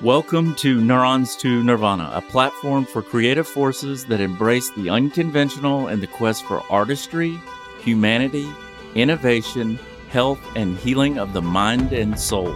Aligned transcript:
Welcome 0.00 0.56
to 0.56 0.80
Neurons 0.80 1.36
to 1.36 1.62
Nirvana, 1.62 2.10
a 2.12 2.22
platform 2.22 2.86
for 2.86 3.02
creative 3.02 3.46
forces 3.46 4.04
that 4.06 4.20
embrace 4.20 4.68
the 4.70 4.90
unconventional 4.90 5.86
and 5.86 6.02
the 6.02 6.08
quest 6.08 6.44
for 6.44 6.64
artistry, 6.70 7.38
humanity, 7.80 8.48
innovation, 8.96 9.78
health, 10.08 10.40
and 10.56 10.76
healing 10.78 11.18
of 11.18 11.32
the 11.32 11.42
mind 11.42 11.92
and 11.92 12.18
soul. 12.18 12.52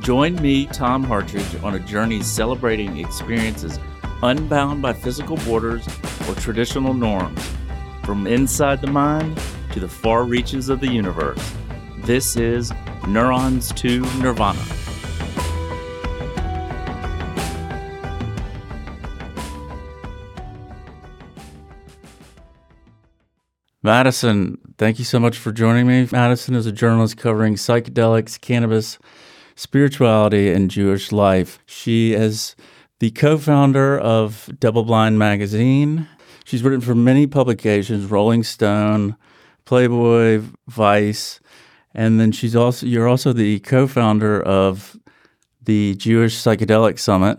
Join 0.00 0.34
me, 0.42 0.66
Tom 0.66 1.02
Hartridge, 1.02 1.62
on 1.62 1.76
a 1.76 1.80
journey 1.80 2.20
celebrating 2.20 2.98
experiences 2.98 3.78
unbound 4.22 4.82
by 4.82 4.92
physical 4.92 5.38
borders 5.38 5.86
or 6.28 6.34
traditional 6.34 6.92
norms, 6.92 7.42
from 8.04 8.26
inside 8.26 8.82
the 8.82 8.86
mind 8.86 9.40
to 9.72 9.80
the 9.80 9.88
far 9.88 10.24
reaches 10.24 10.68
of 10.68 10.80
the 10.80 10.88
universe. 10.88 11.54
This 11.98 12.36
is 12.36 12.70
Neurons 13.06 13.72
to 13.74 14.00
Nirvana. 14.18 14.79
Madison, 23.90 24.56
thank 24.78 25.00
you 25.00 25.04
so 25.04 25.18
much 25.18 25.36
for 25.36 25.50
joining 25.50 25.84
me. 25.84 26.06
Madison 26.12 26.54
is 26.54 26.64
a 26.64 26.70
journalist 26.70 27.16
covering 27.16 27.56
psychedelics, 27.56 28.40
cannabis, 28.40 29.00
spirituality, 29.56 30.48
and 30.52 30.70
Jewish 30.70 31.10
life. 31.10 31.58
She 31.66 32.12
is 32.12 32.54
the 33.00 33.10
co 33.10 33.36
founder 33.36 33.98
of 33.98 34.48
Double 34.60 34.84
Blind 34.84 35.18
Magazine. 35.18 36.06
She's 36.44 36.62
written 36.62 36.80
for 36.80 36.94
many 36.94 37.26
publications 37.26 38.08
Rolling 38.08 38.44
Stone, 38.44 39.16
Playboy, 39.64 40.42
Vice, 40.68 41.40
and 41.92 42.20
then 42.20 42.30
she's 42.30 42.54
also 42.54 42.86
you're 42.86 43.08
also 43.08 43.32
the 43.32 43.58
co-founder 43.58 44.40
of 44.40 44.96
the 45.60 45.96
Jewish 45.96 46.36
Psychedelic 46.36 47.00
Summit, 47.00 47.38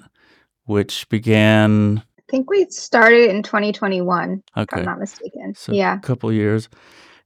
which 0.65 1.07
began 1.07 2.03
think 2.31 2.49
we 2.49 2.65
started 2.69 3.29
in 3.29 3.43
2021, 3.43 4.41
okay. 4.57 4.63
if 4.63 4.79
I'm 4.79 4.85
not 4.85 4.99
mistaken. 4.99 5.53
So 5.53 5.73
yeah. 5.73 5.97
a 5.97 5.99
couple 5.99 6.31
years. 6.31 6.69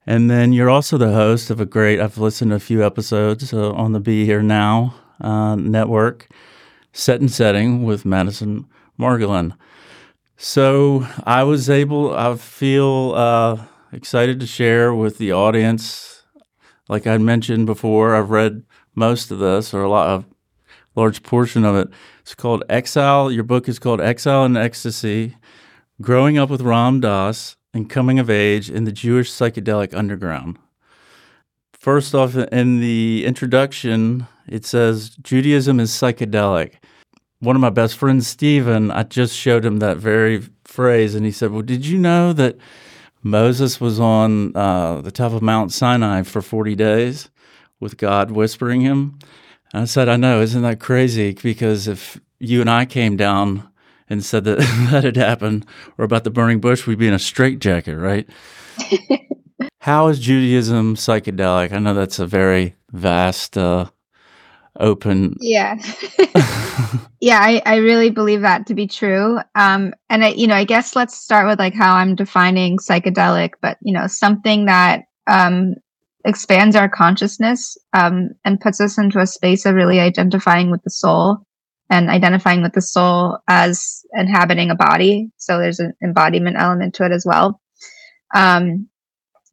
And 0.08 0.30
then 0.30 0.52
you're 0.52 0.70
also 0.70 0.98
the 0.98 1.14
host 1.14 1.50
of 1.50 1.62
a 1.62 1.66
great, 1.66 2.00
I've 2.00 2.18
listened 2.18 2.52
to 2.52 2.56
a 2.56 2.60
few 2.60 2.84
episodes 2.84 3.54
uh, 3.54 3.72
on 3.72 3.94
the 3.94 4.00
Be 4.00 4.26
Here 4.26 4.42
Now 4.42 4.96
uh, 5.22 5.56
network, 5.56 6.28
Set 6.92 7.22
and 7.22 7.32
Setting 7.32 7.84
with 7.84 8.04
Madison 8.04 8.66
Margolin. 9.00 9.56
So 10.38 11.08
I 11.24 11.44
was 11.44 11.70
able, 11.70 12.14
I 12.14 12.36
feel 12.36 13.14
uh, 13.16 13.66
excited 13.94 14.40
to 14.42 14.48
share 14.48 14.94
with 14.94 15.18
the 15.18 15.32
audience. 15.32 16.24
Like 16.90 17.08
I 17.08 17.18
mentioned 17.18 17.66
before, 17.66 18.16
I've 18.16 18.32
read 18.32 18.64
most 18.96 19.32
of 19.32 19.40
this 19.40 19.74
or 19.74 19.82
a 19.82 19.90
lot 19.90 20.10
of 20.10 20.26
large 20.96 21.24
portion 21.24 21.64
of 21.64 21.76
it. 21.76 21.90
It's 22.26 22.34
called 22.34 22.64
Exile. 22.70 23.32
Your 23.32 23.44
book 23.44 23.70
is 23.70 23.78
called 23.78 24.02
Exile 24.02 24.46
and 24.46 24.58
Ecstasy 24.58 25.38
Growing 26.02 26.40
Up 26.40 26.50
with 26.50 26.62
Ram 26.62 27.00
Dass 27.00 27.56
and 27.72 27.88
Coming 27.88 28.18
of 28.18 28.32
Age 28.32 28.68
in 28.68 28.86
the 28.86 28.92
Jewish 28.92 29.30
Psychedelic 29.32 29.94
Underground. 29.94 30.58
First 31.72 32.16
off, 32.16 32.36
in 32.36 32.80
the 32.80 33.24
introduction, 33.28 34.26
it 34.48 34.66
says 34.66 35.16
Judaism 35.22 35.80
is 35.80 35.92
psychedelic. 35.92 36.78
One 37.42 37.56
of 37.56 37.62
my 37.62 37.70
best 37.70 37.96
friends, 37.96 38.26
Stephen, 38.26 38.90
I 38.90 39.04
just 39.04 39.38
showed 39.38 39.64
him 39.64 39.78
that 39.78 39.98
very 39.98 40.42
phrase, 40.64 41.14
and 41.14 41.28
he 41.28 41.32
said, 41.32 41.52
Well, 41.52 41.62
did 41.62 41.86
you 41.86 42.00
know 42.00 42.34
that 42.34 42.58
Moses 43.22 43.80
was 43.80 44.00
on 44.00 44.58
uh, 44.58 45.02
the 45.02 45.12
top 45.12 45.32
of 45.32 45.44
Mount 45.44 45.72
Sinai 45.72 46.24
for 46.24 46.42
40 46.42 46.74
days 46.74 47.30
with 47.80 47.98
God 47.98 48.32
whispering 48.32 48.82
him? 48.82 49.20
And 49.76 49.82
I 49.82 49.86
said, 49.88 50.08
I 50.08 50.16
know, 50.16 50.40
isn't 50.40 50.62
that 50.62 50.80
crazy? 50.80 51.34
Because 51.34 51.86
if 51.90 52.18
you 52.40 52.62
and 52.62 52.70
I 52.70 52.86
came 52.86 53.18
down 53.18 53.70
and 54.10 54.24
said 54.24 54.46
that 54.46 54.58
that 54.92 55.04
had 55.04 55.18
happened 55.18 55.66
or 55.98 56.06
about 56.06 56.24
the 56.24 56.30
burning 56.30 56.62
bush, 56.62 56.88
we'd 56.88 56.98
be 56.98 57.10
in 57.10 57.14
a 57.14 57.20
straitjacket, 57.20 57.98
right? 57.98 58.26
How 59.82 60.08
is 60.08 60.20
Judaism 60.20 60.96
psychedelic? 60.96 61.74
I 61.74 61.80
know 61.80 61.94
that's 61.94 62.20
a 62.20 62.26
very 62.26 62.76
vast, 62.94 63.58
uh, 63.58 63.88
open. 64.80 65.36
Yeah. 65.42 65.76
yeah, 67.20 67.40
I, 67.42 67.62
I 67.66 67.76
really 67.76 68.12
believe 68.12 68.44
that 68.44 68.68
to 68.68 68.76
be 68.76 68.88
true. 68.88 69.40
Um, 69.56 69.94
and 70.10 70.24
I, 70.24 70.30
you 70.30 70.48
know, 70.48 70.56
I 70.56 70.64
guess 70.64 70.96
let's 70.96 71.20
start 71.20 71.48
with 71.48 71.60
like 71.60 71.74
how 71.74 71.96
I'm 71.96 72.16
defining 72.16 72.78
psychedelic, 72.78 73.56
but 73.62 73.78
you 73.82 73.92
know, 73.92 74.08
something 74.08 74.68
that 74.68 75.04
um, 75.28 75.76
expands 76.26 76.76
our 76.76 76.90
consciousness 76.90 77.78
um, 77.94 78.30
and 78.44 78.60
puts 78.60 78.82
us 78.82 78.98
into 78.98 79.20
a 79.20 79.28
space 79.28 79.66
of 79.66 79.76
really 79.76 80.00
identifying 80.00 80.72
with 80.72 80.84
the 80.84 80.90
soul 80.90 81.38
and 81.90 82.10
identifying 82.10 82.64
with 82.64 82.74
the 82.74 82.82
soul 82.82 83.38
as 83.48 84.04
inhabiting 84.14 84.72
a 84.72 84.76
body. 84.76 85.30
So 85.38 85.60
there's 85.60 85.80
an 85.80 85.94
embodiment 86.04 86.58
element 86.58 86.96
to 86.96 87.06
it 87.06 87.12
as 87.12 87.26
well. 87.26 87.62
Um, 88.34 88.90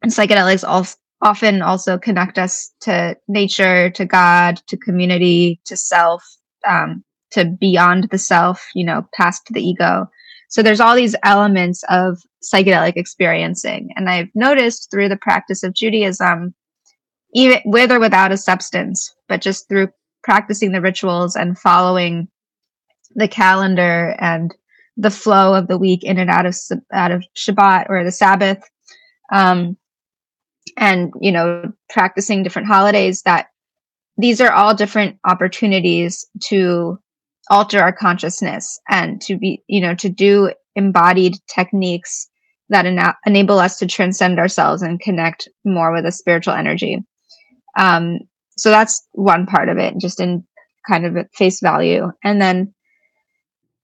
and 0.03 0.11
psychedelics 0.11 0.97
often 1.21 1.63
also 1.63 1.99
connect 1.99 2.39
us 2.39 2.73
to 2.81 3.17
nature, 3.29 3.91
to 3.91 4.05
God, 4.07 4.61
to 4.69 4.77
community, 4.79 5.61
to 5.67 5.77
self, 5.77 6.25
um, 6.67 7.05
to 7.33 7.45
beyond 7.45 8.09
the 8.11 8.19
self, 8.19 8.67
you 8.75 8.85
know, 8.85 9.07
past 9.15 9.43
the 9.51 9.63
ego. 9.63 10.07
So 10.49 10.63
there's 10.63 10.81
all 10.81 10.97
these 10.97 11.17
elements 11.23 11.85
of 11.89 12.19
psychedelic 12.43 12.95
experiencing. 12.97 13.91
And 13.97 14.09
I've 14.09 14.29
noticed 14.35 14.91
through 14.91 15.09
the 15.09 15.17
practice 15.17 15.63
of 15.63 15.75
Judaism, 15.75 16.55
even 17.33 17.61
with 17.65 17.91
or 17.91 18.01
without 18.01 18.33
a 18.33 18.37
substance, 18.37 19.15
but 19.29 19.41
just 19.41 19.69
through 19.69 19.89
practicing 20.23 20.73
the 20.73 20.81
rituals 20.81 21.35
and 21.35 21.59
following 21.59 22.29
the 23.15 23.29
calendar 23.29 24.15
and 24.19 24.55
the 24.97 25.11
flow 25.11 25.55
of 25.55 25.69
the 25.69 25.79
week 25.79 26.05
in 26.05 26.19
and 26.19 26.31
out 26.31 26.47
of 26.47 26.57
out 26.93 27.11
of 27.11 27.25
Shabbat 27.37 27.87
or 27.89 28.05
the 28.05 28.13
Sabbath, 28.13 28.63
um, 29.33 29.77
and 30.77 31.13
you 31.21 31.33
know 31.33 31.73
practicing 31.91 32.43
different 32.43 32.69
holidays. 32.69 33.23
That 33.23 33.47
these 34.19 34.41
are 34.41 34.53
all 34.53 34.75
different 34.75 35.19
opportunities 35.27 36.27
to 36.45 36.99
alter 37.51 37.81
our 37.81 37.93
consciousness 37.93 38.79
and 38.89 39.21
to 39.23 39.39
be 39.39 39.63
you 39.67 39.81
know 39.81 39.95
to 39.95 40.09
do 40.09 40.53
embodied 40.77 41.35
techniques 41.55 42.29
that 42.69 42.87
ena- 42.87 43.17
enable 43.27 43.59
us 43.59 43.79
to 43.79 43.87
transcend 43.87 44.39
ourselves 44.39 44.83
and 44.83 45.01
connect 45.01 45.49
more 45.65 45.93
with 45.93 46.07
a 46.07 46.13
spiritual 46.13 46.55
energy. 46.55 47.03
Um, 47.79 48.21
so 48.57 48.71
that's 48.71 49.07
one 49.13 49.47
part 49.47 49.69
of 49.69 49.79
it, 49.79 49.99
just 49.99 50.21
in 50.21 50.45
kind 50.89 51.07
of 51.07 51.27
face 51.33 51.61
value. 51.61 52.11
And 52.23 52.41
then, 52.41 52.75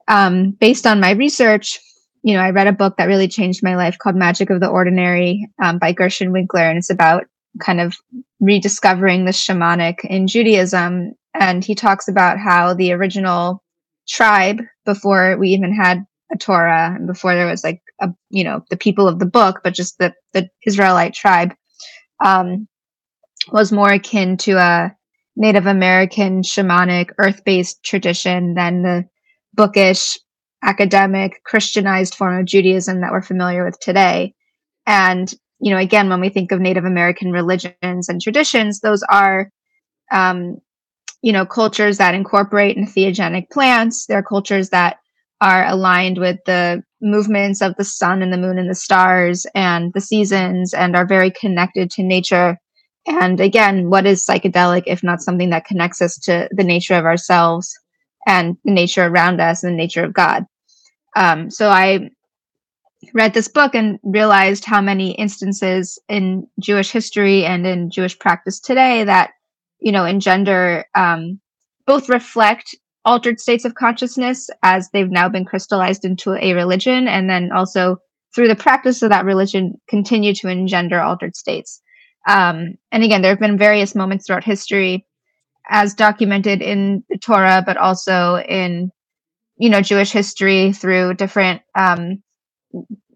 um, 0.09 0.53
based 0.53 0.87
on 0.87 1.00
my 1.00 1.12
research, 1.12 1.78
you 2.22 2.34
know, 2.34 2.41
I 2.41 2.50
read 2.50 2.66
a 2.66 2.72
book 2.72 2.97
that 2.97 3.06
really 3.06 3.28
changed 3.28 3.62
my 3.62 3.77
life 3.77 3.98
called 3.98 4.16
Magic 4.16 4.50
of 4.50 4.60
the 4.60 4.69
Ordinary 4.69 5.48
um, 5.62 5.78
by 5.78 5.93
Gershon 5.93 6.32
Winkler, 6.32 6.62
and 6.62 6.78
it's 6.78 6.91
about 6.91 7.25
kind 7.60 7.81
of 7.81 7.97
rediscovering 8.41 9.25
the 9.25 9.32
shamanic 9.32 10.04
in 10.04 10.27
Judaism. 10.27 11.12
And 11.34 11.65
he 11.65 11.75
talks 11.75 12.09
about 12.09 12.38
how 12.38 12.75
the 12.75 12.93
original 12.93 13.62
tribe, 14.09 14.60
before 14.84 15.37
we 15.38 15.50
even 15.50 15.75
had 15.75 16.04
a 16.32 16.37
Torah 16.37 16.94
and 16.94 17.06
before 17.06 17.34
there 17.34 17.47
was 17.47 17.65
like 17.65 17.81
a, 18.00 18.09
you 18.31 18.44
know, 18.44 18.62
the 18.71 18.77
people 18.77 19.09
of 19.09 19.19
the 19.19 19.27
book, 19.27 19.60
but 19.62 19.75
just 19.75 19.98
the, 19.98 20.12
the 20.32 20.48
Israelite 20.66 21.15
tribe, 21.15 21.54
um, 22.25 22.69
was 23.53 23.72
more 23.72 23.91
akin 23.91 24.36
to 24.38 24.59
a 24.59 24.94
Native 25.36 25.66
American 25.66 26.42
shamanic 26.42 27.10
earth 27.19 27.44
based 27.44 27.82
tradition 27.84 28.54
than 28.54 28.82
the 28.82 29.04
bookish, 29.54 30.19
academic, 30.62 31.42
Christianized 31.44 32.14
form 32.14 32.38
of 32.38 32.47
Judaism 32.47 33.00
that 33.00 33.12
we're 33.12 33.22
familiar 33.22 33.64
with 33.64 33.78
today. 33.81 34.34
And, 34.86 35.32
you 35.60 35.72
know, 35.72 35.78
again, 35.78 36.09
when 36.09 36.20
we 36.20 36.28
think 36.28 36.50
of 36.50 36.60
Native 36.60 36.84
American 36.84 37.31
religions 37.31 38.09
and 38.09 38.20
traditions, 38.20 38.81
those 38.81 39.03
are, 39.04 39.50
um, 40.10 40.56
you 41.22 41.33
know, 41.33 41.47
cultures 41.47 41.98
that 41.98 42.15
incorporate 42.15 42.77
entheogenic 42.77 43.50
plants. 43.50 44.06
They're 44.06 44.22
cultures 44.22 44.71
that 44.71 44.97
are 45.41 45.66
aligned 45.66 46.18
with 46.18 46.39
the 46.47 46.83
movements 47.00 47.62
of 47.62 47.77
the 47.77 47.84
sun 47.84 48.22
and 48.22 48.33
the 48.33 48.39
moon 48.39 48.59
and 48.59 48.68
the 48.68 48.74
stars 48.74 49.47
and 49.54 49.92
the 49.92 50.00
seasons 50.00 50.74
and 50.74 50.97
are 50.97 51.06
very 51.06 51.30
connected 51.30 51.91
to 51.92 52.03
nature 52.03 52.59
and 53.09 53.41
again, 53.41 53.89
what 53.89 54.07
is 54.07 54.25
psychedelic 54.25 54.84
if 54.87 55.03
not 55.03 55.22
something 55.22 55.51
that 55.51 55.65
connects 55.65 56.03
us 56.03 56.19
to 56.21 56.49
the 56.53 56.65
nature 56.65 56.95
of 56.95 57.07
ourselves 57.07 57.77
and 58.27 58.57
the 58.65 58.72
nature 58.72 59.07
around 59.07 59.41
us 59.41 59.65
and 59.65 59.72
the 59.72 59.77
nature 59.77 60.05
of 60.05 60.13
God? 60.13 60.45
Um, 61.16 61.51
so 61.51 61.71
I 61.71 62.10
read 63.15 63.33
this 63.33 63.49
book 63.49 63.75
and 63.75 63.99
realized 64.03 64.65
how 64.65 64.81
many 64.81 65.13
instances 65.13 65.99
in 66.09 66.47
Jewish 66.60 66.91
history 66.91 67.45
and 67.45 67.66
in 67.66 67.91
Jewish 67.91 68.19
practice 68.19 68.60
today 68.60 69.05
that, 69.05 69.31
you 69.81 69.93
know, 69.93 70.05
engender 70.05 70.84
um, 70.95 71.41
both 71.87 72.09
reflect 72.09 72.77
altered 73.05 73.41
states 73.41 73.65
of 73.65 73.75
consciousness 73.75 74.51
as 74.63 74.91
they've 74.91 75.10
now 75.10 75.28
been 75.28 75.45
crystallized 75.45 76.05
into 76.05 76.34
a 76.34 76.53
religion, 76.53 77.09
and 77.09 77.31
then 77.31 77.51
also 77.53 77.97
through 78.34 78.49
the 78.49 78.57
practice 78.57 79.03
of 79.03 79.09
that 79.09 79.25
religion 79.25 79.81
continue 79.89 80.34
to 80.34 80.49
engender 80.49 81.01
altered 81.01 81.34
states. 81.34 81.81
Um, 82.28 82.77
and 82.92 83.03
again, 83.03 83.22
there 83.22 83.33
have 83.33 83.41
been 83.41 83.59
various 83.59 83.95
moments 83.95 84.27
throughout 84.27 84.45
history 84.45 85.07
as 85.69 85.95
documented 85.95 86.63
in 86.63 87.03
the 87.09 87.19
Torah, 87.19 87.63
but 87.65 87.77
also 87.77 88.36
in 88.36 88.92
you 89.57 89.71
know 89.71 89.80
Jewish 89.80 90.13
history 90.13 90.72
through 90.72 91.15
different 91.15 91.63
um, 91.75 92.22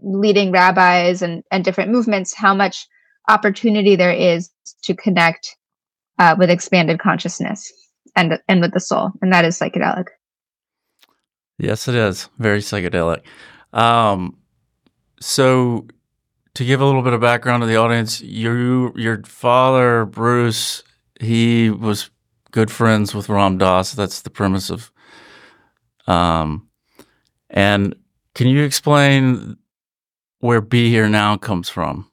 leading 0.03 0.51
rabbis 0.51 1.23
and 1.23 1.45
and 1.51 1.65
different 1.65 1.91
movements, 1.91 2.35
how 2.35 2.55
much 2.55 2.89
opportunity 3.29 3.97
there 3.97 4.13
is 4.13 4.51
to 4.83 4.95
connect 4.95 5.57
uh, 6.19 6.35
with 6.39 6.51
expanded 6.51 6.99
consciousness 6.99 7.71
and 8.17 8.39
and 8.49 8.61
with 8.63 8.73
the 8.73 8.81
soul, 8.81 9.11
and 9.21 9.33
that 9.33 9.45
is 9.45 9.59
psychedelic. 9.59 10.07
Yes, 11.59 11.87
it 11.87 11.95
is 11.95 12.29
very 12.39 12.61
psychedelic. 12.61 13.23
Um, 13.73 14.39
so, 15.21 15.87
to 16.55 16.65
give 16.65 16.81
a 16.81 16.85
little 16.85 17.03
bit 17.03 17.13
of 17.13 17.21
background 17.21 17.63
to 17.63 17.67
the 17.67 17.77
audience, 17.77 18.21
your 18.21 18.97
your 18.99 19.23
father 19.25 20.05
Bruce, 20.05 20.83
he 21.21 21.71
was 21.71 22.11
good 22.51 22.71
friends 22.71 23.15
with 23.15 23.29
Ram 23.29 23.59
Dass. 23.59 23.93
That's 23.93 24.23
the 24.23 24.31
premise 24.31 24.71
of. 24.71 24.91
Um, 26.07 26.69
and 27.49 27.95
can 28.35 28.49
you 28.49 28.65
explain 28.65 29.57
where 30.41 30.61
"Be 30.61 30.91
Here 30.91 31.09
Now" 31.09 31.37
comes 31.37 31.69
from? 31.69 32.11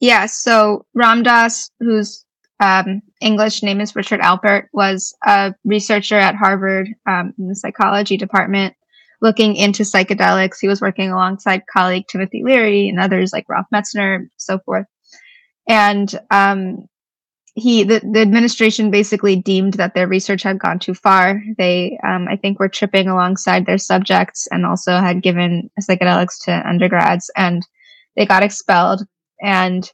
Yeah, 0.00 0.26
so 0.26 0.84
Ram 0.94 1.22
Dass, 1.22 1.70
whose 1.80 2.24
um, 2.60 3.02
English 3.20 3.62
name 3.62 3.80
is 3.80 3.94
Richard 3.94 4.20
Alpert, 4.20 4.64
was 4.72 5.14
a 5.24 5.54
researcher 5.64 6.18
at 6.18 6.34
Harvard 6.34 6.88
um, 7.06 7.32
in 7.38 7.48
the 7.48 7.54
psychology 7.54 8.16
department 8.16 8.74
looking 9.20 9.56
into 9.56 9.82
psychedelics. 9.82 10.56
He 10.60 10.68
was 10.68 10.80
working 10.80 11.10
alongside 11.10 11.62
colleague 11.72 12.04
Timothy 12.08 12.42
Leary 12.44 12.88
and 12.88 13.00
others 13.00 13.32
like 13.32 13.48
Ralph 13.48 13.66
Metzner, 13.72 14.26
so 14.36 14.58
forth. 14.58 14.86
And 15.68 16.18
um, 16.30 16.86
he, 17.54 17.84
the, 17.84 18.00
the 18.12 18.20
administration 18.20 18.90
basically 18.90 19.36
deemed 19.36 19.74
that 19.74 19.94
their 19.94 20.06
research 20.06 20.42
had 20.42 20.58
gone 20.58 20.78
too 20.78 20.94
far. 20.94 21.42
They, 21.56 21.98
um, 22.04 22.28
I 22.28 22.36
think, 22.36 22.60
were 22.60 22.68
tripping 22.68 23.08
alongside 23.08 23.64
their 23.64 23.78
subjects 23.78 24.46
and 24.50 24.66
also 24.66 24.92
had 24.92 25.22
given 25.22 25.70
psychedelics 25.80 26.44
to 26.44 26.68
undergrads, 26.68 27.30
and 27.34 27.66
they 28.14 28.26
got 28.26 28.42
expelled. 28.42 29.02
And 29.42 29.90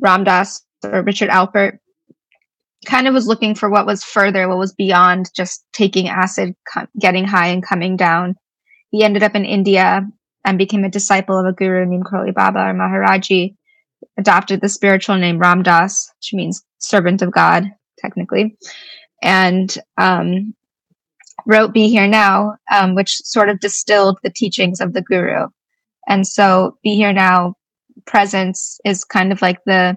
Ram 0.00 0.24
Dass 0.24 0.64
or 0.84 1.02
Richard 1.02 1.28
Alpert 1.28 1.78
kind 2.86 3.06
of 3.06 3.14
was 3.14 3.26
looking 3.26 3.54
for 3.54 3.70
what 3.70 3.86
was 3.86 4.02
further, 4.02 4.48
what 4.48 4.58
was 4.58 4.72
beyond 4.72 5.30
just 5.36 5.64
taking 5.72 6.08
acid, 6.08 6.54
getting 6.98 7.24
high, 7.24 7.48
and 7.48 7.64
coming 7.64 7.96
down. 7.96 8.36
He 8.92 9.02
ended 9.02 9.22
up 9.22 9.34
in 9.34 9.44
India 9.44 10.06
and 10.44 10.58
became 10.58 10.84
a 10.84 10.90
disciple 10.90 11.38
of 11.38 11.46
a 11.46 11.52
guru 11.52 11.86
named 11.86 12.04
Karoli 12.04 12.32
Baba 12.32 12.60
or 12.60 12.74
Maharaji, 12.74 13.56
adopted 14.18 14.60
the 14.60 14.68
spiritual 14.68 15.16
name 15.16 15.38
Ram 15.38 15.62
Dass, 15.62 16.12
which 16.18 16.34
means 16.34 16.62
servant 16.78 17.22
of 17.22 17.32
God, 17.32 17.64
technically, 17.98 18.56
and 19.22 19.76
um, 19.96 20.54
wrote 21.46 21.72
Be 21.72 21.88
Here 21.88 22.06
Now, 22.06 22.56
um, 22.70 22.94
which 22.94 23.16
sort 23.24 23.48
of 23.48 23.60
distilled 23.60 24.18
the 24.22 24.30
teachings 24.30 24.80
of 24.80 24.92
the 24.92 25.02
guru. 25.02 25.46
And 26.06 26.26
so 26.26 26.76
Be 26.82 26.94
Here 26.94 27.12
Now 27.12 27.54
presence 28.06 28.78
is 28.84 29.04
kind 29.04 29.32
of 29.32 29.42
like 29.42 29.58
the 29.64 29.96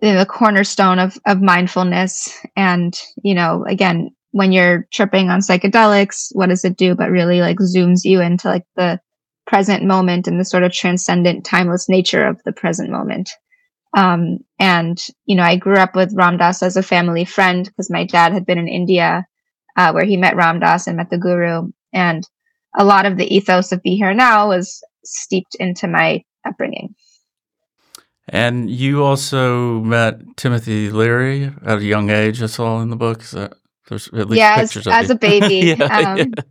the 0.00 0.26
cornerstone 0.28 0.98
of 0.98 1.18
of 1.26 1.40
mindfulness 1.40 2.36
and 2.56 3.00
you 3.22 3.34
know 3.34 3.64
again 3.68 4.10
when 4.34 4.50
you're 4.50 4.88
tripping 4.90 5.30
on 5.30 5.38
psychedelics 5.38 6.26
what 6.32 6.48
does 6.48 6.64
it 6.64 6.76
do 6.76 6.96
but 6.96 7.08
really 7.08 7.40
like 7.40 7.56
zooms 7.58 8.04
you 8.04 8.20
into 8.20 8.48
like 8.48 8.66
the 8.74 9.00
present 9.46 9.84
moment 9.84 10.26
and 10.26 10.40
the 10.40 10.44
sort 10.44 10.64
of 10.64 10.72
transcendent 10.72 11.46
timeless 11.46 11.88
nature 11.88 12.26
of 12.26 12.42
the 12.42 12.52
present 12.52 12.90
moment 12.90 13.30
um, 13.96 14.38
and 14.58 15.06
you 15.24 15.36
know 15.36 15.44
i 15.44 15.54
grew 15.54 15.76
up 15.76 15.94
with 15.94 16.12
ram 16.16 16.36
dass 16.36 16.64
as 16.64 16.76
a 16.76 16.82
family 16.82 17.24
friend 17.24 17.66
because 17.66 17.88
my 17.90 18.04
dad 18.04 18.32
had 18.32 18.44
been 18.44 18.58
in 18.58 18.66
india 18.66 19.24
uh, 19.76 19.92
where 19.92 20.04
he 20.04 20.16
met 20.16 20.34
ram 20.34 20.58
dass 20.58 20.88
and 20.88 20.96
met 20.96 21.10
the 21.10 21.18
guru 21.18 21.70
and 21.92 22.28
a 22.76 22.84
lot 22.84 23.06
of 23.06 23.16
the 23.16 23.32
ethos 23.32 23.70
of 23.70 23.80
be 23.84 23.94
here 23.94 24.12
now 24.12 24.48
was 24.48 24.82
steeped 25.04 25.54
into 25.60 25.86
my 25.86 26.20
upbringing 26.44 26.92
and 28.26 28.68
you 28.70 29.04
also 29.04 29.80
met 29.80 30.18
Timothy 30.38 30.90
Leary 30.90 31.52
at 31.62 31.80
a 31.80 31.84
young 31.84 32.08
age. 32.08 32.42
I 32.42 32.46
saw 32.46 32.80
in 32.80 32.88
the 32.88 32.96
book. 32.96 33.22
There's 33.88 34.08
at 34.08 34.28
least 34.28 34.38
yeah, 34.38 34.56
as, 34.58 34.86
as 34.86 35.10
a 35.10 35.14
baby. 35.16 35.76
yeah, 35.78 35.84
um, 35.84 36.18
yeah. 36.18 36.42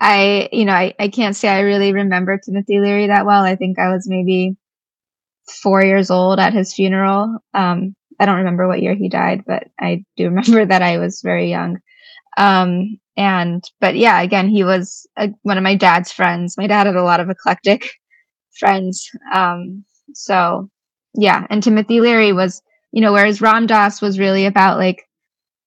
I, 0.00 0.48
you 0.52 0.64
know, 0.64 0.74
I, 0.74 0.94
I 0.98 1.08
can't 1.08 1.34
say 1.34 1.48
I 1.48 1.60
really 1.60 1.92
remember 1.92 2.38
Timothy 2.38 2.80
Leary 2.80 3.06
that 3.06 3.24
well. 3.24 3.42
I 3.42 3.56
think 3.56 3.78
I 3.78 3.92
was 3.92 4.06
maybe 4.08 4.56
four 5.48 5.82
years 5.82 6.10
old 6.10 6.38
at 6.38 6.52
his 6.52 6.74
funeral. 6.74 7.38
Um, 7.54 7.96
I 8.20 8.26
don't 8.26 8.38
remember 8.38 8.68
what 8.68 8.82
year 8.82 8.94
he 8.94 9.08
died, 9.08 9.44
but 9.46 9.64
I 9.80 10.04
do 10.16 10.24
remember 10.24 10.64
that 10.66 10.82
I 10.82 10.98
was 10.98 11.22
very 11.22 11.48
young. 11.48 11.78
Um, 12.36 12.98
and, 13.16 13.64
but 13.80 13.96
yeah, 13.96 14.20
again, 14.20 14.48
he 14.48 14.62
was 14.62 15.06
a, 15.16 15.30
one 15.42 15.56
of 15.56 15.64
my 15.64 15.74
dad's 15.74 16.12
friends. 16.12 16.58
My 16.58 16.66
dad 16.66 16.86
had 16.86 16.96
a 16.96 17.02
lot 17.02 17.20
of 17.20 17.30
eclectic 17.30 17.90
friends. 18.58 19.10
Um, 19.32 19.84
so 20.12 20.68
yeah, 21.14 21.46
and 21.48 21.62
Timothy 21.62 22.00
Leary 22.00 22.32
was, 22.32 22.62
you 22.92 23.00
know, 23.00 23.12
whereas 23.12 23.40
Ram 23.40 23.66
Dass 23.66 24.02
was 24.02 24.18
really 24.18 24.44
about 24.44 24.78
like 24.78 25.05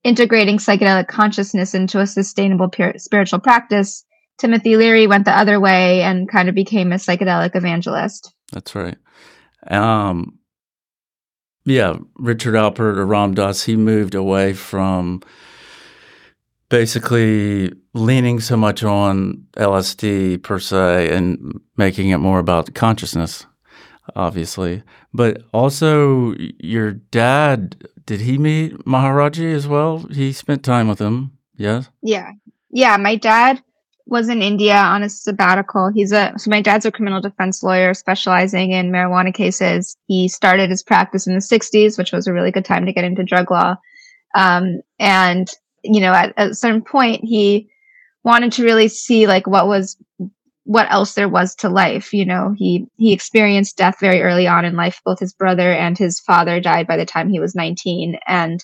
integrating 0.04 0.57
psychedelic 0.57 1.07
consciousness 1.07 1.74
into 1.74 2.00
a 2.00 2.07
sustainable 2.07 2.69
spiritual 2.98 3.40
practice. 3.40 4.06
Timothy 4.38 4.78
Leary 4.78 5.07
went 5.07 5.25
the 5.25 5.38
other 5.38 5.60
way 5.60 6.01
and 6.01 6.30
kind 6.30 6.48
of 6.48 6.56
became 6.56 6.92
a 6.92 6.96
psychedelic 6.96 7.56
evangelist. 7.56 8.34
That's 8.51 8.74
right. 8.74 8.98
Um, 9.68 10.40
yeah, 11.66 11.98
Richard 12.16 12.56
Alpert 12.56 12.98
or 12.98 13.06
Ram 13.06 13.34
Dass, 13.34 13.63
he 13.63 13.75
moved 13.75 14.16
away 14.16 14.54
from 14.54 15.22
basically 16.69 17.74
leaning 17.94 18.40
so 18.40 18.56
much 18.56 18.84
on 18.84 19.45
LSD 19.57 20.42
per 20.42 20.60
se 20.60 21.13
and 21.13 21.60
making 21.75 22.10
it 22.10 22.19
more 22.19 22.40
about 22.40 22.74
consciousness 22.74 23.45
obviously. 24.16 24.84
But 25.13 25.44
also, 25.53 26.35
your 26.59 26.94
dad, 26.94 27.89
did 28.06 28.21
he 28.21 28.38
meet 28.38 28.85
Maharaji 28.85 29.53
as 29.53 29.67
well? 29.67 30.00
He 30.11 30.31
spent 30.31 30.63
time 30.63 30.88
with 30.88 31.00
him, 31.00 31.31
yes? 31.56 31.89
Yeah. 32.01 32.31
Yeah. 32.69 32.97
My 32.97 33.15
dad 33.15 33.61
was 34.06 34.29
in 34.29 34.41
India 34.41 34.75
on 34.75 35.03
a 35.03 35.09
sabbatical. 35.09 35.89
He's 35.89 36.11
a, 36.11 36.33
so 36.38 36.50
my 36.50 36.61
dad's 36.61 36.85
a 36.85 36.91
criminal 36.91 37.21
defense 37.21 37.63
lawyer 37.63 37.94
specializing 37.94 38.71
in 38.71 38.91
marijuana 38.91 39.33
cases. 39.33 39.95
He 40.07 40.27
started 40.27 40.69
his 40.69 40.83
practice 40.83 41.27
in 41.27 41.33
the 41.33 41.39
60s, 41.39 41.97
which 41.97 42.11
was 42.11 42.27
a 42.27 42.33
really 42.33 42.51
good 42.51 42.65
time 42.65 42.85
to 42.85 42.94
get 42.94 43.03
into 43.03 43.23
drug 43.23 43.51
law. 43.51 43.75
Um, 44.35 44.81
and, 45.00 45.49
you 45.83 46.01
know, 46.01 46.13
at, 46.13 46.33
at 46.37 46.51
a 46.51 46.56
certain 46.56 46.81
point, 46.81 47.23
he 47.23 47.69
wanted 48.23 48.51
to 48.54 48.63
really 48.63 48.87
see 48.87 49.28
like 49.28 49.47
what 49.47 49.68
was 49.68 49.97
what 50.69 50.92
else 50.92 51.16
there 51.16 51.28
was 51.28 51.56
to 51.56 51.68
life 51.68 52.14
you 52.14 52.23
know? 52.23 52.54
He 52.56 52.85
he 52.97 53.11
experienced 53.11 53.76
death 53.76 53.99
very 53.99 54.21
early 54.21 54.45
on 54.45 54.66
in 54.66 54.76
life. 54.76 55.02
Both 55.04 55.19
his 55.19 55.33
brother 55.33 55.73
and 55.73 55.97
his 55.97 56.19
father 56.19 56.59
died 56.59 56.85
by 56.85 56.95
the 56.95 57.07
time 57.07 57.28
he 57.28 57.40
was 57.40 57.56
19 57.56 58.19
and 58.28 58.64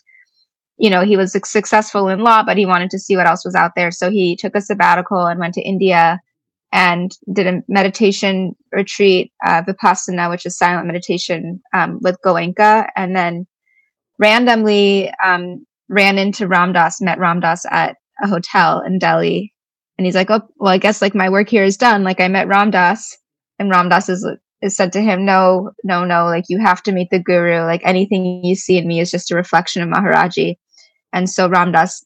you 0.77 0.91
know 0.91 1.01
he 1.01 1.17
was 1.17 1.31
successful 1.31 2.07
in 2.09 2.19
law 2.19 2.43
but 2.43 2.57
he 2.57 2.67
wanted 2.67 2.91
to 2.91 2.99
see 2.99 3.17
what 3.17 3.25
else 3.25 3.43
was 3.43 3.55
out 3.55 3.71
there. 3.75 3.89
So 3.89 4.11
he 4.11 4.35
took 4.35 4.55
a 4.55 4.61
sabbatical 4.61 5.25
and 5.25 5.39
went 5.39 5.55
to 5.55 5.63
india 5.63 6.21
and 6.71 7.17
did 7.33 7.47
a 7.47 7.63
meditation 7.67 8.55
retreat 8.71 9.33
uh, 9.43 9.63
vipassana 9.63 10.29
which 10.29 10.45
is 10.45 10.55
silent 10.55 10.85
meditation 10.85 11.59
um, 11.73 11.97
with 12.03 12.19
goenka. 12.23 12.87
And 12.95 13.15
then 13.15 13.47
randomly 14.19 15.11
um, 15.23 15.65
ran 15.89 16.19
into 16.19 16.47
Ram 16.47 16.71
Dass 16.71 17.01
met 17.01 17.17
Ram 17.17 17.39
Dass 17.39 17.65
at 17.71 17.95
a 18.21 18.27
hotel 18.27 18.81
in 18.81 18.99
delhi 18.99 19.54
and 19.97 20.05
he's 20.05 20.15
like, 20.15 20.29
oh, 20.29 20.41
well, 20.57 20.71
I 20.71 20.77
guess 20.77 21.01
like 21.01 21.15
my 21.15 21.29
work 21.29 21.49
here 21.49 21.63
is 21.63 21.77
done. 21.77 22.03
Like 22.03 22.19
I 22.19 22.27
met 22.27 22.47
Ram 22.47 22.71
Dass 22.71 23.17
and 23.59 23.69
Ram 23.69 23.89
Dass 23.89 24.09
is, 24.09 24.27
is 24.61 24.75
said 24.75 24.91
to 24.93 25.01
him, 25.01 25.25
no, 25.25 25.71
no, 25.83 26.03
no, 26.03 26.25
like 26.25 26.45
you 26.49 26.59
have 26.59 26.83
to 26.83 26.91
meet 26.91 27.09
the 27.11 27.19
guru. 27.19 27.63
Like 27.63 27.81
anything 27.83 28.43
you 28.43 28.55
see 28.55 28.77
in 28.77 28.87
me 28.87 28.99
is 28.99 29.11
just 29.11 29.31
a 29.31 29.35
reflection 29.35 29.81
of 29.81 29.89
Maharaji. 29.89 30.57
And 31.13 31.29
so 31.29 31.47
Ram 31.47 31.71
Dass 31.71 32.05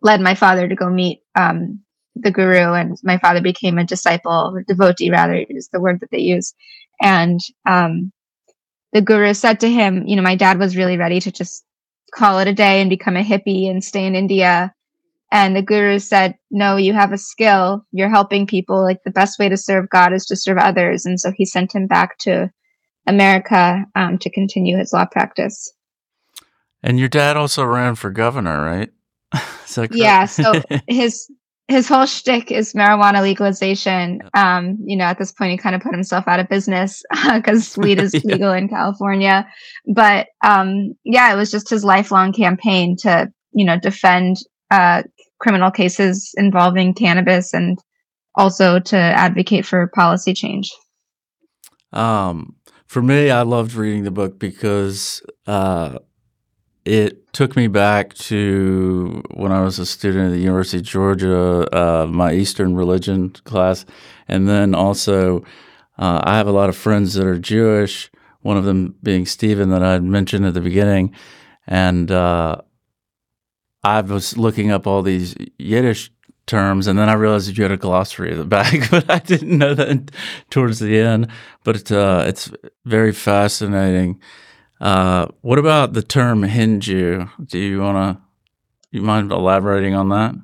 led 0.00 0.20
my 0.20 0.34
father 0.34 0.68
to 0.68 0.74
go 0.74 0.88
meet 0.88 1.20
um, 1.34 1.80
the 2.14 2.30
guru 2.30 2.72
and 2.72 2.96
my 3.02 3.18
father 3.18 3.42
became 3.42 3.76
a 3.76 3.84
disciple 3.84 4.52
or 4.54 4.62
devotee 4.62 5.10
rather 5.10 5.44
is 5.50 5.68
the 5.68 5.80
word 5.80 6.00
that 6.00 6.10
they 6.10 6.18
use. 6.18 6.54
And 7.02 7.40
um, 7.66 8.10
the 8.92 9.02
guru 9.02 9.34
said 9.34 9.60
to 9.60 9.70
him, 9.70 10.06
you 10.06 10.16
know, 10.16 10.22
my 10.22 10.34
dad 10.34 10.58
was 10.58 10.76
really 10.76 10.96
ready 10.96 11.20
to 11.20 11.30
just 11.30 11.62
call 12.14 12.38
it 12.38 12.48
a 12.48 12.54
day 12.54 12.80
and 12.80 12.88
become 12.88 13.16
a 13.16 13.22
hippie 13.22 13.68
and 13.68 13.84
stay 13.84 14.06
in 14.06 14.14
India 14.14 14.72
and 15.32 15.56
the 15.56 15.62
guru 15.62 15.98
said, 15.98 16.36
No, 16.50 16.76
you 16.76 16.92
have 16.92 17.12
a 17.12 17.18
skill. 17.18 17.84
You're 17.92 18.08
helping 18.08 18.46
people. 18.46 18.82
Like 18.82 19.02
the 19.04 19.10
best 19.10 19.38
way 19.38 19.48
to 19.48 19.56
serve 19.56 19.88
God 19.90 20.12
is 20.12 20.24
to 20.26 20.36
serve 20.36 20.58
others. 20.58 21.04
And 21.04 21.18
so 21.20 21.32
he 21.32 21.44
sent 21.44 21.74
him 21.74 21.86
back 21.86 22.18
to 22.18 22.50
America 23.06 23.84
um, 23.94 24.18
to 24.18 24.30
continue 24.30 24.76
his 24.76 24.92
law 24.92 25.06
practice. 25.06 25.72
And 26.82 26.98
your 26.98 27.08
dad 27.08 27.36
also 27.36 27.64
ran 27.64 27.96
for 27.96 28.10
governor, 28.10 28.62
right? 28.62 28.90
yeah. 29.90 30.26
So 30.26 30.62
his 30.86 31.28
his 31.68 31.88
whole 31.88 32.06
shtick 32.06 32.52
is 32.52 32.74
marijuana 32.74 33.22
legalization. 33.22 34.22
Um, 34.34 34.78
you 34.84 34.96
know, 34.96 35.04
at 35.04 35.18
this 35.18 35.32
point, 35.32 35.50
he 35.50 35.56
kind 35.56 35.74
of 35.74 35.82
put 35.82 35.92
himself 35.92 36.28
out 36.28 36.38
of 36.38 36.48
business 36.48 37.02
because 37.34 37.76
weed 37.76 38.00
is 38.00 38.14
yeah. 38.14 38.20
legal 38.24 38.52
in 38.52 38.68
California. 38.68 39.46
But 39.92 40.28
um, 40.44 40.94
yeah, 41.04 41.32
it 41.32 41.36
was 41.36 41.50
just 41.50 41.68
his 41.68 41.84
lifelong 41.84 42.32
campaign 42.32 42.96
to, 42.98 43.32
you 43.52 43.64
know, 43.64 43.78
defend 43.80 44.36
uh, 44.70 45.02
criminal 45.38 45.70
cases 45.70 46.32
involving 46.36 46.94
cannabis 46.94 47.52
and 47.52 47.78
also 48.34 48.78
to 48.78 48.96
advocate 48.96 49.64
for 49.64 49.86
policy 49.88 50.34
change. 50.34 50.72
Um, 51.92 52.56
for 52.86 53.02
me, 53.02 53.30
I 53.30 53.42
loved 53.42 53.74
reading 53.74 54.04
the 54.04 54.10
book 54.10 54.38
because 54.38 55.22
uh, 55.46 55.98
it 56.84 57.32
took 57.32 57.56
me 57.56 57.66
back 57.66 58.14
to 58.14 59.22
when 59.34 59.50
I 59.50 59.62
was 59.62 59.78
a 59.78 59.86
student 59.86 60.26
at 60.26 60.32
the 60.32 60.38
University 60.38 60.78
of 60.78 60.84
Georgia, 60.84 61.66
uh, 61.76 62.06
my 62.06 62.32
Eastern 62.32 62.76
religion 62.76 63.30
class. 63.44 63.84
And 64.28 64.48
then 64.48 64.74
also, 64.74 65.40
uh, 65.98 66.20
I 66.22 66.36
have 66.36 66.46
a 66.46 66.52
lot 66.52 66.68
of 66.68 66.76
friends 66.76 67.14
that 67.14 67.26
are 67.26 67.38
Jewish, 67.38 68.10
one 68.42 68.56
of 68.56 68.64
them 68.64 68.94
being 69.02 69.26
Stephen, 69.26 69.70
that 69.70 69.82
I 69.82 69.98
mentioned 69.98 70.46
at 70.46 70.54
the 70.54 70.60
beginning. 70.60 71.12
And 71.66 72.10
uh, 72.12 72.60
I 73.86 74.00
was 74.00 74.36
looking 74.36 74.72
up 74.72 74.88
all 74.88 75.02
these 75.02 75.36
Yiddish 75.58 76.10
terms, 76.46 76.88
and 76.88 76.98
then 76.98 77.08
I 77.08 77.14
realized 77.14 77.48
that 77.48 77.56
you 77.56 77.62
had 77.62 77.70
a 77.70 77.76
glossary 77.76 78.32
at 78.32 78.36
the 78.36 78.44
back, 78.58 78.90
but 78.90 79.08
I 79.08 79.20
didn't 79.20 79.56
know 79.56 79.74
that 79.74 80.10
towards 80.50 80.80
the 80.80 80.98
end. 80.98 81.28
But 81.62 81.92
uh, 81.92 82.24
it's 82.26 82.50
very 82.84 83.12
fascinating. 83.12 84.20
Uh, 84.80 85.26
what 85.42 85.60
about 85.60 85.92
the 85.92 86.02
term 86.02 86.42
HinJew? 86.42 87.46
Do 87.46 87.58
you 87.58 87.80
want 87.80 88.18
to? 88.18 88.22
You 88.90 89.02
mind 89.02 89.30
elaborating 89.30 89.94
on 89.94 90.08
that? 90.08 90.34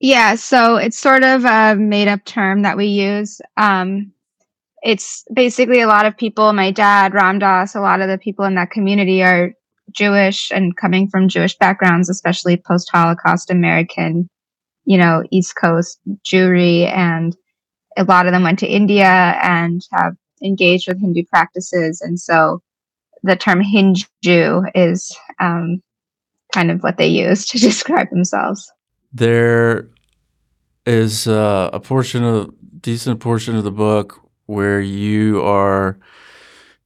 Yeah, 0.00 0.34
so 0.34 0.76
it's 0.76 0.98
sort 0.98 1.24
of 1.24 1.44
a 1.44 1.74
made-up 1.74 2.24
term 2.24 2.62
that 2.62 2.76
we 2.76 2.86
use. 2.86 3.40
Um, 3.56 4.12
it's 4.82 5.24
basically 5.32 5.80
a 5.80 5.88
lot 5.88 6.06
of 6.06 6.16
people. 6.16 6.52
My 6.52 6.70
dad, 6.70 7.14
Ram 7.14 7.38
Dass, 7.38 7.74
a 7.74 7.80
lot 7.80 8.00
of 8.00 8.08
the 8.08 8.18
people 8.18 8.44
in 8.44 8.54
that 8.56 8.70
community 8.70 9.22
are 9.22 9.54
Jewish 9.92 10.50
and 10.50 10.76
coming 10.76 11.08
from 11.08 11.28
Jewish 11.28 11.56
backgrounds, 11.56 12.08
especially 12.08 12.56
post-Holocaust 12.56 13.50
American, 13.50 14.28
you 14.84 14.98
know, 14.98 15.24
East 15.30 15.54
Coast 15.56 16.00
Jewry, 16.24 16.86
and 16.92 17.36
a 17.96 18.04
lot 18.04 18.26
of 18.26 18.32
them 18.32 18.42
went 18.42 18.58
to 18.60 18.66
India 18.66 19.38
and 19.42 19.82
have 19.92 20.14
engaged 20.42 20.88
with 20.88 21.00
Hindu 21.00 21.24
practices, 21.24 22.00
and 22.00 22.18
so 22.18 22.62
the 23.22 23.36
term 23.36 23.62
HinJew 23.62 24.70
is 24.74 25.16
um, 25.40 25.82
kind 26.52 26.70
of 26.70 26.82
what 26.82 26.96
they 26.96 27.08
use 27.08 27.46
to 27.46 27.58
describe 27.58 28.10
themselves. 28.10 28.70
There 29.12 29.88
is 30.86 31.26
uh, 31.26 31.70
a 31.72 31.80
portion 31.80 32.24
of 32.24 32.54
decent 32.80 33.20
portion 33.20 33.56
of 33.56 33.64
the 33.64 33.70
book 33.70 34.20
where 34.46 34.80
you 34.80 35.42
are 35.42 35.98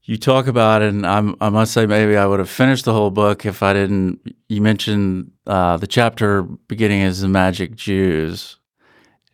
you 0.05 0.17
talk 0.17 0.47
about 0.47 0.83
and 0.83 1.07
I'm, 1.07 1.37
i 1.41 1.49
must 1.49 1.73
say 1.73 1.87
maybe 1.87 2.17
I 2.17 2.27
would 2.27 2.41
have 2.41 2.51
finished 2.51 2.85
the 2.85 2.93
whole 2.93 3.11
book 3.11 3.47
if 3.47 3.63
I 3.63 3.73
didn't. 3.73 4.35
You 4.49 4.61
mentioned 4.61 5.31
uh, 5.47 5.77
the 5.77 5.87
chapter 5.87 6.43
beginning 6.43 7.03
as 7.03 7.21
the 7.21 7.29
Magic 7.29 7.75
Jews, 7.77 8.59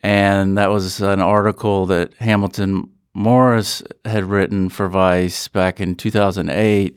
and 0.02 0.58
that 0.58 0.70
was 0.70 1.00
an 1.00 1.20
article 1.20 1.86
that 1.86 2.14
Hamilton 2.14 2.90
Morris 3.14 3.82
had 4.04 4.24
written 4.24 4.68
for 4.68 4.88
Vice 4.88 5.48
back 5.48 5.80
in 5.80 5.96
2008, 5.96 6.96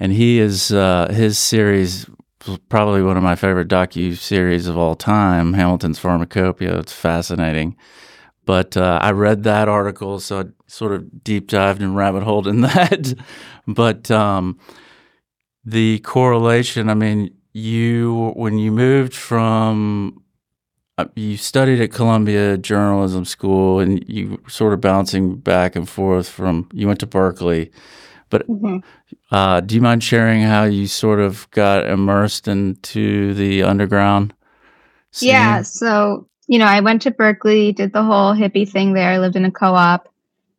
and 0.00 0.12
he 0.12 0.40
is 0.40 0.72
uh, 0.72 1.08
his 1.12 1.38
series 1.38 2.06
probably 2.68 3.02
one 3.02 3.16
of 3.16 3.22
my 3.22 3.36
favorite 3.36 3.68
docu 3.68 4.16
series 4.16 4.66
of 4.66 4.76
all 4.76 4.94
time. 4.94 5.54
Hamilton's 5.54 5.98
Pharmacopoeia. 5.98 6.78
It's 6.78 6.92
fascinating. 6.92 7.76
But 8.44 8.76
uh, 8.76 8.98
I 9.00 9.12
read 9.12 9.42
that 9.44 9.68
article, 9.68 10.20
so 10.20 10.40
I 10.40 10.44
sort 10.66 10.92
of 10.92 11.24
deep 11.24 11.48
dived 11.48 11.82
and 11.82 11.96
rabbit 11.96 12.22
holed 12.22 12.46
in 12.46 12.60
that. 12.62 13.14
but 13.66 14.10
um, 14.10 14.58
the 15.64 16.00
correlation, 16.00 16.90
I 16.90 16.94
mean, 16.94 17.34
you 17.52 18.32
when 18.36 18.58
you 18.58 18.72
moved 18.72 19.14
from 19.14 20.24
uh, 20.96 21.06
you 21.16 21.36
studied 21.36 21.80
at 21.80 21.92
Columbia 21.92 22.56
Journalism 22.56 23.24
School, 23.24 23.80
and 23.80 24.08
you 24.08 24.40
sort 24.48 24.72
of 24.72 24.80
bouncing 24.80 25.36
back 25.36 25.74
and 25.74 25.88
forth 25.88 26.28
from. 26.28 26.68
You 26.72 26.86
went 26.86 27.00
to 27.00 27.06
Berkeley, 27.06 27.72
but 28.30 28.46
mm-hmm. 28.48 28.78
uh, 29.34 29.60
do 29.60 29.74
you 29.74 29.80
mind 29.80 30.04
sharing 30.04 30.42
how 30.42 30.64
you 30.64 30.86
sort 30.86 31.18
of 31.18 31.50
got 31.50 31.86
immersed 31.86 32.46
into 32.46 33.34
the 33.34 33.62
underground? 33.62 34.34
Scene? 35.10 35.30
Yeah, 35.30 35.62
so 35.62 36.28
you 36.46 36.58
know, 36.58 36.66
I 36.66 36.80
went 36.80 37.02
to 37.02 37.10
Berkeley, 37.10 37.72
did 37.72 37.92
the 37.92 38.02
whole 38.02 38.34
hippie 38.34 38.68
thing 38.68 38.92
there. 38.92 39.10
I 39.10 39.18
lived 39.18 39.36
in 39.36 39.44
a 39.44 39.50
co-op. 39.50 40.08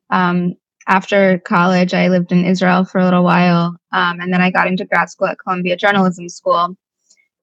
Um, 0.09 0.55
after 0.87 1.39
college, 1.39 1.93
I 1.93 2.09
lived 2.09 2.31
in 2.31 2.45
Israel 2.45 2.85
for 2.85 2.99
a 2.99 3.03
little 3.03 3.23
while, 3.23 3.75
um, 3.91 4.19
and 4.19 4.31
then 4.31 4.41
I 4.41 4.51
got 4.51 4.67
into 4.67 4.85
grad 4.85 5.09
school 5.09 5.27
at 5.27 5.39
Columbia 5.39 5.75
Journalism 5.75 6.29
School. 6.29 6.75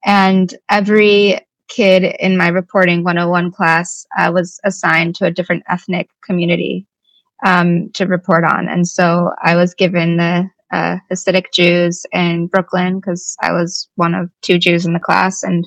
And 0.04 0.54
every 0.68 1.40
kid 1.68 2.04
in 2.20 2.37
my 2.37 2.49
reporting 2.49 3.02
101 3.02 3.50
class 3.52 4.06
uh, 4.18 4.30
was 4.32 4.61
assigned 4.64 5.14
to 5.16 5.26
a 5.26 5.30
different 5.30 5.64
ethnic 5.68 6.11
community 6.22 6.87
um, 7.44 7.90
to 7.90 8.06
report 8.06 8.44
on. 8.44 8.68
And 8.68 8.87
so 8.87 9.30
I 9.42 9.56
was 9.56 9.75
given 9.75 10.16
the 10.16 10.49
uh, 10.72 10.96
Hasidic 11.11 11.52
Jews 11.52 12.04
in 12.12 12.46
Brooklyn 12.46 13.00
because 13.00 13.37
I 13.40 13.52
was 13.52 13.88
one 13.96 14.14
of 14.14 14.30
two 14.42 14.58
Jews 14.58 14.87
in 14.87 14.92
the 14.92 15.00
class. 15.00 15.42
And 15.42 15.66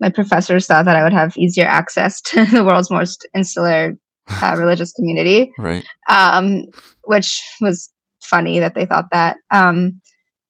my 0.00 0.10
professors 0.10 0.66
thought 0.66 0.84
that 0.84 0.96
I 0.96 1.02
would 1.02 1.12
have 1.12 1.36
easier 1.36 1.66
access 1.66 2.20
to 2.22 2.44
the 2.52 2.64
world's 2.64 2.90
most 2.90 3.26
insular 3.34 3.96
uh, 4.28 4.56
religious 4.58 4.92
community. 4.92 5.52
Right. 5.58 5.84
Um, 6.08 6.66
which 7.04 7.42
was 7.60 7.90
funny 8.22 8.58
that 8.60 8.74
they 8.74 8.86
thought 8.86 9.10
that. 9.12 9.36
Um, 9.50 10.00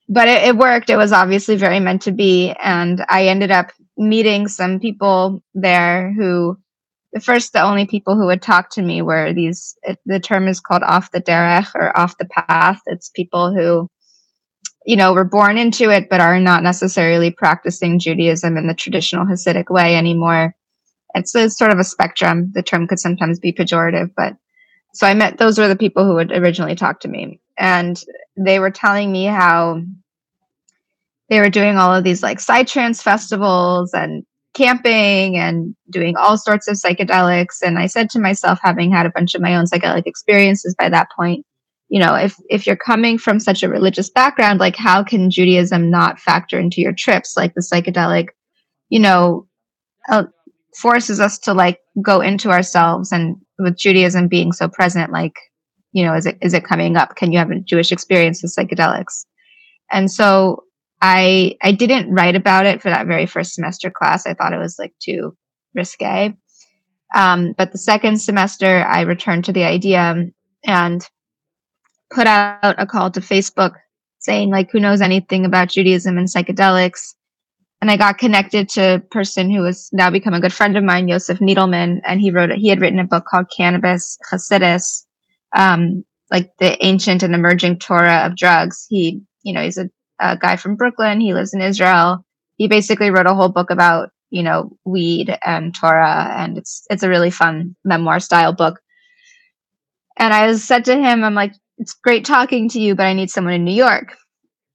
but 0.09 0.29
it, 0.29 0.45
it 0.45 0.57
worked. 0.57 0.91
It 0.91 0.97
was 0.97 1.13
obviously 1.13 1.57
very 1.57 1.81
meant 1.81 2.03
to 2.03 2.13
be. 2.13 2.55
And 2.63 3.05
I 3.09 3.27
ended 3.27 3.51
up 3.51 3.73
meeting 3.97 4.49
some 4.49 4.81
people 4.81 5.43
there 5.55 6.13
who 6.13 6.59
the 7.13 7.21
first 7.21 7.53
the 7.53 7.63
only 7.63 7.87
people 7.87 8.17
who 8.17 8.27
would 8.27 8.43
talk 8.43 8.71
to 8.71 8.83
me 8.83 9.01
were 9.01 9.33
these 9.33 9.77
it, 9.85 9.99
the 10.05 10.19
term 10.19 10.49
is 10.49 10.61
called 10.61 10.83
off 10.83 11.13
the 11.13 11.21
derech 11.23 11.73
or 11.77 11.97
off 11.97 12.19
the 12.19 12.25
path 12.25 12.81
it's 12.87 13.09
people 13.11 13.55
who 13.55 13.89
you 14.85 14.97
know 14.97 15.13
were 15.13 15.25
born 15.25 15.59
into 15.59 15.91
it 15.91 16.09
but 16.09 16.21
are 16.21 16.39
not 16.39 16.63
necessarily 16.63 17.31
practicing 17.31 17.99
judaism 17.99 18.57
in 18.57 18.67
the 18.67 18.75
traditional 18.75 19.27
hasidic 19.27 19.71
way 19.71 19.97
anymore. 19.97 20.55
It's 21.15 21.35
a 21.35 21.49
sort 21.49 21.71
of 21.71 21.79
a 21.79 21.85
spectrum. 21.85 22.51
The 22.55 22.63
term 22.63 22.89
could 22.89 22.99
sometimes 22.99 23.39
be 23.39 23.53
pejorative 23.53 24.11
but 24.17 24.37
so 24.93 25.07
i 25.07 25.15
met 25.15 25.39
those 25.39 25.59
were 25.59 25.69
the 25.69 25.77
people 25.77 26.05
who 26.05 26.15
would 26.15 26.33
originally 26.33 26.75
talk 26.75 27.01
to 27.01 27.09
me. 27.09 27.41
And 27.57 28.03
they 28.37 28.59
were 28.59 28.71
telling 28.71 29.13
me 29.13 29.25
how 29.25 29.83
they 31.29 31.41
were 31.41 31.51
doing 31.51 31.79
all 31.79 31.95
of 31.95 32.05
these 32.05 32.23
like 32.23 32.39
psytrance 32.39 33.03
festivals 33.03 33.95
and 33.95 34.25
camping 34.55 35.37
and 35.37 35.75
doing 35.91 36.17
all 36.17 36.39
sorts 36.39 36.69
of 36.69 36.77
psychedelics. 36.77 37.63
And 37.63 37.79
i 37.79 37.87
said 37.87 38.11
to 38.11 38.21
myself 38.21 38.59
having 38.63 38.93
had 38.93 39.07
a 39.07 39.13
bunch 39.15 39.35
of 39.35 39.41
my 39.41 39.57
own 39.57 39.65
psychedelic 39.65 40.07
experiences 40.07 40.75
by 40.79 40.89
that 40.91 41.09
point 41.17 41.47
you 41.95 42.01
know 42.01 42.15
if 42.15 42.35
if 42.51 42.67
you're 42.67 42.77
coming 42.91 43.17
from 43.17 43.39
such 43.39 43.63
a 43.63 43.69
religious 43.69 44.11
background 44.11 44.59
like 44.59 44.75
how 44.75 45.03
can 45.03 45.31
judaism 45.31 45.89
not 45.91 46.19
factor 46.19 46.59
into 46.59 46.81
your 46.81 46.93
trips 46.93 47.37
like 47.37 47.55
the 47.55 47.61
psychedelic 47.61 48.29
you 48.89 48.99
know 48.99 49.47
uh, 50.11 50.25
forces 50.77 51.21
us 51.21 51.39
to 51.39 51.55
like 51.55 51.79
go 52.03 52.21
into 52.21 52.51
ourselves 52.51 53.13
and 53.13 53.37
with 53.61 53.79
judaism 53.79 54.27
being 54.27 54.51
so 54.51 54.69
present 54.69 55.13
like 55.13 55.37
you 55.93 56.05
know 56.05 56.15
is 56.15 56.27
it 56.27 56.37
is 56.43 56.53
it 56.53 56.65
coming 56.65 56.97
up 56.97 57.15
can 57.15 57.31
you 57.31 57.39
have 57.39 57.53
a 57.53 57.61
jewish 57.61 57.93
experience 57.93 58.43
with 58.43 58.55
psychedelics 58.55 59.25
and 59.93 60.11
so 60.11 60.65
I 61.01 61.57
I 61.63 61.73
didn't 61.73 62.11
write 62.11 62.35
about 62.35 62.65
it 62.65 62.81
for 62.81 62.89
that 62.89 63.07
very 63.07 63.27
first 63.27 63.53
semester 63.55 63.91
class. 63.91 64.27
I 64.27 64.33
thought 64.33 64.55
it 64.55 64.59
was 64.59 64.79
like 64.79 64.95
too 65.01 65.37
risque. 65.75 66.35
Um, 67.15 67.55
but 67.59 67.73
the 67.73 67.79
second 67.79 68.23
semester, 68.23 68.87
I 68.89 69.03
returned 69.03 69.45
to 69.45 69.53
the 69.53 69.65
idea 69.65 70.25
and 70.65 71.09
put 72.11 72.27
out 72.27 72.75
a 72.79 72.87
call 72.87 73.11
to 73.11 73.21
Facebook 73.21 73.75
saying 74.19 74.51
like, 74.51 74.71
who 74.71 74.81
knows 74.81 75.01
anything 75.01 75.45
about 75.45 75.69
Judaism 75.69 76.17
and 76.17 76.29
psychedelics? 76.29 77.15
And 77.81 77.91
I 77.91 77.97
got 77.97 78.19
connected 78.19 78.69
to 78.71 78.95
a 78.95 79.01
person 79.01 79.51
who 79.51 79.65
has 79.65 79.91
now 79.93 80.11
become 80.11 80.33
a 80.33 80.41
good 80.41 80.53
friend 80.53 80.77
of 80.77 80.85
mine, 80.85 81.09
Yosef 81.09 81.39
Needelman, 81.41 82.01
and 82.05 82.21
he 82.21 82.31
wrote 82.31 82.51
he 82.53 82.69
had 82.69 82.81
written 82.81 82.99
a 82.99 83.05
book 83.05 83.27
called 83.27 83.53
Cannabis 83.55 84.17
Hasidus, 84.33 85.05
um, 85.55 86.03
like 86.31 86.51
the 86.59 86.83
ancient 86.83 87.23
and 87.23 87.35
emerging 87.35 87.79
Torah 87.79 88.25
of 88.25 88.37
drugs. 88.37 88.87
He, 88.89 89.21
you 89.43 89.53
know, 89.53 89.63
he's 89.63 89.77
a 89.77 89.91
a 90.21 90.37
guy 90.37 90.57
from 90.57 90.77
Brooklyn. 90.77 91.21
He 91.21 91.35
lives 91.35 91.55
in 91.55 91.61
Israel. 91.61 92.25
He 92.57 92.69
basically 92.69 93.11
wrote 93.11 93.27
a 93.27 93.35
whole 93.35 93.49
book 93.49 93.71
about 93.71 94.11
you 94.31 94.43
know 94.43 94.77
weed 94.85 95.37
and 95.45 95.75
Torah, 95.75 96.33
and 96.37 96.57
it's 96.59 96.87
it's 96.91 97.03
a 97.03 97.09
really 97.09 97.31
fun 97.31 97.77
memoir 97.85 98.21
style 98.21 98.53
book. 98.53 98.81
And 100.17 100.33
I 100.33 100.55
said 100.55 100.85
to 100.87 100.97
him, 100.97 101.25
I'm 101.25 101.35
like, 101.35 101.55
it's 101.79 101.95
great 101.95 102.25
talking 102.25 102.69
to 102.71 102.81
you, 102.81 102.95
but 102.95 103.07
I 103.07 103.13
need 103.13 103.31
someone 103.31 103.55
in 103.55 103.65
New 103.65 103.75
York. 103.75 104.17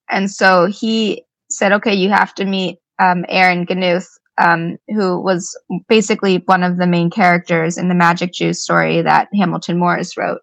And 0.09 0.29
so 0.29 0.65
he 0.65 1.23
said, 1.49 1.71
okay, 1.73 1.93
you 1.93 2.09
have 2.09 2.33
to 2.35 2.45
meet 2.45 2.79
um, 2.99 3.25
Aaron 3.29 3.65
Ganuth 3.65 4.07
um, 4.39 4.77
who 4.87 5.19
was 5.19 5.57
basically 5.87 6.37
one 6.45 6.63
of 6.63 6.77
the 6.77 6.87
main 6.87 7.09
characters 7.09 7.77
in 7.77 7.89
the 7.89 7.95
Magic 7.95 8.33
Jews 8.33 8.63
story 8.63 9.01
that 9.01 9.27
Hamilton 9.35 9.77
Morris 9.77 10.17
wrote. 10.17 10.39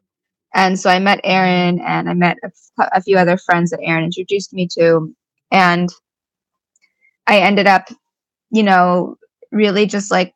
And 0.54 0.78
so 0.78 0.90
I 0.90 0.98
met 0.98 1.20
Aaron 1.24 1.80
and 1.80 2.08
I 2.08 2.14
met 2.14 2.36
a 2.78 3.02
few 3.02 3.16
other 3.18 3.36
friends 3.36 3.70
that 3.70 3.80
Aaron 3.82 4.04
introduced 4.04 4.52
me 4.52 4.68
to. 4.78 5.14
And 5.50 5.88
I 7.26 7.40
ended 7.40 7.66
up, 7.66 7.88
you 8.50 8.62
know, 8.62 9.16
really 9.50 9.86
just 9.86 10.10
like 10.10 10.34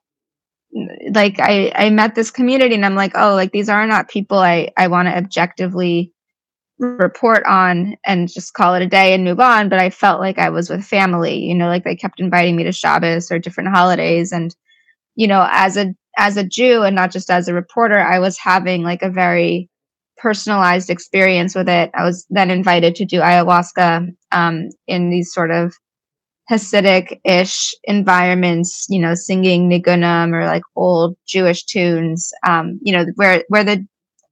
like 1.14 1.38
I, 1.40 1.72
I 1.74 1.90
met 1.90 2.14
this 2.14 2.30
community 2.30 2.74
and 2.74 2.84
I'm 2.84 2.94
like, 2.94 3.12
oh, 3.14 3.34
like 3.34 3.52
these 3.52 3.68
are 3.68 3.86
not 3.86 4.08
people 4.08 4.38
I, 4.38 4.70
I 4.76 4.88
want 4.88 5.08
to 5.08 5.16
objectively 5.16 6.12
report 6.78 7.44
on 7.46 7.96
and 8.06 8.32
just 8.32 8.54
call 8.54 8.74
it 8.74 8.82
a 8.82 8.86
day 8.86 9.12
and 9.12 9.24
move 9.24 9.40
on. 9.40 9.68
But 9.68 9.80
I 9.80 9.90
felt 9.90 10.20
like 10.20 10.38
I 10.38 10.48
was 10.48 10.70
with 10.70 10.84
family, 10.84 11.38
you 11.38 11.54
know, 11.54 11.66
like 11.66 11.84
they 11.84 11.96
kept 11.96 12.20
inviting 12.20 12.56
me 12.56 12.64
to 12.64 12.72
Shabbos 12.72 13.30
or 13.30 13.38
different 13.38 13.70
holidays. 13.70 14.32
And, 14.32 14.54
you 15.14 15.26
know, 15.26 15.46
as 15.50 15.76
a 15.76 15.94
as 16.16 16.36
a 16.36 16.44
Jew 16.44 16.82
and 16.82 16.96
not 16.96 17.12
just 17.12 17.30
as 17.30 17.48
a 17.48 17.54
reporter, 17.54 17.98
I 17.98 18.18
was 18.18 18.38
having 18.38 18.82
like 18.82 19.02
a 19.02 19.10
very 19.10 19.68
personalized 20.16 20.90
experience 20.90 21.54
with 21.54 21.68
it. 21.68 21.90
I 21.94 22.04
was 22.04 22.26
then 22.30 22.50
invited 22.50 22.94
to 22.96 23.04
do 23.04 23.20
ayahuasca 23.20 24.08
um, 24.32 24.68
in 24.86 25.10
these 25.10 25.32
sort 25.32 25.50
of 25.50 25.74
Hasidic-ish 26.50 27.74
environments, 27.84 28.86
you 28.88 29.00
know, 29.00 29.14
singing 29.14 29.70
nigunim 29.70 30.34
or 30.34 30.46
like 30.46 30.62
old 30.74 31.16
Jewish 31.26 31.64
tunes, 31.64 32.32
um, 32.46 32.80
you 32.82 32.92
know, 32.92 33.06
where 33.14 33.44
where 33.48 33.64
the 33.64 33.86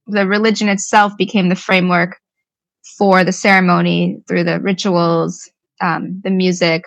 the 0.07 0.27
religion 0.27 0.67
itself 0.67 1.13
became 1.17 1.49
the 1.49 1.55
framework 1.55 2.17
for 2.97 3.23
the 3.23 3.31
ceremony 3.31 4.21
through 4.27 4.43
the 4.43 4.59
rituals, 4.59 5.49
um, 5.81 6.19
the 6.23 6.29
music, 6.29 6.83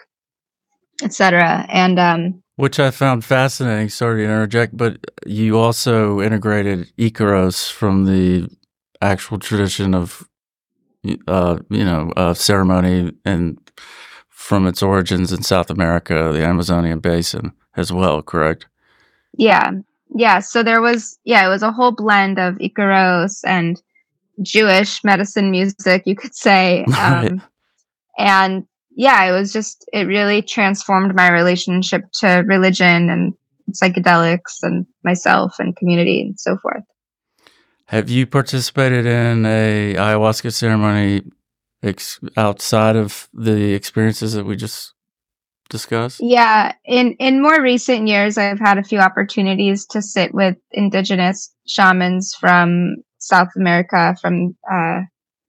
etc. 1.02 1.66
And 1.68 1.98
um, 1.98 2.42
which 2.56 2.78
I 2.78 2.90
found 2.90 3.24
fascinating. 3.24 3.88
Sorry 3.88 4.22
to 4.22 4.24
interject, 4.24 4.76
but 4.76 4.98
you 5.26 5.58
also 5.58 6.20
integrated 6.20 6.92
Icaros 6.98 7.70
from 7.70 8.04
the 8.04 8.48
actual 9.00 9.38
tradition 9.38 9.94
of, 9.94 10.28
uh, 11.26 11.58
you 11.70 11.84
know, 11.84 12.12
uh, 12.16 12.34
ceremony 12.34 13.12
and 13.24 13.58
from 14.52 14.66
its 14.66 14.82
origins 14.82 15.32
in 15.32 15.42
South 15.42 15.71
America, 15.71 16.30
the 16.30 16.44
Amazonian 16.44 16.99
basin 16.99 17.52
as 17.75 17.90
well, 17.90 18.21
correct? 18.21 18.66
Yeah. 19.38 19.71
Yeah. 20.14 20.40
So 20.40 20.62
there 20.62 20.82
was, 20.82 21.18
yeah, 21.25 21.47
it 21.47 21.49
was 21.49 21.62
a 21.62 21.73
whole 21.73 21.92
blend 21.92 22.38
of 22.38 22.56
Icaros 22.56 23.40
and 23.47 23.80
Jewish 24.42 25.02
medicine 25.04 25.50
music, 25.50 26.02
you 26.04 26.14
could 26.14 26.35
say. 26.35 26.85
Um, 26.88 26.94
right. 26.94 27.32
And 28.18 28.66
yeah, 28.94 29.25
it 29.25 29.32
was 29.32 29.54
just, 29.54 29.88
it 29.94 30.06
really 30.06 30.42
transformed 30.42 31.14
my 31.14 31.30
relationship 31.30 32.02
to 32.21 32.44
religion 32.47 33.09
and 33.09 33.32
psychedelics 33.71 34.59
and 34.62 34.85
myself 35.02 35.54
and 35.61 35.75
community 35.76 36.21
and 36.21 36.38
so 36.38 36.59
forth. 36.59 36.85
Have 37.87 38.11
you 38.11 38.26
participated 38.26 39.06
in 39.06 39.47
a 39.47 39.94
ayahuasca 39.94 40.52
ceremony 40.52 41.23
ex- 41.82 42.20
outside 42.36 42.96
of 42.96 43.28
the 43.32 43.74
experiences 43.74 44.34
that 44.34 44.44
we 44.44 44.56
just 44.56 44.94
discussed? 45.68 46.20
Yeah, 46.22 46.74
in 46.84 47.12
in 47.14 47.42
more 47.42 47.60
recent 47.60 48.06
years, 48.06 48.38
I've 48.38 48.60
had 48.60 48.78
a 48.78 48.84
few 48.84 48.98
opportunities 48.98 49.86
to 49.86 50.02
sit 50.02 50.34
with 50.34 50.56
indigenous 50.70 51.52
shamans 51.66 52.34
from 52.34 52.96
South 53.18 53.48
America, 53.56 54.16
from 54.20 54.56
uh, 54.70 55.00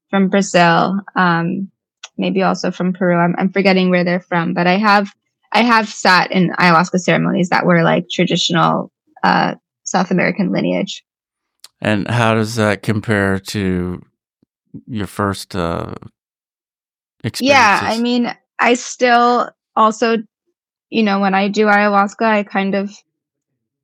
from 0.09 0.29
Brazil, 0.29 0.99
um, 1.15 1.69
maybe 2.17 2.43
also 2.43 2.71
from 2.71 2.93
Peru. 2.93 3.17
I'm, 3.17 3.35
I'm 3.37 3.51
forgetting 3.51 3.89
where 3.89 4.03
they're 4.03 4.19
from, 4.19 4.53
but 4.53 4.67
I 4.67 4.77
have 4.77 5.11
I 5.51 5.61
have 5.61 5.87
sat 5.87 6.31
in 6.31 6.49
ayahuasca 6.59 6.99
ceremonies 6.99 7.49
that 7.49 7.65
were 7.65 7.83
like 7.83 8.05
traditional 8.09 8.91
uh, 9.23 9.55
South 9.83 10.11
American 10.11 10.51
lineage. 10.51 11.03
And 11.81 12.07
how 12.07 12.33
does 12.33 12.55
that 12.55 12.81
compare 12.81 13.39
to 13.39 14.01
your 14.87 15.07
first 15.07 15.55
uh, 15.55 15.93
yeah, 17.39 17.81
I 17.83 17.99
mean, 17.99 18.33
I 18.59 18.73
still 18.75 19.49
also, 19.75 20.17
you 20.89 21.03
know, 21.03 21.19
when 21.19 21.33
I 21.33 21.47
do 21.47 21.65
ayahuasca, 21.65 22.25
I 22.25 22.43
kind 22.43 22.75
of, 22.75 22.91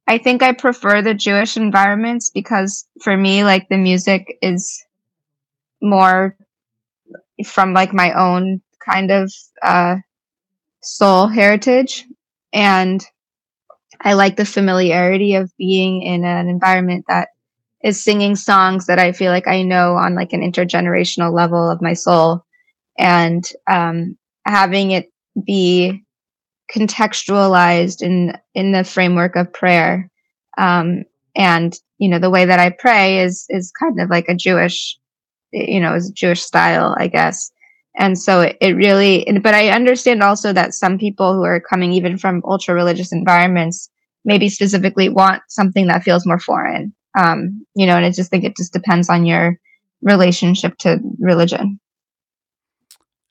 I 0.07 0.17
think 0.17 0.41
I 0.43 0.53
prefer 0.53 1.01
the 1.01 1.13
Jewish 1.13 1.57
environments 1.57 2.29
because 2.29 2.87
for 3.01 3.15
me, 3.15 3.43
like 3.43 3.69
the 3.69 3.77
music 3.77 4.37
is 4.41 4.83
more 5.81 6.35
from 7.45 7.73
like 7.73 7.93
my 7.93 8.13
own 8.13 8.61
kind 8.83 9.11
of 9.11 9.31
uh, 9.61 9.97
soul 10.81 11.27
heritage. 11.27 12.05
And 12.53 13.05
I 14.01 14.13
like 14.13 14.37
the 14.37 14.45
familiarity 14.45 15.35
of 15.35 15.51
being 15.57 16.01
in 16.01 16.23
an 16.23 16.47
environment 16.47 17.05
that 17.07 17.29
is 17.83 18.03
singing 18.03 18.35
songs 18.35 18.87
that 18.87 18.99
I 18.99 19.11
feel 19.11 19.31
like 19.31 19.47
I 19.47 19.63
know 19.63 19.95
on 19.95 20.15
like 20.15 20.33
an 20.33 20.41
intergenerational 20.41 21.33
level 21.33 21.69
of 21.69 21.81
my 21.81 21.93
soul 21.93 22.43
and 22.99 23.49
um, 23.67 24.17
having 24.45 24.91
it 24.91 25.11
be 25.45 26.03
contextualized 26.71 28.01
in 28.01 28.37
in 28.53 28.73
the 28.73 28.83
framework 28.83 29.35
of 29.35 29.51
prayer. 29.51 30.11
Um, 30.57 31.05
and 31.35 31.75
you 31.97 32.09
know 32.09 32.19
the 32.19 32.29
way 32.29 32.45
that 32.45 32.59
i 32.59 32.69
pray 32.69 33.19
is 33.19 33.45
is 33.49 33.71
kind 33.71 33.99
of 33.99 34.09
like 34.09 34.27
a 34.27 34.35
jewish 34.35 34.97
you 35.51 35.79
know 35.79 35.93
is 35.93 36.11
jewish 36.11 36.41
style 36.41 36.95
i 36.99 37.07
guess. 37.07 37.51
And 37.97 38.17
so 38.17 38.41
it, 38.41 38.57
it 38.61 38.73
really 38.75 39.25
but 39.41 39.55
i 39.55 39.69
understand 39.69 40.21
also 40.21 40.53
that 40.53 40.73
some 40.73 40.97
people 40.97 41.33
who 41.33 41.43
are 41.43 41.59
coming 41.59 41.91
even 41.93 42.17
from 42.17 42.41
ultra 42.45 42.73
religious 42.75 43.11
environments 43.11 43.89
maybe 44.25 44.49
specifically 44.49 45.09
want 45.09 45.41
something 45.47 45.87
that 45.87 46.03
feels 46.03 46.25
more 46.25 46.39
foreign. 46.39 46.93
Um, 47.17 47.65
you 47.75 47.85
know 47.85 47.95
and 47.95 48.05
i 48.05 48.11
just 48.11 48.29
think 48.29 48.43
it 48.43 48.57
just 48.57 48.73
depends 48.73 49.09
on 49.09 49.25
your 49.25 49.59
relationship 50.01 50.77
to 50.79 50.99
religion 51.19 51.79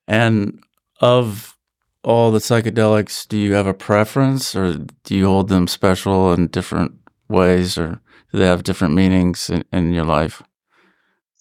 and 0.09 0.65
of 1.01 1.57
all 2.03 2.31
the 2.31 2.39
psychedelics, 2.39 3.29
do 3.29 3.37
you 3.37 3.53
have 3.53 3.67
a 3.67 3.75
preference 3.75 4.57
or 4.57 4.75
do 5.05 5.15
you 5.15 5.27
hold 5.27 5.49
them 5.49 5.69
special 5.69 6.33
in 6.33 6.47
different 6.49 6.93
ways 7.29 7.77
or 7.77 8.01
do 8.33 8.39
they 8.39 8.47
have 8.47 8.63
different 8.63 8.95
meanings 8.95 9.51
in, 9.51 9.65
in 9.73 9.93
your 9.93 10.07
life? 10.07 10.43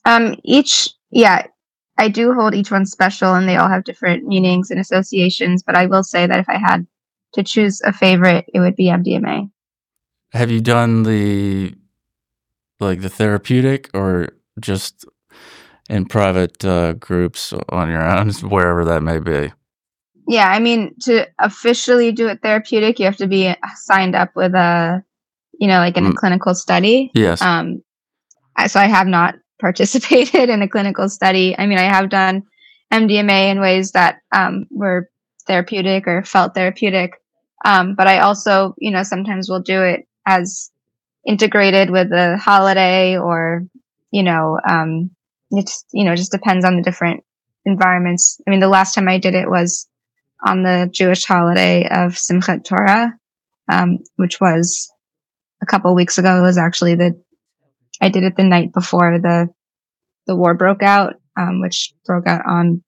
Um, 0.04 0.36
each, 0.44 0.90
yeah, 1.12 1.48
I 1.98 2.10
do 2.10 2.34
hold 2.34 2.54
each 2.54 2.70
one 2.70 2.86
special 2.86 3.34
and 3.34 3.48
they 3.48 3.56
all 3.56 3.70
have 3.70 3.86
different 3.86 4.26
meanings 4.26 4.70
and 4.70 4.80
associations. 4.80 5.64
But 5.64 5.76
I 5.76 5.86
will 5.86 6.04
say 6.04 6.28
that 6.28 6.40
if 6.40 6.50
I 6.50 6.58
had 6.58 6.86
to 7.34 7.44
choose 7.44 7.82
a 7.82 7.94
favorite, 7.94 8.46
it 8.54 8.60
would 8.60 8.76
be 8.76 8.86
MDMA. 8.86 9.50
Have 10.34 10.52
you 10.52 10.60
done 10.60 11.04
the 11.04 11.74
like 12.80 13.02
the 13.02 13.10
therapeutic 13.10 13.90
or 13.94 14.30
just 14.60 15.06
in 15.90 16.06
private 16.06 16.64
uh, 16.66 16.94
groups 16.94 17.54
on 17.70 17.90
your 17.90 18.04
own, 18.04 18.30
wherever 18.50 18.84
that 18.86 19.04
may 19.04 19.20
be. 19.20 19.52
Yeah, 20.28 20.50
I 20.50 20.60
mean, 20.60 20.94
to 21.02 21.26
officially 21.40 22.12
do 22.12 22.28
it 22.28 22.42
therapeutic, 22.42 23.00
you 23.00 23.06
have 23.06 23.18
to 23.18 23.28
be 23.28 23.54
signed 23.76 24.14
up 24.14 24.36
with 24.36 24.54
a, 24.54 25.04
you 25.60 25.68
know, 25.68 25.80
like 25.80 25.96
in 25.96 26.06
a 26.06 26.10
mm. 26.10 26.16
clinical 26.16 26.54
study. 26.54 27.12
Yes. 27.14 27.42
Um, 27.42 27.82
so 28.68 28.80
I 28.80 28.88
have 28.88 29.08
not 29.08 29.36
participated 29.62 30.50
in 30.50 30.62
a 30.62 30.68
clinical 30.68 31.08
study. 31.10 31.56
I 31.58 31.66
mean, 31.66 31.80
I 31.80 31.84
have 31.84 32.10
done 32.10 32.44
MDMA 32.92 33.52
in 33.52 33.62
ways 33.62 33.92
that 33.94 34.20
um, 34.34 34.68
were 34.70 35.10
therapeutic 35.48 36.08
or 36.08 36.24
felt 36.24 36.54
therapeutic. 36.54 37.22
Um, 37.66 37.96
but 37.96 38.08
I 38.08 38.20
also, 38.20 38.76
you 38.78 38.92
know, 38.92 39.04
sometimes 39.04 39.50
will 39.50 39.62
do 39.62 39.82
it 39.82 40.08
as 40.26 40.72
integrated 41.26 41.90
with 41.90 42.12
a 42.12 42.38
holiday 42.38 43.18
or, 43.18 43.66
you 44.12 44.24
know, 44.24 44.60
um, 44.70 45.10
it's 45.52 45.86
you 45.92 46.04
know 46.04 46.16
just 46.16 46.32
depends 46.32 46.66
on 46.66 46.76
the 46.76 46.82
different 46.82 47.24
environments. 47.66 48.40
I 48.48 48.52
mean, 48.52 48.60
the 48.60 48.68
last 48.68 48.94
time 48.94 49.08
I 49.08 49.18
did 49.18 49.36
it 49.36 49.50
was 49.50 49.88
on 50.46 50.64
the 50.64 50.90
Jewish 50.92 51.26
holiday 51.26 51.86
of 51.86 52.14
Simchat 52.14 52.64
Torah, 52.64 53.14
um, 53.72 54.00
which 54.16 54.40
was 54.40 54.92
a 55.62 55.66
couple 55.66 55.94
weeks 55.96 56.18
ago. 56.18 56.38
It 56.38 56.42
was 56.42 56.58
actually 56.58 56.96
the 56.96 57.22
I 58.02 58.10
did 58.10 58.24
it 58.24 58.36
the 58.36 58.44
night 58.44 58.74
before 58.74 59.20
the 59.20 59.50
the 60.26 60.36
war 60.36 60.54
broke 60.54 60.84
out, 60.84 61.16
um, 61.38 61.62
which 61.62 61.94
broke 62.06 62.28
out 62.28 62.42
on 62.48 62.84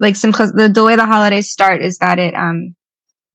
like 0.00 0.14
Simchat. 0.14 0.54
The, 0.54 0.68
the 0.68 0.84
way 0.84 0.96
the 0.96 1.06
holidays 1.06 1.50
start 1.50 1.82
is 1.82 1.98
that 1.98 2.18
it 2.18 2.34
um 2.34 2.74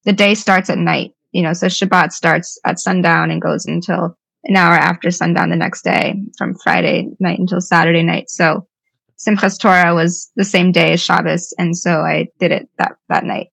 the 0.06 0.14
day 0.14 0.36
starts 0.36 0.70
at 0.70 0.78
night. 0.78 1.12
You 1.32 1.44
know, 1.44 1.54
so 1.54 1.68
Shabbat 1.68 2.12
starts 2.12 2.60
at 2.66 2.80
sundown 2.80 3.30
and 3.30 3.42
goes 3.42 3.66
until 3.66 4.18
an 4.50 4.58
hour 4.58 4.74
after 4.74 5.12
sundown 5.12 5.50
the 5.50 5.56
next 5.56 5.84
day 5.84 6.16
from 6.38 6.56
Friday 6.56 7.08
night 7.20 7.40
until 7.40 7.62
Saturday 7.62 8.04
night. 8.04 8.30
So 8.30 8.68
Simchas 9.18 9.60
Torah 9.60 9.94
was 9.94 10.32
the 10.36 10.44
same 10.44 10.72
day 10.72 10.94
as 10.94 11.02
Shabbos, 11.02 11.54
and 11.58 11.78
so 11.78 12.02
I 12.02 12.28
did 12.40 12.52
it 12.52 12.70
that 12.78 12.94
that 13.10 13.24
night. 13.24 13.50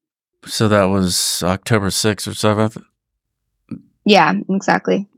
So 0.46 0.68
that 0.68 0.84
was 0.84 1.42
October 1.42 1.90
sixth 1.90 2.28
or 2.28 2.34
seventh. 2.34 2.78
Yeah, 4.04 4.32
exactly. 4.48 5.08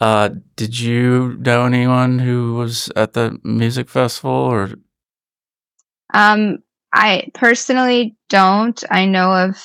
Uh, 0.00 0.30
did 0.56 0.78
you 0.78 1.36
know 1.38 1.64
anyone 1.64 2.18
who 2.18 2.54
was 2.54 2.90
at 2.96 3.12
the 3.12 3.38
music 3.44 3.88
festival, 3.88 4.32
or? 4.32 4.70
Um, 6.12 6.58
I 6.92 7.30
personally 7.32 8.16
don't. 8.28 8.82
I 8.90 9.06
know 9.06 9.32
of 9.32 9.56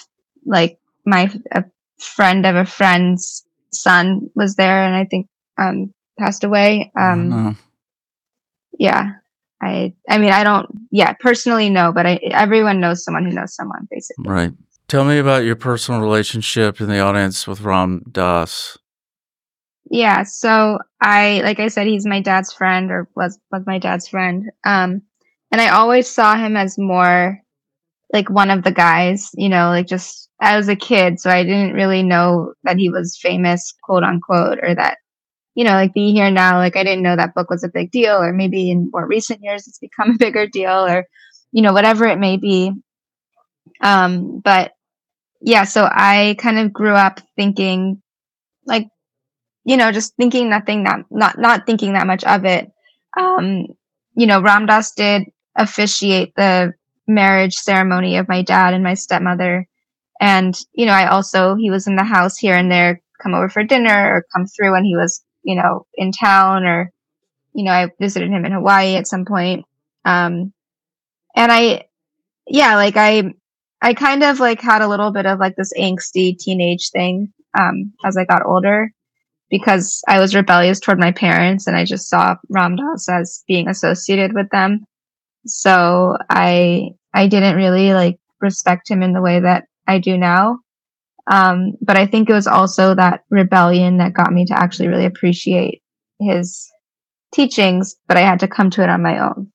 like 0.46 0.80
my 1.06 1.32
a 1.52 1.66
friend 1.98 2.46
of 2.46 2.56
a 2.56 2.66
friend's 2.66 3.44
son 3.72 4.30
was 4.36 4.56
there, 4.56 4.84
and 4.84 4.96
I 4.96 5.06
think 5.06 5.28
um, 5.58 5.94
passed 6.18 6.44
away. 6.44 6.92
Um, 6.98 7.58
yeah, 8.78 9.12
I 9.62 9.94
I 10.10 10.18
mean 10.18 10.32
I 10.32 10.44
don't 10.44 10.68
yeah 10.92 11.14
personally 11.20 11.70
no, 11.70 11.92
but 11.92 12.06
I, 12.06 12.20
everyone 12.32 12.80
knows 12.80 13.04
someone 13.04 13.26
who 13.26 13.32
knows 13.32 13.56
someone 13.56 13.88
basically. 13.92 14.28
Right. 14.28 14.54
Tell 14.88 15.06
me 15.06 15.20
about 15.20 15.44
your 15.44 15.56
personal 15.56 16.02
relationship 16.02 16.82
in 16.82 16.88
the 16.88 17.00
audience 17.00 17.48
with 17.48 17.62
Ram 17.62 18.02
Dass. 18.12 18.78
Yeah, 19.92 20.24
so 20.24 20.80
I 21.02 21.42
like 21.44 21.60
I 21.60 21.68
said 21.68 21.88
he's 21.88 22.06
my 22.06 22.22
dad's 22.22 22.54
friend 22.54 22.90
or 22.90 23.10
was 23.16 23.38
was 23.52 23.64
my 23.68 23.80
dad's 23.80 24.08
friend. 24.08 24.50
Um 24.66 25.02
and 25.52 25.60
I 25.60 25.70
always 25.70 26.08
saw 26.08 26.36
him 26.36 26.56
as 26.56 26.78
more 26.78 27.42
like 28.13 28.30
one 28.30 28.50
of 28.50 28.63
the 28.63 28.72
guys, 28.72 29.30
you 29.36 29.50
know, 29.50 29.69
like 29.69 29.88
just 29.88 30.30
as 30.41 30.67
a 30.67 30.76
kid, 30.76 31.19
so 31.19 31.30
I 31.30 31.43
didn't 31.43 31.74
really 31.74 32.04
know 32.04 32.54
that 32.63 32.78
he 32.78 32.89
was 32.89 33.19
famous, 33.22 33.74
quote 33.84 34.04
unquote, 34.04 34.60
or 34.62 34.76
that 34.76 34.98
you 35.56 35.63
know, 35.65 35.72
like 35.72 35.93
be 35.93 36.13
here 36.13 36.32
now, 36.32 36.58
like 36.58 36.76
I 36.76 36.84
didn't 36.84 37.04
know 37.04 37.15
that 37.15 37.36
book 37.36 37.50
was 37.50 37.63
a 37.63 37.69
big 37.69 37.91
deal, 37.91 38.15
or 38.15 38.34
maybe 38.34 38.72
in 38.72 38.89
more 38.91 39.06
recent 39.08 39.41
years 39.43 39.67
it's 39.67 39.80
become 39.80 40.12
a 40.15 40.17
bigger 40.17 40.48
deal, 40.48 40.86
or 40.86 41.06
you 41.52 41.62
know, 41.62 41.74
whatever 41.74 42.06
it 42.06 42.19
may 42.19 42.38
be. 42.38 42.72
Um, 43.82 44.39
but 44.43 44.72
yeah, 45.41 45.63
so 45.63 45.88
I 45.91 46.36
kind 46.39 46.60
of 46.60 46.74
grew 46.74 46.93
up 46.93 47.22
thinking 47.36 48.02
like 48.65 48.88
you 49.65 49.78
know, 49.78 49.91
just 49.91 50.15
thinking 50.15 50.50
nothing 50.50 50.84
that 50.84 51.06
not 51.12 51.38
not 51.38 51.65
thinking 51.65 51.93
that 51.93 52.08
much 52.08 52.24
of 52.24 52.45
it. 52.45 52.72
Um, 53.17 53.67
you 54.15 54.28
know, 54.28 54.41
Ram 54.41 54.65
Dass 54.65 54.93
did 54.93 55.24
officiate 55.56 56.34
the 56.36 56.74
marriage 57.10 57.56
ceremony 57.56 58.15
of 58.17 58.30
my 58.30 58.41
dad 58.41 58.74
and 58.74 58.84
my 58.84 58.93
stepmother. 58.93 59.67
And, 60.22 60.58
you 60.74 60.86
know, 60.86 60.93
I 60.93 61.08
also 61.08 61.56
he 61.56 61.69
was 61.69 61.88
in 61.88 61.95
the 61.95 62.04
house 62.04 62.38
here 62.38 62.56
and 62.56 62.72
there, 62.72 63.02
come 63.22 63.34
over 63.34 63.50
for 63.50 63.63
dinner 63.63 64.15
or 64.15 64.26
come 64.34 64.45
through 64.45 64.72
when 64.72 64.86
he 64.86 64.95
was, 64.95 65.24
you 65.43 65.56
know, 65.56 65.86
in 65.95 66.12
town 66.12 66.65
or, 66.65 66.91
you 67.54 67.63
know, 67.63 67.72
I 67.72 67.89
visited 68.00 68.30
him 68.30 68.45
in 68.45 68.52
Hawaii 68.52 68.95
at 68.95 69.08
some 69.08 69.26
point. 69.26 69.65
Um 70.06 70.54
and 71.36 71.52
I 71.52 71.88
yeah, 72.48 72.76
like 72.76 72.95
I 72.95 73.34
I 73.82 73.93
kind 73.93 74.24
of 74.24 74.39
like 74.39 74.62
had 74.62 74.82
a 74.82 74.88
little 74.88 75.12
bit 75.12 75.26
of 75.26 75.39
like 75.39 75.56
this 75.56 75.74
angsty 75.78 76.38
teenage 76.38 76.91
thing 76.91 77.34
um 77.60 77.93
as 78.06 78.17
I 78.17 78.26
got 78.26 78.45
older 78.45 78.91
because 79.50 80.04
I 80.08 80.19
was 80.19 80.36
rebellious 80.36 80.80
toward 80.80 81.00
my 81.00 81.12
parents 81.12 81.65
and 81.65 81.76
I 81.76 81.86
just 81.86 82.08
saw 82.08 82.36
Ram 82.50 82.76
Dass 82.76 83.10
as 83.10 83.43
being 83.48 83.67
associated 83.67 84.34
with 84.34 84.50
them. 84.52 84.86
So 85.45 86.17
I 86.30 86.91
I 87.13 87.28
didn't 87.28 87.56
really 87.56 87.93
like 87.93 88.19
respect 88.41 88.89
him 88.89 89.02
in 89.02 89.13
the 89.13 89.22
way 89.22 89.39
that 89.39 89.65
I 89.88 90.00
do 90.00 90.17
now. 90.17 90.60
Um, 91.28 91.74
but 91.82 91.98
I 91.98 92.08
think 92.08 92.30
it 92.30 92.34
was 92.34 92.48
also 92.48 92.95
that 92.95 93.24
rebellion 93.30 93.98
that 93.98 94.13
got 94.13 94.34
me 94.34 94.45
to 94.45 94.58
actually 94.58 94.88
really 94.88 95.06
appreciate 95.06 95.84
his 96.19 96.72
teachings, 97.34 97.95
but 98.08 98.17
I 98.17 98.22
had 98.22 98.39
to 98.39 98.48
come 98.48 98.69
to 98.72 98.84
it 98.84 98.89
on 98.89 99.04
my 99.04 99.19
own. 99.19 99.52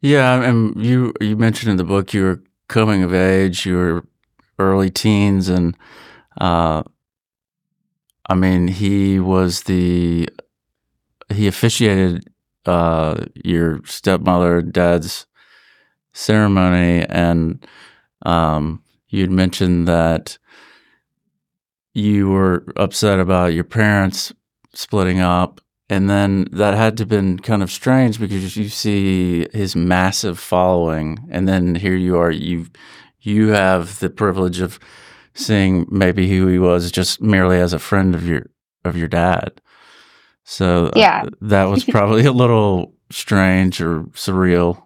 Yeah, 0.00 0.42
and 0.42 0.84
you 0.84 1.14
you 1.20 1.34
mentioned 1.36 1.70
in 1.70 1.78
the 1.78 1.84
book 1.84 2.12
you 2.12 2.24
were 2.24 2.42
coming 2.68 3.02
of 3.02 3.14
age, 3.14 3.64
you 3.64 3.76
were 3.76 4.04
early 4.58 4.90
teens, 4.90 5.48
and 5.48 5.74
uh, 6.38 6.82
I 8.28 8.34
mean, 8.34 8.68
he 8.68 9.18
was 9.18 9.62
the 9.62 10.28
he 11.32 11.46
officiated 11.46 12.24
uh, 12.66 13.24
your 13.34 13.80
stepmother 13.86 14.60
dad's 14.60 15.26
ceremony, 16.14 17.04
and 17.08 17.66
um, 18.24 18.82
you'd 19.08 19.30
mentioned 19.30 19.86
that 19.86 20.38
you 21.92 22.28
were 22.28 22.64
upset 22.76 23.20
about 23.20 23.52
your 23.52 23.64
parents 23.64 24.32
splitting 24.72 25.20
up, 25.20 25.60
and 25.90 26.08
then 26.08 26.46
that 26.52 26.74
had 26.74 26.96
to 26.96 27.02
have 27.02 27.08
been 27.08 27.38
kind 27.38 27.62
of 27.62 27.70
strange 27.70 28.18
because 28.18 28.56
you 28.56 28.68
see 28.68 29.46
his 29.52 29.76
massive 29.76 30.38
following, 30.38 31.18
and 31.30 31.46
then 31.46 31.74
here 31.74 31.96
you 31.96 32.16
are, 32.16 32.30
you 32.30 32.66
you 33.20 33.48
have 33.48 33.98
the 34.00 34.10
privilege 34.10 34.60
of 34.60 34.78
seeing 35.34 35.86
maybe 35.90 36.28
who 36.28 36.46
he 36.46 36.58
was 36.58 36.90
just 36.90 37.20
merely 37.20 37.58
as 37.58 37.72
a 37.72 37.78
friend 37.78 38.14
of 38.14 38.26
your 38.26 38.46
of 38.84 38.96
your 38.96 39.08
dad. 39.08 39.60
So 40.44 40.86
uh, 40.86 40.92
yeah, 40.96 41.24
uh, 41.26 41.30
that 41.42 41.64
was 41.64 41.84
probably 41.84 42.24
a 42.24 42.32
little 42.32 42.94
strange 43.10 43.80
or 43.80 44.02
surreal 44.14 44.83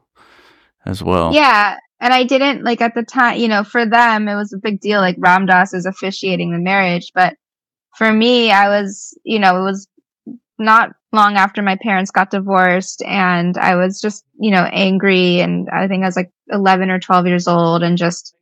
as 0.85 1.03
well. 1.03 1.33
Yeah, 1.33 1.79
and 2.01 2.12
I 2.12 2.25
didn't 2.25 2.64
like 2.64 2.81
at 2.81 2.95
the 2.95 3.03
time, 3.03 3.38
you 3.38 3.49
know, 3.49 3.64
for 3.64 3.87
them 3.87 4.29
it 4.29 4.37
was 4.37 4.53
a 4.53 4.59
big 4.59 4.81
deal 4.81 5.01
like 5.01 5.17
Ram 5.19 5.47
Dass 5.47 5.75
is 5.75 5.87
officiating 5.87 6.53
the 6.53 6.59
marriage, 6.59 7.12
but 7.14 7.37
for 7.97 8.12
me 8.12 8.51
I 8.51 8.69
was, 8.69 9.19
you 9.25 9.38
know, 9.38 9.61
it 9.61 9.64
was 9.64 9.88
not 10.59 10.91
long 11.12 11.37
after 11.37 11.62
my 11.62 11.77
parents 11.77 12.11
got 12.11 12.31
divorced 12.31 13.03
and 13.03 13.57
I 13.57 13.77
was 13.77 14.01
just, 14.01 14.25
you 14.38 14.51
know, 14.51 14.64
angry 14.73 15.41
and 15.41 15.69
I 15.71 15.88
think 15.88 16.03
I 16.03 16.07
was 16.07 16.17
like 16.17 16.31
11 16.51 16.91
or 16.91 16.99
12 16.99 17.27
years 17.27 17.49
old 17.49 17.83
and 17.83 17.99
just 17.99 18.35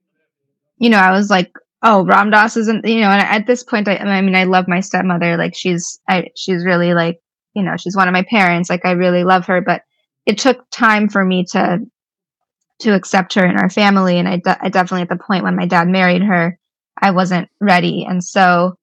you 0.79 0.91
know, 0.91 0.99
I 0.99 1.13
was 1.13 1.31
like 1.31 1.53
oh 1.83 2.05
ram 2.05 2.31
dass 2.31 2.57
isn't 2.57 2.87
you 2.87 3.01
know 3.01 3.11
and 3.11 3.23
at 3.23 3.47
this 3.47 3.63
point 3.63 3.87
I, 3.89 3.97
I 3.97 4.21
mean 4.23 4.35
i 4.35 4.45
love 4.45 4.67
my 4.67 4.81
stepmother 4.81 5.37
like 5.37 5.55
she's 5.55 6.01
i 6.09 6.29
she's 6.35 6.65
really 6.65 6.95
like 6.95 7.21
you 7.55 7.63
know 7.63 7.77
she's 7.77 7.97
one 7.97 8.09
of 8.09 8.13
my 8.13 8.23
parents 8.23 8.71
like 8.71 8.85
i 8.85 8.93
really 8.93 9.25
love 9.25 9.47
her 9.47 9.61
but 9.61 9.83
it 10.25 10.39
took 10.39 10.69
time 10.71 11.09
for 11.09 11.25
me 11.25 11.45
to 11.53 11.81
to 12.81 12.95
accept 12.95 13.35
her 13.35 13.45
in 13.47 13.57
our 13.57 13.71
family 13.71 14.19
and 14.19 14.29
I, 14.29 14.37
de- 14.37 14.59
I 14.65 14.69
definitely 14.69 15.03
at 15.03 15.09
the 15.09 15.23
point 15.23 15.45
when 15.45 15.57
my 15.57 15.67
dad 15.67 15.89
married 15.89 16.23
her 16.23 16.59
i 17.01 17.11
wasn't 17.11 17.49
ready 17.61 18.05
and 18.05 18.23
so 18.23 18.75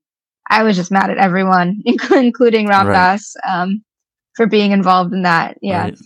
i 0.50 0.64
was 0.64 0.76
just 0.76 0.92
mad 0.92 1.10
at 1.10 1.18
everyone 1.18 1.82
including 2.12 2.68
ram 2.68 2.88
right. 2.88 3.20
um, 3.48 3.84
for 4.36 4.48
being 4.48 4.72
involved 4.72 5.14
in 5.14 5.24
that 5.24 5.58
yeah 5.62 5.84
right. 5.84 5.98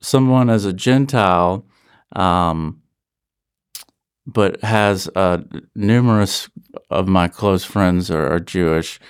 someone 0.00 0.50
as 0.50 0.64
a 0.64 0.72
gentile 0.72 1.64
um, 2.16 2.80
but 4.26 4.62
has 4.62 5.08
uh, 5.16 5.42
numerous 5.74 6.48
of 6.90 7.08
my 7.08 7.28
close 7.28 7.64
friends 7.64 8.10
are, 8.10 8.28
are 8.28 8.40
Jewish. 8.40 9.00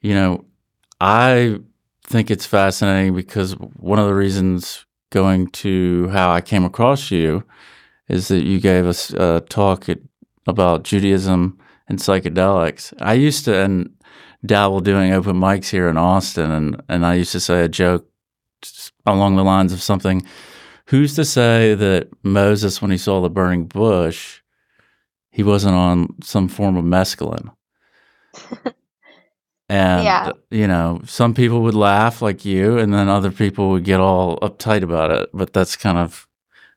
You 0.00 0.14
know, 0.14 0.44
I 1.00 1.60
think 2.04 2.30
it's 2.30 2.46
fascinating 2.46 3.14
because 3.14 3.52
one 3.52 3.98
of 3.98 4.06
the 4.06 4.14
reasons 4.14 4.84
going 5.10 5.48
to 5.48 6.08
how 6.08 6.30
I 6.30 6.40
came 6.40 6.64
across 6.64 7.10
you 7.10 7.44
is 8.08 8.28
that 8.28 8.44
you 8.44 8.60
gave 8.60 8.86
us 8.86 9.10
a 9.10 9.44
talk 9.48 9.88
at, 9.88 9.98
about 10.46 10.84
Judaism 10.84 11.58
and 11.88 11.98
psychedelics. 11.98 12.92
I 13.00 13.14
used 13.14 13.44
to 13.44 13.56
and 13.56 13.90
dabble 14.44 14.80
doing 14.80 15.12
open 15.12 15.36
mics 15.36 15.68
here 15.68 15.88
in 15.88 15.96
Austin, 15.96 16.50
and 16.50 16.82
and 16.88 17.04
I 17.04 17.14
used 17.14 17.32
to 17.32 17.40
say 17.40 17.62
a 17.62 17.68
joke 17.68 18.06
along 19.06 19.36
the 19.36 19.44
lines 19.44 19.72
of 19.72 19.82
something. 19.82 20.26
Who's 20.86 21.14
to 21.14 21.24
say 21.24 21.74
that 21.74 22.08
Moses, 22.24 22.82
when 22.82 22.90
he 22.90 22.98
saw 22.98 23.20
the 23.20 23.30
burning 23.30 23.66
bush, 23.66 24.40
he 25.30 25.42
wasn't 25.42 25.76
on 25.76 26.16
some 26.22 26.48
form 26.48 26.76
of 26.76 26.84
mescaline. 26.84 27.52
and 29.70 30.04
yeah. 30.04 30.32
you 30.50 30.66
know, 30.66 31.00
some 31.06 31.32
people 31.32 31.62
would 31.62 31.74
laugh 31.74 32.20
like 32.20 32.44
you, 32.44 32.76
and 32.76 32.92
then 32.92 33.08
other 33.08 33.30
people 33.30 33.70
would 33.70 33.84
get 33.84 34.00
all 34.00 34.38
uptight 34.40 34.82
about 34.82 35.12
it. 35.12 35.30
But 35.32 35.52
that's 35.52 35.76
kind 35.76 35.96
of 35.96 36.26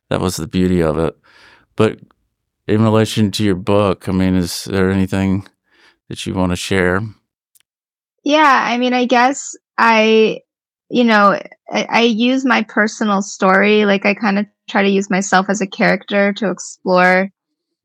that 0.09 0.21
was 0.21 0.37
the 0.37 0.47
beauty 0.47 0.81
of 0.81 0.99
it. 0.99 1.17
But 1.75 1.99
in 2.67 2.83
relation 2.83 3.31
to 3.31 3.43
your 3.43 3.55
book, 3.55 4.07
I 4.07 4.11
mean, 4.11 4.35
is 4.35 4.65
there 4.65 4.91
anything 4.91 5.47
that 6.07 6.25
you 6.25 6.35
want 6.35 6.51
to 6.51 6.55
share? 6.55 7.01
Yeah, 8.23 8.63
I 8.67 8.77
mean, 8.77 8.93
I 8.93 9.05
guess 9.05 9.55
I, 9.77 10.41
you 10.89 11.03
know, 11.03 11.39
I, 11.71 11.87
I 11.89 12.01
use 12.01 12.45
my 12.45 12.61
personal 12.61 13.23
story. 13.23 13.85
Like, 13.85 14.05
I 14.05 14.13
kind 14.13 14.37
of 14.37 14.45
try 14.69 14.83
to 14.83 14.89
use 14.89 15.09
myself 15.09 15.47
as 15.49 15.61
a 15.61 15.67
character 15.67 16.31
to 16.33 16.51
explore 16.51 17.31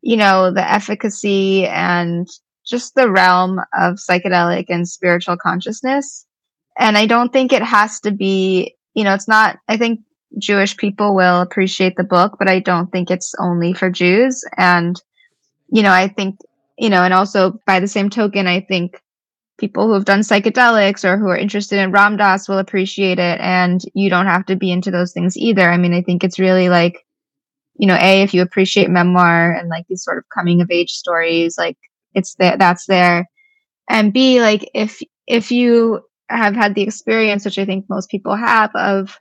you 0.00 0.16
know, 0.16 0.50
the 0.50 0.70
efficacy 0.70 1.66
and 1.66 2.28
just 2.68 2.94
the 2.94 3.10
realm 3.10 3.60
of 3.78 3.94
psychedelic 3.94 4.66
and 4.68 4.88
spiritual 4.88 5.36
consciousness. 5.36 6.26
And 6.78 6.98
I 6.98 7.06
don't 7.06 7.32
think 7.32 7.52
it 7.52 7.62
has 7.62 7.98
to 8.00 8.10
be, 8.10 8.74
you 8.94 9.04
know, 9.04 9.14
it's 9.14 9.28
not, 9.28 9.58
I 9.68 9.76
think 9.76 10.00
Jewish 10.38 10.76
people 10.76 11.14
will 11.14 11.40
appreciate 11.40 11.96
the 11.96 12.04
book, 12.04 12.36
but 12.38 12.48
I 12.48 12.60
don't 12.60 12.92
think 12.92 13.10
it's 13.10 13.34
only 13.40 13.72
for 13.72 13.90
Jews. 13.90 14.44
And, 14.56 15.00
you 15.72 15.82
know, 15.82 15.92
I 15.92 16.08
think, 16.08 16.38
you 16.76 16.90
know, 16.90 17.02
and 17.02 17.14
also 17.14 17.60
by 17.66 17.80
the 17.80 17.88
same 17.88 18.10
token, 18.10 18.46
I 18.46 18.60
think 18.60 19.02
people 19.56 19.86
who 19.86 19.94
have 19.94 20.04
done 20.04 20.20
psychedelics 20.20 21.04
or 21.04 21.16
who 21.16 21.28
are 21.28 21.36
interested 21.36 21.80
in 21.80 21.90
Ram 21.90 22.16
Dass 22.16 22.48
will 22.48 22.58
appreciate 22.58 23.18
it. 23.18 23.40
And 23.40 23.80
you 23.94 24.08
don't 24.10 24.26
have 24.26 24.46
to 24.46 24.56
be 24.56 24.70
into 24.70 24.90
those 24.90 25.12
things 25.12 25.36
either. 25.36 25.68
I 25.68 25.78
mean, 25.78 25.94
I 25.94 26.02
think 26.02 26.22
it's 26.22 26.38
really 26.38 26.68
like, 26.68 27.04
you 27.76 27.86
know, 27.86 27.96
A, 28.00 28.22
if 28.22 28.34
you 28.34 28.42
appreciate 28.42 28.90
memoir 28.90 29.52
and 29.52 29.68
like 29.68 29.86
these 29.88 30.04
sort 30.04 30.18
of 30.18 30.24
coming 30.32 30.60
of 30.60 30.70
age 30.70 30.92
stories, 30.92 31.56
like 31.58 31.76
it's 32.14 32.34
there, 32.36 32.56
that's 32.56 32.86
there. 32.86 33.28
And 33.88 34.12
B, 34.12 34.40
like 34.40 34.70
if, 34.74 35.00
if 35.26 35.50
you 35.50 36.00
have 36.28 36.54
had 36.54 36.74
the 36.74 36.82
experience, 36.82 37.44
which 37.44 37.58
I 37.58 37.64
think 37.64 37.86
most 37.88 38.10
people 38.10 38.36
have 38.36 38.74
of 38.74 39.18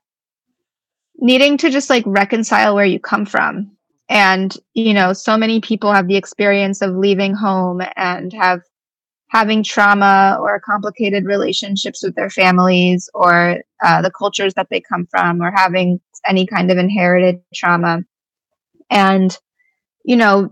needing 1.17 1.57
to 1.57 1.69
just 1.69 1.89
like 1.89 2.03
reconcile 2.05 2.75
where 2.75 2.85
you 2.85 2.99
come 2.99 3.25
from. 3.25 3.71
And, 4.09 4.55
you 4.73 4.93
know, 4.93 5.13
so 5.13 5.37
many 5.37 5.59
people 5.59 5.91
have 5.91 6.07
the 6.07 6.15
experience 6.15 6.81
of 6.81 6.95
leaving 6.95 7.33
home 7.33 7.81
and 7.95 8.31
have 8.33 8.61
having 9.29 9.63
trauma 9.63 10.37
or 10.39 10.59
complicated 10.61 11.25
relationships 11.25 12.01
with 12.03 12.15
their 12.15 12.29
families 12.29 13.09
or 13.13 13.61
uh, 13.83 14.01
the 14.01 14.11
cultures 14.11 14.53
that 14.53 14.67
they 14.69 14.79
come 14.79 15.05
from 15.11 15.41
or 15.41 15.51
having 15.51 15.99
any 16.25 16.45
kind 16.45 16.71
of 16.71 16.77
inherited 16.77 17.41
trauma 17.53 17.99
and 18.89 19.37
you 20.05 20.15
know 20.15 20.49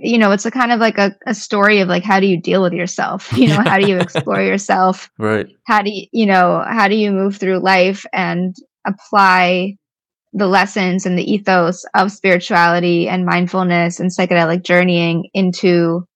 you 0.00 0.18
know 0.18 0.32
it's 0.32 0.46
a 0.46 0.50
kind 0.50 0.72
of 0.72 0.80
like 0.80 0.98
a, 0.98 1.14
a 1.26 1.34
story 1.34 1.80
of 1.80 1.88
like 1.88 2.04
how 2.04 2.20
do 2.20 2.26
you 2.26 2.40
deal 2.40 2.62
with 2.62 2.72
yourself? 2.72 3.32
You 3.38 3.48
know 3.48 3.62
how 3.62 3.78
do 3.78 3.88
you 3.88 3.98
explore 3.98 4.42
yourself? 4.42 5.10
Right. 5.18 5.48
How 5.66 5.82
do 5.82 5.90
you 5.90 6.06
you 6.12 6.26
know 6.26 6.64
how 6.66 6.88
do 6.88 6.94
you 6.94 7.10
move 7.10 7.36
through 7.36 7.58
life 7.58 8.04
and 8.12 8.54
apply 8.86 9.76
the 10.32 10.46
lessons 10.46 11.06
and 11.06 11.18
the 11.18 11.32
ethos 11.32 11.84
of 11.94 12.12
spirituality 12.12 13.08
and 13.08 13.24
mindfulness 13.24 13.98
and 13.98 14.10
psychedelic 14.10 14.62
journeying 14.62 15.28
into 15.34 16.06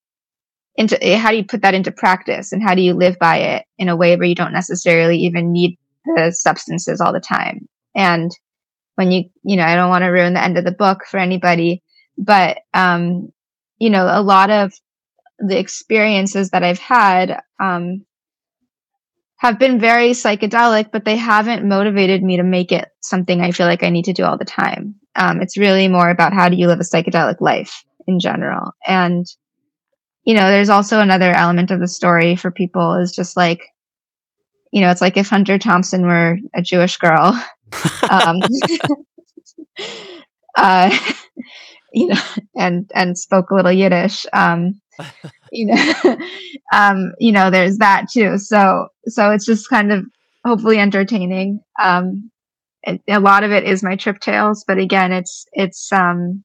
into 0.75 1.01
eh, 1.03 1.17
how 1.17 1.31
do 1.31 1.37
you 1.37 1.45
put 1.45 1.61
that 1.61 1.73
into 1.73 1.91
practice 1.91 2.51
and 2.51 2.63
how 2.63 2.75
do 2.75 2.81
you 2.81 2.93
live 2.93 3.17
by 3.19 3.37
it 3.37 3.65
in 3.77 3.89
a 3.89 3.95
way 3.95 4.15
where 4.15 4.27
you 4.27 4.35
don't 4.35 4.53
necessarily 4.53 5.17
even 5.17 5.51
need 5.51 5.77
the 6.15 6.31
substances 6.31 6.99
all 6.99 7.13
the 7.13 7.19
time? 7.19 7.67
And 7.95 8.31
when 8.95 9.11
you 9.11 9.23
you 9.43 9.55
know 9.55 9.63
i 9.63 9.75
don't 9.75 9.89
want 9.89 10.03
to 10.03 10.09
ruin 10.09 10.33
the 10.33 10.43
end 10.43 10.57
of 10.57 10.65
the 10.65 10.71
book 10.71 11.05
for 11.09 11.17
anybody 11.17 11.81
but 12.17 12.59
um 12.73 13.31
you 13.83 13.89
know 13.89 14.05
a 14.09 14.21
lot 14.21 14.49
of 14.49 14.73
the 15.39 15.59
experiences 15.59 16.51
that 16.51 16.63
i've 16.63 16.79
had 16.79 17.41
um 17.59 18.05
have 19.37 19.59
been 19.59 19.79
very 19.79 20.11
psychedelic 20.11 20.91
but 20.91 21.05
they 21.05 21.17
haven't 21.17 21.67
motivated 21.67 22.23
me 22.23 22.37
to 22.37 22.43
make 22.43 22.71
it 22.71 22.87
something 23.01 23.41
i 23.41 23.51
feel 23.51 23.67
like 23.67 23.83
i 23.83 23.89
need 23.89 24.05
to 24.05 24.13
do 24.13 24.23
all 24.23 24.37
the 24.37 24.45
time. 24.45 24.95
Um, 25.15 25.41
it's 25.41 25.57
really 25.57 25.87
more 25.87 26.09
about 26.09 26.33
how 26.33 26.49
do 26.49 26.55
you 26.55 26.67
live 26.67 26.79
a 26.79 26.83
psychedelic 26.83 27.39
life 27.39 27.83
in 28.07 28.19
general. 28.19 28.71
And 28.85 29.25
you 30.25 30.33
know, 30.33 30.49
there's 30.49 30.69
also 30.69 30.99
another 30.99 31.31
element 31.31 31.69
of 31.69 31.79
the 31.81 31.87
story 31.87 32.35
for 32.35 32.49
people 32.49 32.95
is 32.95 33.11
just 33.11 33.35
like, 33.35 33.61
you 34.71 34.81
know, 34.81 34.89
it's 34.89 35.01
like 35.01 35.17
if 35.17 35.27
Hunter 35.27 35.57
Thompson 35.57 36.03
were 36.03 36.37
a 36.55 36.61
Jewish 36.61 36.97
girl, 36.97 37.37
um, 38.09 38.37
uh, 40.55 40.97
you 41.93 42.07
know, 42.07 42.21
and 42.57 42.91
and 42.93 43.17
spoke 43.17 43.51
a 43.51 43.55
little 43.55 43.71
Yiddish, 43.71 44.25
um, 44.33 44.81
you 45.51 45.67
know, 45.67 45.93
um, 46.73 47.13
you 47.19 47.31
know, 47.31 47.49
there's 47.49 47.77
that 47.77 48.07
too. 48.11 48.37
So 48.37 48.87
so 49.07 49.31
it's 49.31 49.45
just 49.45 49.69
kind 49.69 49.93
of 49.93 50.05
hopefully 50.43 50.79
entertaining. 50.79 51.61
Um, 51.81 52.29
it, 52.83 53.01
a 53.07 53.19
lot 53.19 53.43
of 53.43 53.51
it 53.51 53.63
is 53.63 53.83
my 53.83 53.95
trip 53.95 54.19
tales, 54.19 54.65
but 54.67 54.77
again, 54.77 55.11
it's 55.11 55.45
it's 55.53 55.91
um, 55.93 56.43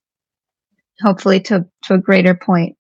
hopefully 1.00 1.40
to 1.40 1.66
to 1.84 1.94
a 1.94 1.98
greater 1.98 2.34
point. 2.34 2.76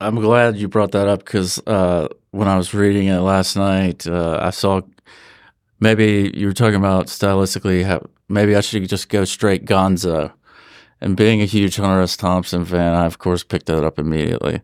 I'm 0.00 0.16
glad 0.16 0.56
you 0.56 0.68
brought 0.68 0.92
that 0.92 1.08
up 1.08 1.20
because 1.20 1.60
uh, 1.66 2.08
when 2.30 2.46
I 2.46 2.56
was 2.56 2.72
reading 2.72 3.08
it 3.08 3.18
last 3.18 3.56
night, 3.56 4.06
uh, 4.06 4.38
I 4.40 4.50
saw 4.50 4.80
maybe 5.80 6.30
you 6.34 6.46
were 6.46 6.52
talking 6.52 6.76
about 6.76 7.06
stylistically. 7.06 7.84
How, 7.84 8.06
maybe 8.28 8.54
I 8.54 8.60
should 8.60 8.88
just 8.88 9.08
go 9.08 9.24
straight 9.24 9.64
Gonzo. 9.64 10.32
And 11.00 11.16
being 11.16 11.40
a 11.40 11.46
huge 11.46 11.76
Hunter 11.76 12.00
S. 12.02 12.16
Thompson 12.16 12.64
fan, 12.64 12.94
I 12.94 13.06
of 13.06 13.18
course 13.18 13.44
picked 13.44 13.66
that 13.66 13.84
up 13.84 13.98
immediately. 13.98 14.60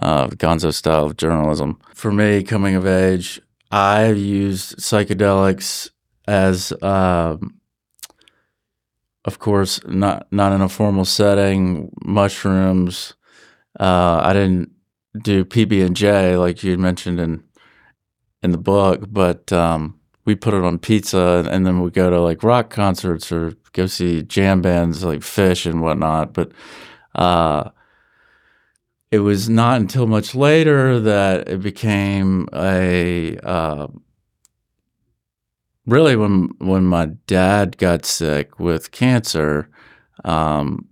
Uh, 0.00 0.28
Gonzo 0.28 0.72
style 0.72 1.06
of 1.06 1.16
journalism. 1.16 1.78
For 1.94 2.12
me, 2.12 2.42
coming 2.42 2.74
of 2.74 2.86
age, 2.86 3.40
I 3.70 4.10
used 4.10 4.78
psychedelics 4.78 5.90
as, 6.26 6.72
um, 6.82 7.60
of 9.24 9.38
course, 9.38 9.80
not 9.86 10.26
not 10.30 10.52
in 10.52 10.60
a 10.60 10.68
formal 10.68 11.04
setting. 11.04 11.90
Mushrooms 12.04 13.14
uh, 13.78 14.20
I 14.24 14.32
didn't 14.32 14.70
do 15.22 15.44
PB 15.44 15.84
and 15.84 15.96
J 15.96 16.36
like 16.36 16.64
you 16.64 16.76
mentioned 16.78 17.20
in 17.20 17.44
in 18.42 18.52
the 18.52 18.58
book, 18.58 19.04
but 19.08 19.52
um, 19.52 19.99
we 20.30 20.36
put 20.36 20.54
it 20.54 20.62
on 20.62 20.78
pizza, 20.78 21.44
and 21.50 21.66
then 21.66 21.80
we 21.80 21.90
go 21.90 22.08
to 22.08 22.20
like 22.20 22.44
rock 22.44 22.70
concerts 22.70 23.32
or 23.32 23.54
go 23.72 23.86
see 23.86 24.22
jam 24.22 24.62
bands 24.62 25.02
like 25.02 25.20
Phish 25.20 25.68
and 25.68 25.82
whatnot. 25.82 26.32
But 26.32 26.52
uh, 27.16 27.70
it 29.10 29.18
was 29.18 29.48
not 29.48 29.80
until 29.80 30.06
much 30.06 30.36
later 30.36 31.00
that 31.00 31.48
it 31.48 31.60
became 31.60 32.48
a 32.54 33.36
uh, 33.38 33.88
really 35.84 36.14
when 36.14 36.50
when 36.58 36.84
my 36.84 37.06
dad 37.26 37.76
got 37.76 38.06
sick 38.06 38.60
with 38.60 38.92
cancer. 38.92 39.68
Um, 40.24 40.86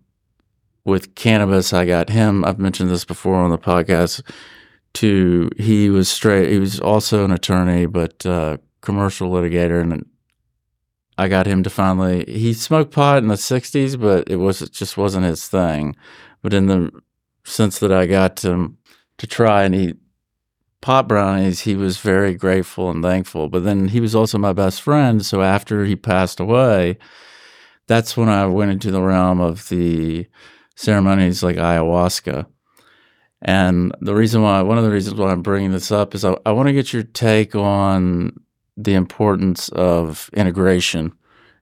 with 0.85 1.15
cannabis, 1.15 1.75
I 1.75 1.85
got 1.85 2.09
him. 2.09 2.45
I've 2.47 2.59
mentioned 2.59 2.91
this 2.91 3.05
before 3.05 3.37
on 3.37 3.51
the 3.51 3.59
podcast. 3.59 4.23
To 4.95 5.51
he 5.59 5.91
was 5.91 6.09
straight. 6.09 6.51
He 6.51 6.59
was 6.59 6.81
also 6.81 7.25
an 7.25 7.31
attorney, 7.31 7.85
but 7.85 8.25
uh, 8.25 8.57
commercial 8.81 9.31
litigator, 9.31 9.81
and 9.81 10.07
I 11.17 11.29
got 11.29 11.47
him 11.47 11.63
to 11.65 11.71
finally. 11.71 12.25
He 12.27 12.53
smoked 12.53 12.93
pot 12.93 13.19
in 13.19 13.29
the 13.29 13.35
'60s, 13.35 14.01
but 14.01 14.29
it 14.29 14.37
was 14.37 14.63
it 14.63 14.73
just 14.73 14.97
wasn't 14.97 15.27
his 15.27 15.49
thing. 15.49 15.97
But 16.43 16.55
in 16.55 16.67
the 16.67 16.91
sense 17.45 17.79
that 17.81 17.93
I 17.93 18.07
got 18.07 18.37
to 18.39 18.75
to 19.19 19.27
try 19.27 19.65
and 19.65 19.75
eat 19.75 19.97
pot 20.81 21.09
brownies, 21.09 21.61
he 21.61 21.75
was 21.75 21.99
very 21.99 22.35
grateful 22.35 22.91
and 22.91 23.03
thankful. 23.03 23.49
But 23.49 23.65
then 23.65 23.89
he 23.89 24.01
was 24.01 24.15
also 24.15 24.39
my 24.39 24.53
best 24.53 24.83
friend. 24.83 25.25
So 25.25 25.43
after 25.43 25.85
he 25.85 25.97
passed 25.97 26.41
away, 26.41 26.99
that's 27.89 28.17
when 28.17 28.29
I 28.29 28.47
went 28.47 28.71
into 28.71 28.91
the 28.91 29.03
realm 29.03 29.41
of 29.41 29.69
the 29.69 30.27
ceremonies 30.77 31.43
like 31.43 31.57
ayahuasca. 31.57 32.47
And 33.43 33.95
the 34.01 34.15
reason 34.15 34.43
why, 34.43 34.63
one 34.63 34.79
of 34.79 34.85
the 34.85 34.91
reasons 34.91 35.19
why 35.19 35.31
I'm 35.31 35.43
bringing 35.43 35.73
this 35.73 35.93
up 35.93 36.15
is 36.15 36.25
I, 36.25 36.37
I 36.45 36.53
want 36.53 36.69
to 36.69 36.73
get 36.73 36.93
your 36.93 37.05
take 37.05 37.55
on 37.55 38.33
the 38.79 38.95
importance 38.95 39.69
of 39.71 40.31
integration. 40.33 41.13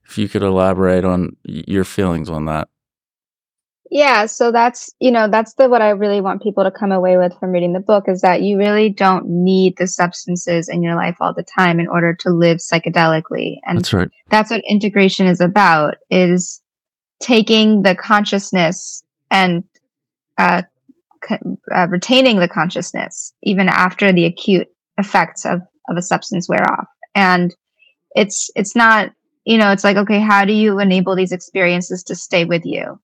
If 0.08 0.18
you 0.18 0.28
could 0.28 0.42
elaborate 0.42 1.04
on 1.04 1.36
your 1.44 1.84
feelings 1.84 2.30
on 2.30 2.44
that. 2.44 2.68
Yeah, 3.90 4.26
so 4.26 4.52
that's, 4.52 4.92
you 5.00 5.10
know, 5.10 5.28
that's 5.28 5.54
the 5.54 5.68
what 5.68 5.80
I 5.80 5.90
really 5.90 6.20
want 6.20 6.42
people 6.42 6.64
to 6.64 6.70
come 6.70 6.92
away 6.92 7.16
with 7.16 7.38
from 7.38 7.52
reading 7.52 7.72
the 7.72 7.80
book 7.80 8.04
is 8.08 8.20
that 8.20 8.42
you 8.42 8.58
really 8.58 8.90
don't 8.90 9.26
need 9.28 9.76
the 9.78 9.86
substances 9.86 10.68
in 10.68 10.82
your 10.82 10.96
life 10.96 11.16
all 11.20 11.32
the 11.32 11.44
time 11.44 11.80
in 11.80 11.88
order 11.88 12.12
to 12.14 12.30
live 12.30 12.58
psychedelically. 12.58 13.56
And 13.64 13.78
that's 13.78 13.92
right. 13.92 14.08
That's 14.28 14.50
what 14.50 14.62
integration 14.68 15.26
is 15.26 15.40
about 15.40 15.96
is 16.10 16.60
taking 17.20 17.82
the 17.82 17.94
consciousness 17.94 19.02
and 19.30 19.64
uh, 20.36 20.62
uh, 21.74 21.86
retaining 21.88 22.38
the 22.40 22.48
consciousness 22.48 23.32
even 23.42 23.68
after 23.68 24.12
the 24.12 24.26
acute 24.26 24.68
effects 24.98 25.46
of, 25.46 25.60
of 25.88 25.96
a 25.96 26.02
substance 26.02 26.48
wear 26.48 26.64
off. 26.72 26.86
And 27.16 27.52
it's 28.14 28.50
it's 28.54 28.76
not 28.76 29.10
you 29.44 29.58
know 29.58 29.72
it's 29.72 29.84
like 29.84 29.96
okay 29.96 30.20
how 30.20 30.44
do 30.44 30.52
you 30.52 30.78
enable 30.78 31.16
these 31.16 31.32
experiences 31.32 32.02
to 32.04 32.14
stay 32.14 32.44
with 32.44 32.64
you 32.64 32.98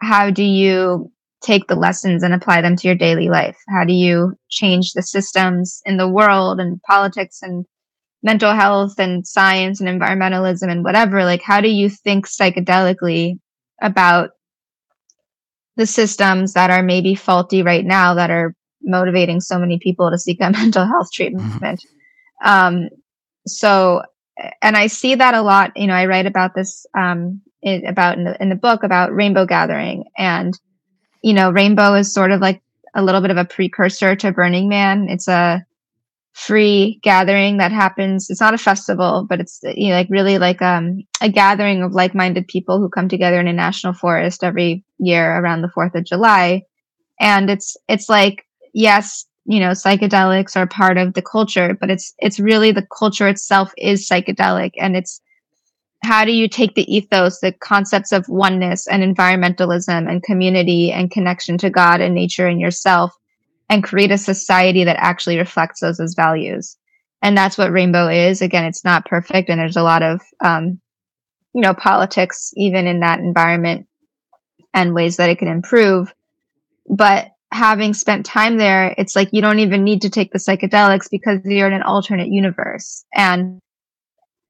how 0.00 0.30
do 0.30 0.44
you 0.44 1.10
take 1.42 1.66
the 1.66 1.76
lessons 1.76 2.22
and 2.22 2.32
apply 2.32 2.60
them 2.60 2.76
to 2.76 2.88
your 2.88 2.96
daily 2.96 3.28
life 3.28 3.56
how 3.68 3.84
do 3.84 3.92
you 3.92 4.34
change 4.48 4.92
the 4.92 5.02
systems 5.02 5.80
in 5.84 5.96
the 5.96 6.08
world 6.08 6.58
and 6.60 6.80
politics 6.82 7.40
and 7.42 7.66
mental 8.22 8.52
health 8.52 8.98
and 8.98 9.26
science 9.26 9.80
and 9.80 9.88
environmentalism 9.88 10.70
and 10.70 10.82
whatever 10.82 11.24
like 11.24 11.42
how 11.42 11.60
do 11.60 11.68
you 11.68 11.88
think 11.88 12.26
psychedelically 12.26 13.38
about 13.82 14.30
the 15.76 15.86
systems 15.86 16.54
that 16.54 16.70
are 16.70 16.82
maybe 16.82 17.14
faulty 17.14 17.62
right 17.62 17.84
now 17.84 18.14
that 18.14 18.30
are 18.30 18.54
motivating 18.82 19.40
so 19.40 19.58
many 19.58 19.78
people 19.78 20.10
to 20.10 20.18
seek 20.18 20.40
a 20.40 20.50
mental 20.50 20.86
health 20.86 21.08
treatment. 21.12 21.52
Mm-hmm. 21.62 22.48
Um, 22.48 22.88
so, 23.46 24.02
and 24.62 24.76
I 24.76 24.86
see 24.86 25.14
that 25.14 25.34
a 25.34 25.42
lot. 25.42 25.72
You 25.76 25.86
know, 25.86 25.94
I 25.94 26.06
write 26.06 26.26
about 26.26 26.54
this 26.54 26.86
um, 26.96 27.40
in, 27.62 27.86
about 27.86 28.18
in 28.18 28.24
the, 28.24 28.40
in 28.42 28.48
the 28.48 28.54
book 28.54 28.82
about 28.82 29.14
Rainbow 29.14 29.46
Gathering, 29.46 30.04
and 30.16 30.58
you 31.22 31.32
know, 31.32 31.50
Rainbow 31.50 31.94
is 31.94 32.12
sort 32.12 32.30
of 32.30 32.40
like 32.40 32.62
a 32.94 33.02
little 33.02 33.20
bit 33.20 33.30
of 33.30 33.36
a 33.36 33.44
precursor 33.44 34.16
to 34.16 34.32
Burning 34.32 34.68
Man. 34.68 35.08
It's 35.08 35.28
a 35.28 35.64
free 36.36 37.00
gathering 37.02 37.56
that 37.56 37.72
happens. 37.72 38.28
It's 38.28 38.42
not 38.42 38.52
a 38.52 38.58
festival, 38.58 39.26
but 39.28 39.40
it's 39.40 39.60
you 39.62 39.88
know 39.88 39.94
like 39.94 40.08
really 40.10 40.38
like 40.38 40.60
um, 40.60 41.02
a 41.22 41.30
gathering 41.30 41.82
of 41.82 41.94
like-minded 41.94 42.46
people 42.46 42.78
who 42.78 42.90
come 42.90 43.08
together 43.08 43.40
in 43.40 43.48
a 43.48 43.52
national 43.52 43.94
forest 43.94 44.44
every 44.44 44.84
year 44.98 45.38
around 45.38 45.62
the 45.62 45.72
4th 45.74 45.94
of 45.94 46.04
July. 46.04 46.62
And 47.18 47.48
it's 47.48 47.76
it's 47.88 48.08
like 48.10 48.44
yes, 48.74 49.24
you 49.46 49.60
know, 49.60 49.70
psychedelics 49.70 50.56
are 50.56 50.66
part 50.66 50.98
of 50.98 51.14
the 51.14 51.22
culture, 51.22 51.76
but 51.80 51.90
it's 51.90 52.14
it's 52.18 52.40
really 52.40 52.72
the 52.72 52.86
culture 52.98 53.28
itself 53.28 53.72
is 53.78 54.08
psychedelic 54.08 54.72
and 54.78 54.96
it's 54.96 55.20
how 56.02 56.24
do 56.24 56.32
you 56.32 56.48
take 56.48 56.74
the 56.74 56.94
ethos, 56.94 57.40
the 57.40 57.52
concepts 57.52 58.12
of 58.12 58.28
oneness 58.28 58.86
and 58.86 59.02
environmentalism 59.02 60.08
and 60.08 60.22
community 60.22 60.92
and 60.92 61.10
connection 61.10 61.58
to 61.58 61.70
God 61.70 62.00
and 62.00 62.14
nature 62.14 62.46
and 62.46 62.60
yourself 62.60 63.12
and 63.68 63.82
create 63.82 64.10
a 64.10 64.18
society 64.18 64.84
that 64.84 64.98
actually 64.98 65.38
reflects 65.38 65.80
those 65.80 65.98
as 65.98 66.14
values. 66.14 66.76
And 67.22 67.36
that's 67.36 67.58
what 67.58 67.72
rainbow 67.72 68.08
is. 68.08 68.42
Again, 68.42 68.64
it's 68.64 68.84
not 68.84 69.06
perfect, 69.06 69.48
and 69.48 69.58
there's 69.58 69.76
a 69.76 69.82
lot 69.82 70.02
of 70.02 70.20
um, 70.44 70.80
you 71.54 71.62
know 71.62 71.74
politics 71.74 72.52
even 72.56 72.86
in 72.86 73.00
that 73.00 73.20
environment 73.20 73.86
and 74.74 74.94
ways 74.94 75.16
that 75.16 75.30
it 75.30 75.38
can 75.38 75.48
improve. 75.48 76.12
But 76.88 77.30
having 77.52 77.94
spent 77.94 78.26
time 78.26 78.58
there, 78.58 78.94
it's 78.98 79.16
like 79.16 79.28
you 79.32 79.40
don't 79.40 79.60
even 79.60 79.84
need 79.84 80.02
to 80.02 80.10
take 80.10 80.32
the 80.32 80.38
psychedelics 80.38 81.10
because 81.10 81.40
you're 81.44 81.66
in 81.66 81.72
an 81.72 81.82
alternate 81.82 82.28
universe. 82.28 83.04
And 83.14 83.60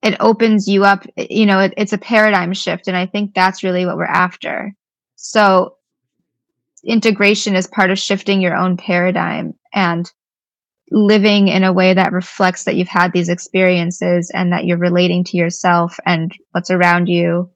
it 0.03 0.17
opens 0.21 0.69
you 0.69 0.85
up, 0.85 1.07
you 1.17 1.47
know, 1.47 1.61
it, 1.61 1.75
it's 1.77 1.93
a 1.93 1.99
paradigm 1.99 2.53
shift. 2.53 2.89
And 2.89 2.97
I 2.97 3.07
think 3.07 3.35
that's 3.35 3.63
really 3.63 3.87
what 3.87 3.97
we're 3.97 4.05
after. 4.05 4.73
So 5.17 5.77
integration 6.85 7.57
is 7.57 7.67
part 7.67 7.91
of 7.91 7.99
shifting 7.99 8.41
your 8.41 8.57
own 8.57 8.77
paradigm 8.77 9.55
and 9.75 10.11
living 10.91 11.49
in 11.49 11.65
a 11.65 11.73
way 11.73 11.95
that 11.95 12.13
reflects 12.13 12.65
that 12.65 12.77
you've 12.77 12.87
had 12.89 13.13
these 13.13 13.29
experiences 13.29 14.31
and 14.33 14.53
that 14.53 14.65
you're 14.65 14.79
relating 14.79 15.25
to 15.25 15.37
yourself 15.37 15.99
and 16.07 16.33
what's 16.53 16.71
around 16.71 17.09
you 17.09 17.51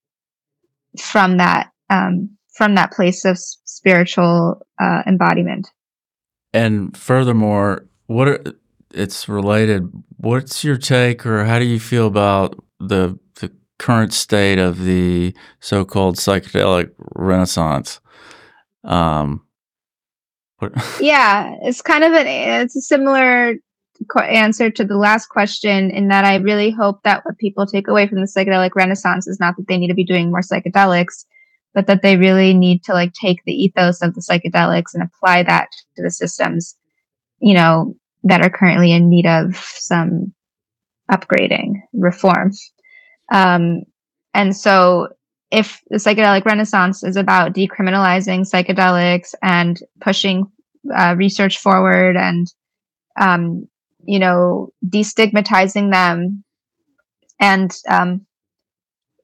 from 0.98 1.36
that 1.36 1.70
um, 1.88 2.36
from 2.54 2.74
that 2.74 2.92
place 2.92 3.24
of 3.24 3.38
spiritual 3.38 4.66
uh, 4.80 5.02
embodiment. 5.06 5.68
And 6.52 6.96
furthermore, 6.96 7.86
what 8.06 8.28
are, 8.28 8.44
it's 8.92 9.28
related. 9.28 9.90
What's 10.16 10.64
your 10.64 10.76
take, 10.76 11.24
or 11.24 11.44
how 11.44 11.58
do 11.58 11.64
you 11.64 11.78
feel 11.78 12.06
about 12.06 12.62
the 12.80 13.18
the 13.36 13.52
current 13.78 14.12
state 14.12 14.58
of 14.58 14.84
the 14.84 15.34
so-called 15.60 16.16
psychedelic 16.16 16.90
renaissance? 17.14 18.00
Um, 18.84 19.46
yeah, 21.00 21.54
it's 21.62 21.82
kind 21.82 22.04
of 22.04 22.12
an 22.12 22.26
it's 22.26 22.76
a 22.76 22.80
similar 22.80 23.54
answer 24.28 24.70
to 24.70 24.84
the 24.84 24.96
last 24.96 25.26
question 25.28 25.90
in 25.90 26.08
that 26.08 26.24
I 26.24 26.36
really 26.36 26.70
hope 26.70 27.02
that 27.02 27.24
what 27.24 27.38
people 27.38 27.66
take 27.66 27.88
away 27.88 28.08
from 28.08 28.20
the 28.20 28.26
psychedelic 28.26 28.74
renaissance 28.74 29.26
is 29.26 29.38
not 29.38 29.56
that 29.56 29.68
they 29.68 29.76
need 29.76 29.88
to 29.88 29.94
be 29.94 30.04
doing 30.04 30.30
more 30.30 30.40
psychedelics, 30.40 31.24
but 31.74 31.86
that 31.86 32.02
they 32.02 32.16
really 32.16 32.54
need 32.54 32.82
to 32.84 32.92
like 32.92 33.12
take 33.12 33.42
the 33.44 33.52
ethos 33.52 34.02
of 34.02 34.14
the 34.14 34.20
psychedelics 34.20 34.94
and 34.94 35.02
apply 35.02 35.42
that 35.42 35.68
to 35.96 36.02
the 36.02 36.10
systems, 36.10 36.76
you 37.40 37.54
know, 37.54 37.94
that 38.24 38.42
are 38.42 38.50
currently 38.50 38.92
in 38.92 39.08
need 39.08 39.26
of 39.26 39.56
some 39.56 40.32
upgrading, 41.10 41.74
reform. 41.92 42.52
Um, 43.32 43.82
and 44.34 44.56
so 44.56 45.08
if 45.50 45.80
the 45.90 45.96
psychedelic 45.96 46.44
renaissance 46.44 47.02
is 47.02 47.16
about 47.16 47.54
decriminalizing 47.54 48.48
psychedelics 48.48 49.34
and 49.42 49.80
pushing 50.00 50.46
uh, 50.94 51.14
research 51.18 51.58
forward 51.58 52.16
and 52.16 52.52
um, 53.20 53.68
you 54.04 54.18
know 54.18 54.72
destigmatizing 54.86 55.90
them 55.90 56.44
and 57.38 57.76
um, 57.88 58.26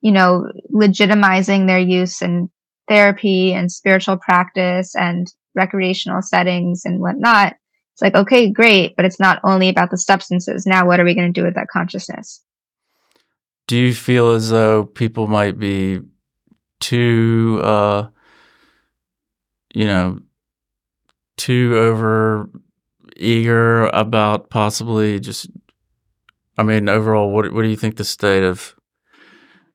you 0.00 0.12
know 0.12 0.50
legitimizing 0.72 1.66
their 1.66 1.78
use 1.78 2.22
in 2.22 2.50
therapy 2.88 3.52
and 3.52 3.70
spiritual 3.70 4.16
practice 4.16 4.94
and 4.94 5.32
recreational 5.54 6.22
settings 6.22 6.82
and 6.84 7.00
whatnot 7.00 7.54
it's 7.96 8.02
like 8.02 8.14
okay 8.14 8.50
great 8.50 8.94
but 8.94 9.06
it's 9.06 9.18
not 9.18 9.40
only 9.42 9.70
about 9.70 9.90
the 9.90 9.96
substances. 9.96 10.66
Now 10.66 10.86
what 10.86 11.00
are 11.00 11.04
we 11.04 11.14
going 11.14 11.32
to 11.32 11.40
do 11.40 11.46
with 11.46 11.54
that 11.54 11.68
consciousness? 11.68 12.42
Do 13.66 13.78
you 13.78 13.94
feel 13.94 14.32
as 14.32 14.50
though 14.50 14.84
people 14.84 15.26
might 15.28 15.58
be 15.58 16.02
too 16.78 17.58
uh 17.64 18.08
you 19.74 19.86
know 19.86 20.18
too 21.38 21.74
over 21.78 22.50
eager 23.16 23.86
about 23.86 24.50
possibly 24.50 25.18
just 25.18 25.48
i 26.58 26.62
mean 26.62 26.86
overall 26.90 27.30
what 27.30 27.50
what 27.54 27.62
do 27.62 27.68
you 27.68 27.76
think 27.76 27.96
the 27.96 28.04
state 28.04 28.42
of 28.42 28.75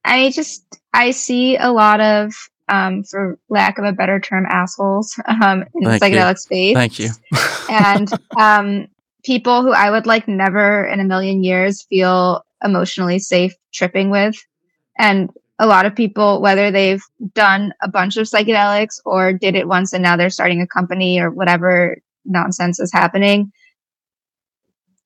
i 0.06 0.30
just 0.32 0.80
i 0.94 1.12
see 1.12 1.58
a 1.58 1.72
lot 1.72 2.00
of 2.00 2.34
um 2.70 3.04
for 3.04 3.38
lack 3.50 3.78
of 3.78 3.86
a 3.86 3.92
better 3.92 4.20
term 4.20 4.46
assholes 4.48 5.20
um 5.42 5.64
in 5.76 5.84
Thank 5.84 6.02
the 6.02 6.06
psychedelic 6.06 6.32
you. 6.32 6.38
space 6.38 6.76
Thank 6.76 7.00
you. 7.00 7.10
and 7.70 8.12
um 8.38 8.88
people 9.24 9.62
who 9.62 9.72
i 9.72 9.90
would 9.90 10.06
like 10.06 10.28
never 10.28 10.86
in 10.86 11.00
a 11.00 11.06
million 11.06 11.44
years 11.44 11.84
feel 11.84 12.46
emotionally 12.64 13.20
safe 13.20 13.54
tripping 13.74 14.10
with 14.10 14.36
and 14.98 15.32
a 15.62 15.68
lot 15.68 15.86
of 15.86 15.96
people, 15.96 16.42
whether 16.42 16.72
they've 16.72 17.04
done 17.34 17.72
a 17.84 17.88
bunch 17.88 18.18
of 18.18 18.26
psychedelics 18.26 19.00
or 19.06 19.32
did 19.32 19.56
it 19.56 19.68
once 19.68 19.94
and 19.94 20.02
now 20.02 20.18
they're 20.18 20.32
starting 20.32 20.60
a 20.60 20.68
company 20.68 21.20
or 21.20 21.30
whatever 21.30 21.98
nonsense 22.26 22.80
is 22.80 22.92
happening. 22.92 23.52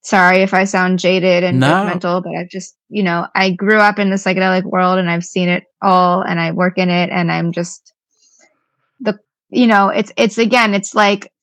Sorry 0.05 0.43
if 0.43 0.53
I 0.53 0.65
sound 0.65 0.99
jaded 0.99 1.43
and 1.43 1.59
no. 1.59 1.65
judgmental, 1.65 2.21
but 2.21 2.35
I've 2.35 2.47
just, 2.47 2.77
you 2.89 3.01
know, 3.01 3.25
I 3.33 3.49
grew 3.49 3.79
up 3.79 3.97
in 3.97 4.11
the 4.11 4.17
psychedelic 4.17 4.61
world 4.61 4.99
and 4.99 5.09
I've 5.09 5.25
seen 5.25 5.49
it 5.49 5.63
all 5.81 6.21
and 6.21 6.39
I 6.39 6.51
work 6.51 6.77
in 6.77 6.91
it 6.91 7.09
and 7.09 7.31
I'm 7.31 7.51
just 7.51 7.91
the, 8.99 9.17
you 9.49 9.65
know, 9.65 9.89
it's, 9.89 10.11
it's 10.15 10.37
again, 10.37 10.75
it's 10.75 10.93
like, 10.93 11.33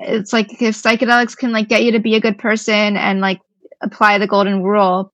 it's 0.00 0.32
like 0.32 0.60
if 0.60 0.74
psychedelics 0.74 1.36
can 1.36 1.52
like 1.52 1.68
get 1.68 1.84
you 1.84 1.92
to 1.92 2.00
be 2.00 2.16
a 2.16 2.20
good 2.20 2.38
person 2.38 2.96
and 2.96 3.20
like 3.20 3.40
apply 3.80 4.18
the 4.18 4.26
golden 4.26 4.64
rule, 4.64 5.12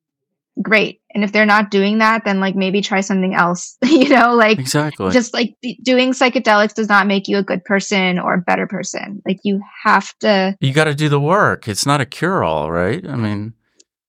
great. 0.63 1.01
And 1.15 1.25
if 1.25 1.33
they're 1.33 1.47
not 1.47 1.71
doing 1.71 1.99
that 1.99 2.25
then 2.25 2.41
like 2.41 2.55
maybe 2.55 2.81
try 2.81 3.01
something 3.01 3.35
else 3.35 3.77
you 3.85 4.09
know 4.09 4.35
like 4.35 4.59
exactly. 4.59 5.11
just 5.11 5.33
like 5.33 5.57
doing 5.83 6.13
psychedelics 6.13 6.75
does 6.75 6.89
not 6.89 7.07
make 7.07 7.29
you 7.29 7.39
a 7.39 7.43
good 7.43 7.65
person 7.65 8.19
or 8.19 8.35
a 8.35 8.41
better 8.41 8.67
person. 8.67 9.23
Like 9.27 9.39
you 9.43 9.61
have 9.85 10.17
to 10.21 10.57
you 10.61 10.73
got 10.73 10.85
to 10.85 10.95
do 10.95 11.09
the 11.09 11.21
work. 11.21 11.69
It's 11.69 11.87
not 11.87 12.01
a 12.01 12.07
cure 12.07 12.45
all 12.45 12.71
right? 12.71 13.07
I 13.07 13.17
mean 13.17 13.55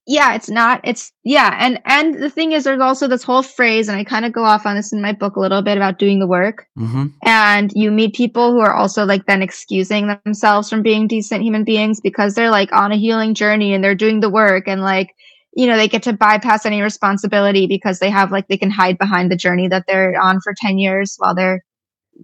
yeah 0.07 0.33
it's 0.33 0.49
not 0.49 0.79
it's 0.85 1.11
yeah 1.23 1.55
and 1.59 1.79
and 1.85 2.23
the 2.23 2.29
thing 2.29 2.53
is 2.53 2.63
there's 2.63 2.79
also 2.79 3.07
this 3.07 3.23
whole 3.23 3.43
phrase 3.43 3.89
and 3.89 3.97
i 3.97 4.03
kind 4.03 4.25
of 4.25 4.31
go 4.31 4.43
off 4.43 4.65
on 4.65 4.75
this 4.75 4.93
in 4.93 5.01
my 5.01 5.11
book 5.11 5.35
a 5.35 5.39
little 5.39 5.61
bit 5.61 5.75
about 5.77 5.99
doing 5.99 6.19
the 6.19 6.27
work. 6.27 6.65
Mm-hmm. 6.77 7.07
and 7.23 7.71
you 7.75 7.91
meet 7.91 8.15
people 8.15 8.51
who 8.51 8.59
are 8.59 8.73
also 8.73 9.05
like 9.05 9.25
then 9.25 9.41
excusing 9.41 10.17
themselves 10.23 10.69
from 10.69 10.81
being 10.81 11.07
decent 11.07 11.43
human 11.43 11.65
beings 11.65 11.99
because 11.99 12.33
they're 12.33 12.49
like 12.49 12.71
on 12.71 12.93
a 12.93 12.97
healing 12.97 13.33
journey 13.33 13.73
and 13.73 13.83
they're 13.83 13.95
doing 13.95 14.21
the 14.21 14.29
work 14.29 14.67
and 14.67 14.81
like 14.81 15.13
you 15.57 15.65
know 15.65 15.75
they 15.75 15.87
get 15.87 16.03
to 16.03 16.13
bypass 16.13 16.67
any 16.67 16.81
responsibility 16.83 17.65
because 17.65 17.97
they 17.97 18.11
have 18.11 18.31
like 18.31 18.47
they 18.47 18.57
can 18.57 18.69
hide 18.69 18.97
behind 18.99 19.31
the 19.31 19.35
journey 19.35 19.67
that 19.67 19.85
they're 19.87 20.13
on 20.21 20.39
for 20.39 20.53
10 20.55 20.77
years 20.77 21.15
while 21.17 21.33
they're 21.33 21.63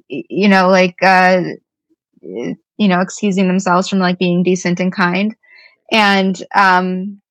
you 0.08 0.48
know 0.48 0.70
like 0.70 0.96
uh 1.02 1.42
you 2.22 2.88
know 2.88 3.02
excusing 3.02 3.48
themselves 3.48 3.90
from 3.90 4.00
like 4.00 4.20
being 4.20 4.44
decent 4.44 4.80
and 4.80 4.94
kind. 4.94 5.36
And 5.92 6.42
um 6.56 7.22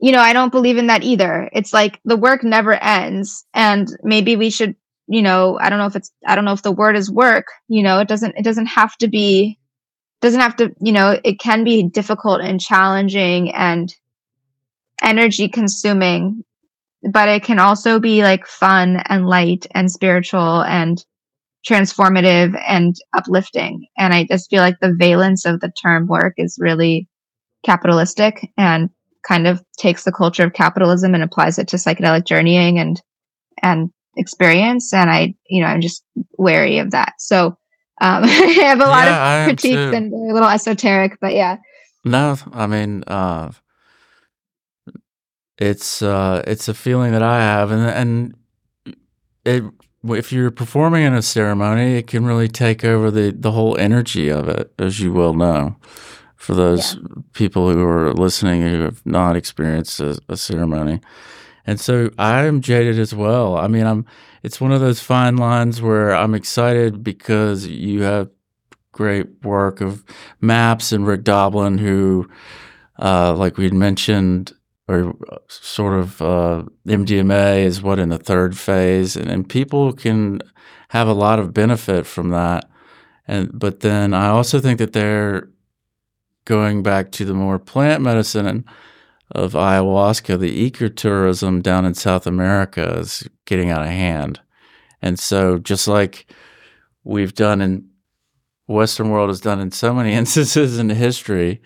you 0.00 0.12
know 0.12 0.20
i 0.20 0.32
don't 0.32 0.52
believe 0.52 0.76
in 0.76 0.88
that 0.88 1.04
either. 1.04 1.48
It's 1.52 1.72
like 1.72 2.00
the 2.04 2.16
work 2.16 2.42
never 2.42 2.74
ends 2.74 3.46
and 3.54 3.88
maybe 4.02 4.34
we 4.34 4.50
should 4.50 4.74
you 5.06 5.22
know 5.22 5.56
i 5.60 5.70
don't 5.70 5.78
know 5.78 5.86
if 5.86 5.94
it's 5.94 6.10
i 6.26 6.34
don't 6.34 6.44
know 6.44 6.52
if 6.52 6.62
the 6.62 6.72
word 6.72 6.96
is 6.96 7.10
work 7.10 7.46
you 7.68 7.82
know 7.84 8.00
it 8.00 8.08
doesn't 8.08 8.36
it 8.36 8.42
doesn't 8.44 8.66
have 8.66 8.96
to 8.98 9.08
be 9.08 9.56
doesn't 10.20 10.40
have 10.40 10.56
to 10.56 10.74
you 10.80 10.92
know 10.92 11.18
it 11.22 11.38
can 11.38 11.62
be 11.62 11.84
difficult 11.84 12.40
and 12.40 12.60
challenging 12.60 13.52
and 13.54 13.94
energy 15.02 15.48
consuming, 15.48 16.44
but 17.12 17.28
it 17.28 17.42
can 17.42 17.58
also 17.58 17.98
be 17.98 18.22
like 18.22 18.46
fun 18.46 19.02
and 19.06 19.26
light 19.26 19.66
and 19.74 19.90
spiritual 19.90 20.62
and 20.62 21.04
transformative 21.66 22.60
and 22.66 22.96
uplifting. 23.16 23.86
And 23.96 24.14
I 24.14 24.26
just 24.30 24.50
feel 24.50 24.62
like 24.62 24.76
the 24.80 24.94
valence 24.94 25.44
of 25.44 25.60
the 25.60 25.70
term 25.70 26.06
work 26.06 26.34
is 26.36 26.58
really 26.60 27.08
capitalistic 27.64 28.50
and 28.56 28.90
kind 29.26 29.46
of 29.46 29.62
takes 29.76 30.04
the 30.04 30.12
culture 30.12 30.44
of 30.44 30.52
capitalism 30.52 31.14
and 31.14 31.22
applies 31.22 31.58
it 31.58 31.68
to 31.68 31.76
psychedelic 31.76 32.24
journeying 32.24 32.78
and 32.78 33.00
and 33.62 33.90
experience. 34.16 34.92
And 34.92 35.10
I, 35.10 35.34
you 35.48 35.60
know, 35.60 35.66
I'm 35.66 35.80
just 35.80 36.02
wary 36.38 36.78
of 36.78 36.92
that. 36.92 37.14
So 37.18 37.56
um, 38.00 38.24
I 38.24 38.26
have 38.26 38.80
a 38.80 38.86
lot 38.86 39.06
yeah, 39.06 39.40
of 39.40 39.46
critiques 39.46 39.94
and 39.94 40.12
a 40.12 40.32
little 40.32 40.48
esoteric, 40.48 41.18
but 41.20 41.34
yeah. 41.34 41.56
No, 42.04 42.36
I 42.52 42.66
mean, 42.66 43.04
uh, 43.06 43.50
it's 45.58 46.02
uh, 46.02 46.42
it's 46.46 46.68
a 46.68 46.74
feeling 46.74 47.12
that 47.12 47.22
I 47.22 47.40
have, 47.40 47.70
and 47.70 47.82
and 47.90 48.34
it 49.44 49.64
if 50.04 50.32
you're 50.32 50.50
performing 50.50 51.04
in 51.04 51.14
a 51.14 51.22
ceremony, 51.22 51.96
it 51.96 52.06
can 52.06 52.24
really 52.24 52.48
take 52.48 52.84
over 52.84 53.10
the 53.10 53.32
the 53.32 53.52
whole 53.52 53.76
energy 53.76 54.28
of 54.28 54.48
it, 54.48 54.72
as 54.78 55.00
you 55.00 55.12
well 55.12 55.34
know. 55.34 55.76
For 56.36 56.54
those 56.54 56.94
yeah. 56.94 57.00
people 57.32 57.68
who 57.70 57.84
are 57.84 58.12
listening 58.14 58.62
who 58.62 58.82
have 58.82 59.04
not 59.04 59.34
experienced 59.34 59.98
a, 59.98 60.18
a 60.28 60.36
ceremony, 60.36 61.00
and 61.66 61.80
so 61.80 62.10
I 62.16 62.44
am 62.44 62.60
jaded 62.60 62.98
as 62.98 63.14
well. 63.14 63.56
I 63.56 63.66
mean, 63.66 63.86
I'm. 63.86 64.06
It's 64.44 64.60
one 64.60 64.70
of 64.70 64.80
those 64.80 65.00
fine 65.00 65.36
lines 65.36 65.82
where 65.82 66.14
I'm 66.14 66.34
excited 66.34 67.02
because 67.02 67.66
you 67.66 68.02
have 68.02 68.30
great 68.92 69.26
work 69.42 69.80
of 69.80 70.04
Maps 70.40 70.92
and 70.92 71.06
Rick 71.06 71.24
Doblin, 71.24 71.78
who, 71.78 72.30
uh, 73.00 73.34
like 73.34 73.56
we'd 73.56 73.74
mentioned, 73.74 74.52
or 74.88 75.14
sort 75.48 75.98
of 75.98 76.22
uh, 76.22 76.64
MDMA 76.86 77.62
is 77.62 77.82
what 77.82 77.98
in 77.98 78.08
the 78.08 78.18
third 78.18 78.56
phase, 78.56 79.16
and, 79.16 79.30
and 79.30 79.48
people 79.48 79.92
can 79.92 80.40
have 80.88 81.06
a 81.06 81.12
lot 81.12 81.38
of 81.38 81.52
benefit 81.52 82.06
from 82.06 82.30
that. 82.30 82.68
And 83.26 83.50
but 83.52 83.80
then 83.80 84.14
I 84.14 84.28
also 84.28 84.60
think 84.60 84.78
that 84.78 84.94
they're 84.94 85.48
going 86.46 86.82
back 86.82 87.12
to 87.12 87.26
the 87.26 87.34
more 87.34 87.58
plant 87.58 88.02
medicine 88.02 88.64
of 89.32 89.52
ayahuasca, 89.52 90.38
the 90.38 90.70
ecotourism 90.70 91.62
down 91.62 91.84
in 91.84 91.92
South 91.92 92.26
America 92.26 92.98
is 92.98 93.28
getting 93.44 93.70
out 93.70 93.82
of 93.82 93.88
hand. 93.88 94.40
And 95.02 95.18
so 95.18 95.58
just 95.58 95.86
like 95.86 96.32
we've 97.04 97.34
done 97.34 97.60
in 97.60 97.88
Western 98.66 99.10
world 99.10 99.28
has 99.28 99.40
done 99.40 99.60
in 99.60 99.70
so 99.70 99.92
many 99.92 100.12
instances 100.14 100.78
in 100.78 100.88
history, 100.88 101.60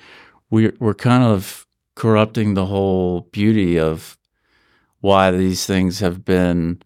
we're, 0.50 0.74
we're 0.80 0.94
kind 0.94 1.22
of 1.22 1.61
corrupting 1.94 2.54
the 2.54 2.66
whole 2.66 3.22
beauty 3.32 3.78
of 3.78 4.18
why 5.00 5.30
these 5.30 5.66
things 5.66 6.00
have 6.00 6.24
been 6.24 6.80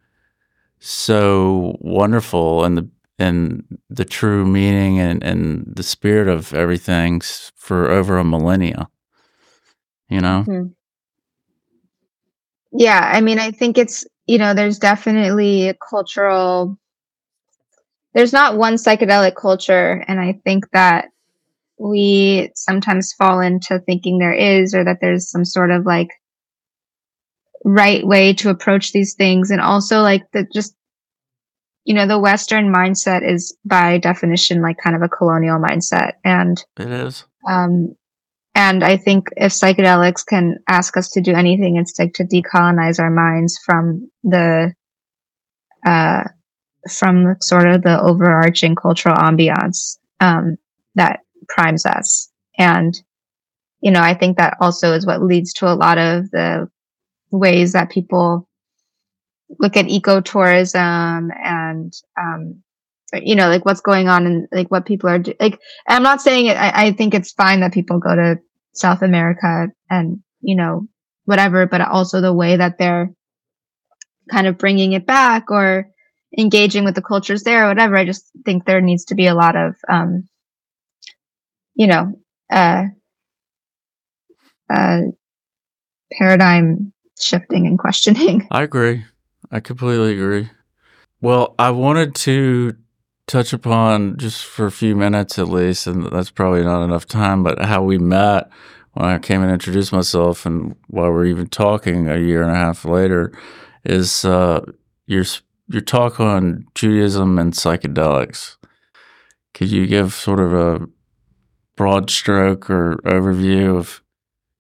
so 0.79 1.77
wonderful 1.81 2.65
and 2.65 2.79
the 2.79 2.89
and 3.19 3.65
the 3.89 4.05
true 4.05 4.45
meaning 4.45 4.99
and, 4.99 5.23
and 5.23 5.65
the 5.75 5.83
spirit 5.83 6.29
of 6.29 6.53
everything 6.53 7.21
for 7.55 7.91
over 7.91 8.19
a 8.19 8.25
millennia. 8.25 8.89
You 10.09 10.21
know? 10.21 10.45
Mm-hmm. 10.47 10.67
Yeah, 12.73 13.11
I 13.11 13.23
mean, 13.23 13.39
I 13.39 13.53
think 13.53 13.79
it's, 13.79 14.05
you 14.27 14.37
know, 14.37 14.53
there's 14.53 14.79
definitely 14.79 15.69
a 15.69 15.75
cultural, 15.75 16.79
there's 18.13 18.35
not 18.35 18.59
one 18.59 18.75
psychedelic 18.75 19.35
culture. 19.35 20.05
And 20.07 20.21
I 20.21 20.39
think 20.45 20.71
that 20.73 21.09
we 21.79 22.51
sometimes 22.55 23.13
fall 23.13 23.41
into 23.41 23.79
thinking 23.81 24.19
there 24.19 24.33
is, 24.33 24.75
or 24.75 24.85
that 24.85 24.99
there's 25.01 25.31
some 25.31 25.45
sort 25.45 25.71
of 25.71 25.85
like 25.85 26.09
right 27.65 28.07
way 28.07 28.33
to 28.35 28.51
approach 28.51 28.93
these 28.93 29.15
things. 29.15 29.51
And 29.51 29.61
also, 29.61 30.03
like, 30.03 30.23
the 30.33 30.47
just, 30.53 30.75
you 31.85 31.95
know, 31.95 32.07
the 32.07 32.19
Western 32.19 32.73
mindset 32.73 33.29
is 33.29 33.57
by 33.65 33.99
definition 33.99 34.63
like 34.63 34.77
kind 34.83 34.97
of 34.97 35.03
a 35.03 35.09
colonial 35.09 35.59
mindset. 35.59 36.13
And 36.25 36.63
it 36.79 36.89
is. 36.89 37.25
Um, 37.49 37.95
and 38.55 38.83
I 38.83 38.97
think 38.97 39.29
if 39.37 39.53
psychedelics 39.53 40.25
can 40.25 40.59
ask 40.69 40.97
us 40.97 41.11
to 41.11 41.21
do 41.21 41.35
anything, 41.35 41.77
it's 41.77 41.99
like 41.99 42.15
to 42.15 42.25
decolonize 42.25 42.99
our 42.99 43.11
minds 43.11 43.59
from 43.65 44.11
the, 44.25 44.73
uh, 45.87 46.25
from 46.91 47.37
sort 47.41 47.69
of 47.69 47.83
the 47.83 48.01
overarching 48.01 48.75
cultural 48.75 49.17
ambiance 49.17 49.99
um, 50.21 50.57
that 50.95 51.21
primes 51.49 51.87
us. 51.87 52.31
And, 52.59 52.95
you 53.81 53.91
know, 53.91 54.01
I 54.01 54.15
think 54.15 54.39
that 54.39 54.57
also 54.61 54.93
is 54.93 55.07
what 55.07 55.23
leads 55.23 55.53
to 55.55 55.73
a 55.73 55.75
lot 55.75 55.99
of 55.99 56.31
the 56.31 56.69
ways 57.31 57.73
that 57.73 57.91
people 57.91 58.49
look 59.59 59.77
at 59.77 59.87
ecotourism 59.87 61.29
and, 61.43 61.93
um, 62.21 62.63
you 63.13 63.37
know, 63.37 63.49
like 63.49 63.65
what's 63.65 63.81
going 63.81 64.09
on 64.09 64.27
and 64.27 64.49
like 64.51 64.71
what 64.71 64.87
people 64.87 65.09
are 65.09 65.19
do- 65.19 65.35
like. 65.39 65.61
I'm 65.89 66.03
not 66.03 66.21
saying 66.21 66.47
it. 66.47 66.57
I, 66.57 66.87
I 66.87 66.93
think 66.93 67.15
it's 67.15 67.33
fine 67.33 67.61
that 67.61 67.73
people 67.73 67.99
go 67.99 68.15
to 68.15 68.39
South 68.73 69.03
America 69.03 69.69
and, 69.89 70.23
you 70.41 70.57
know, 70.57 70.89
whatever, 71.25 71.67
but 71.67 71.81
also 71.81 72.21
the 72.21 72.33
way 72.33 72.57
that 72.57 72.79
they're 72.79 73.13
kind 74.31 74.47
of 74.47 74.59
bringing 74.59 74.93
it 74.93 75.07
back 75.07 75.51
or 75.51 75.89
engaging 76.37 76.85
with 76.85 76.95
the 76.95 77.03
cultures 77.03 77.45
there 77.45 77.65
or 77.65 77.69
whatever. 77.69 77.97
I 77.97 78.05
just 78.05 78.31
think 78.45 78.65
there 78.65 78.81
needs 78.81 79.05
to 79.07 79.15
be 79.15 79.27
a 79.27 79.35
lot 79.35 79.57
of, 79.57 79.77
um, 79.89 80.29
you 81.77 81.87
know, 81.87 82.13
uh, 82.51 82.85
uh, 84.69 85.01
paradigm 86.13 86.93
shifting 87.21 87.67
and 87.67 87.79
questioning. 87.79 88.47
I 88.51 88.63
agree. 88.63 89.05
I 89.51 89.61
completely 89.61 90.15
agree. 90.15 90.51
Well, 91.21 91.55
I 91.59 91.71
wanted 91.71 92.15
to 92.17 92.75
touch 93.27 93.53
upon 93.53 94.17
just 94.17 94.45
for 94.45 94.67
a 94.67 94.73
few 94.73 94.97
minutes 94.97 95.39
at 95.39 95.49
least, 95.49 95.87
and 95.87 96.07
that's 96.07 96.31
probably 96.31 96.63
not 96.63 96.85
enough 96.85 97.07
time, 97.07 97.43
but 97.43 97.63
how 97.63 97.83
we 97.83 97.99
met 97.99 98.51
when 98.93 99.07
I 99.07 99.19
came 99.19 99.43
and 99.43 99.53
introduced 99.53 99.93
myself, 99.93 100.47
and 100.47 100.75
while 100.87 101.11
we're 101.11 101.27
even 101.27 101.49
talking 101.49 102.09
a 102.09 102.17
year 102.17 102.43
and 102.43 102.51
a 102.51 102.55
half 102.55 102.85
later, 102.85 103.31
is 103.85 104.25
uh, 104.25 104.65
your 105.07 105.25
your 105.69 105.83
talk 105.83 106.19
on 106.19 106.67
Judaism 106.75 107.39
and 107.39 107.53
psychedelics. 107.53 108.57
Could 109.53 109.71
you 109.71 109.87
give 109.87 110.15
sort 110.15 110.41
of 110.41 110.55
a 110.55 110.89
broad 111.77 112.11
stroke 112.11 112.71
or 112.71 112.97
overview 113.05 113.77
of 113.77 114.03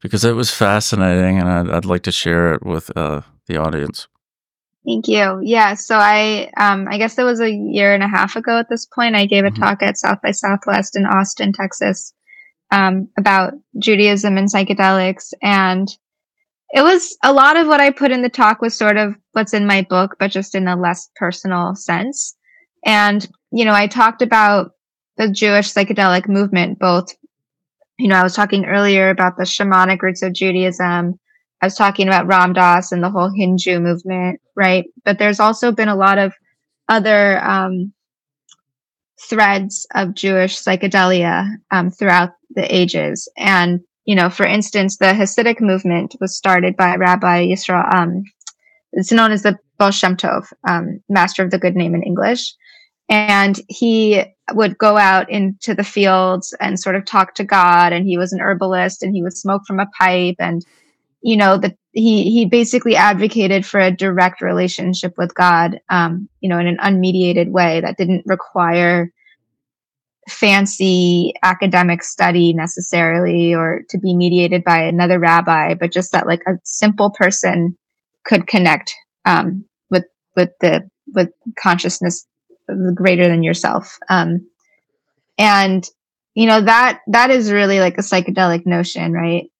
because 0.02 0.24
it 0.24 0.36
was 0.36 0.50
fascinating, 0.50 1.38
and 1.38 1.48
I'd, 1.48 1.70
I'd 1.70 1.84
like 1.84 2.02
to 2.04 2.12
share 2.12 2.54
it 2.54 2.64
with 2.64 2.96
uh, 2.96 3.22
the 3.46 3.56
audience. 3.56 4.08
Thank 4.86 5.08
you. 5.08 5.40
Yeah. 5.42 5.74
So 5.74 5.96
I, 5.96 6.52
um, 6.56 6.86
I 6.88 6.98
guess 6.98 7.18
it 7.18 7.24
was 7.24 7.40
a 7.40 7.50
year 7.50 7.92
and 7.92 8.04
a 8.04 8.08
half 8.08 8.36
ago 8.36 8.56
at 8.56 8.68
this 8.68 8.86
point. 8.86 9.16
I 9.16 9.26
gave 9.26 9.44
a 9.44 9.48
mm-hmm. 9.48 9.60
talk 9.60 9.82
at 9.82 9.98
South 9.98 10.18
by 10.22 10.30
Southwest 10.30 10.94
in 10.94 11.04
Austin, 11.06 11.52
Texas, 11.52 12.14
um, 12.70 13.08
about 13.18 13.54
Judaism 13.80 14.36
and 14.36 14.48
psychedelics. 14.48 15.32
And 15.42 15.88
it 16.70 16.82
was 16.82 17.16
a 17.24 17.32
lot 17.32 17.56
of 17.56 17.66
what 17.66 17.80
I 17.80 17.90
put 17.90 18.12
in 18.12 18.22
the 18.22 18.28
talk 18.28 18.62
was 18.62 18.76
sort 18.76 18.96
of 18.96 19.16
what's 19.32 19.54
in 19.54 19.66
my 19.66 19.82
book, 19.82 20.16
but 20.20 20.30
just 20.30 20.54
in 20.54 20.68
a 20.68 20.76
less 20.76 21.10
personal 21.16 21.74
sense. 21.74 22.36
And, 22.84 23.26
you 23.50 23.64
know, 23.64 23.74
I 23.74 23.88
talked 23.88 24.22
about 24.22 24.70
the 25.16 25.30
Jewish 25.30 25.72
psychedelic 25.72 26.28
movement, 26.28 26.78
both, 26.78 27.14
you 27.98 28.08
know, 28.08 28.16
I 28.16 28.22
was 28.22 28.34
talking 28.34 28.66
earlier 28.66 29.10
about 29.10 29.36
the 29.36 29.44
shamanic 29.44 30.02
roots 30.02 30.22
of 30.22 30.32
Judaism 30.32 31.18
I 31.62 31.66
was 31.66 31.74
talking 31.74 32.06
about 32.06 32.26
Ram 32.26 32.52
Dass 32.52 32.92
and 32.92 33.02
the 33.02 33.10
whole 33.10 33.30
HinJew 33.30 33.80
movement, 33.80 34.40
right? 34.54 34.84
But 35.04 35.18
there's 35.18 35.40
also 35.40 35.72
been 35.72 35.88
a 35.88 35.96
lot 35.96 36.18
of 36.18 36.34
other 36.88 37.42
um, 37.42 37.92
threads 39.20 39.86
of 39.94 40.14
Jewish 40.14 40.56
psychedelia 40.56 41.56
um, 41.70 41.90
throughout 41.90 42.30
the 42.50 42.74
ages. 42.74 43.28
And, 43.38 43.80
you 44.04 44.14
know, 44.14 44.28
for 44.28 44.44
instance, 44.44 44.98
the 44.98 45.06
Hasidic 45.06 45.60
movement 45.60 46.14
was 46.20 46.36
started 46.36 46.76
by 46.76 46.94
Rabbi 46.96 47.46
Yisrael. 47.46 47.92
Um, 47.94 48.24
it's 48.92 49.12
known 49.12 49.32
as 49.32 49.42
the 49.42 49.58
Baal 49.78 49.90
Shem 49.90 50.16
Tov, 50.16 50.46
um, 50.68 51.00
Master 51.08 51.42
of 51.42 51.50
the 51.50 51.58
Good 51.58 51.74
Name 51.74 51.94
in 51.94 52.02
English. 52.02 52.54
And 53.08 53.58
he 53.68 54.24
would 54.52 54.78
go 54.78 54.96
out 54.96 55.28
into 55.30 55.74
the 55.74 55.84
fields 55.84 56.54
and 56.60 56.78
sort 56.78 56.96
of 56.96 57.04
talk 57.04 57.34
to 57.34 57.44
God. 57.44 57.92
And 57.92 58.06
he 58.06 58.16
was 58.16 58.32
an 58.32 58.40
herbalist 58.40 59.02
and 59.02 59.14
he 59.14 59.22
would 59.22 59.36
smoke 59.36 59.62
from 59.66 59.80
a 59.80 59.90
pipe 59.98 60.36
and 60.38 60.64
you 61.22 61.36
know 61.36 61.58
that 61.58 61.76
he 61.92 62.30
he 62.30 62.44
basically 62.44 62.94
advocated 62.94 63.66
for 63.66 63.80
a 63.80 63.90
direct 63.90 64.40
relationship 64.40 65.14
with 65.16 65.34
God, 65.34 65.80
um, 65.88 66.28
you 66.40 66.48
know, 66.48 66.58
in 66.58 66.66
an 66.66 66.76
unmediated 66.76 67.50
way 67.50 67.80
that 67.80 67.96
didn't 67.96 68.22
require 68.26 69.10
fancy 70.28 71.32
academic 71.42 72.02
study 72.02 72.52
necessarily 72.52 73.54
or 73.54 73.82
to 73.88 73.98
be 73.98 74.14
mediated 74.14 74.62
by 74.64 74.78
another 74.78 75.18
rabbi, 75.18 75.74
but 75.74 75.92
just 75.92 76.12
that 76.12 76.26
like 76.26 76.42
a 76.46 76.58
simple 76.64 77.10
person 77.10 77.76
could 78.24 78.46
connect 78.46 78.94
um, 79.24 79.64
with 79.90 80.04
with 80.36 80.50
the 80.60 80.88
with 81.14 81.30
consciousness 81.58 82.26
greater 82.94 83.28
than 83.28 83.42
yourself. 83.42 83.98
Um, 84.08 84.48
and 85.38 85.84
you 86.34 86.46
know 86.46 86.60
that 86.62 87.00
that 87.08 87.30
is 87.30 87.52
really 87.52 87.80
like 87.80 87.98
a 87.98 88.02
psychedelic 88.02 88.66
notion, 88.66 89.12
right? 89.12 89.50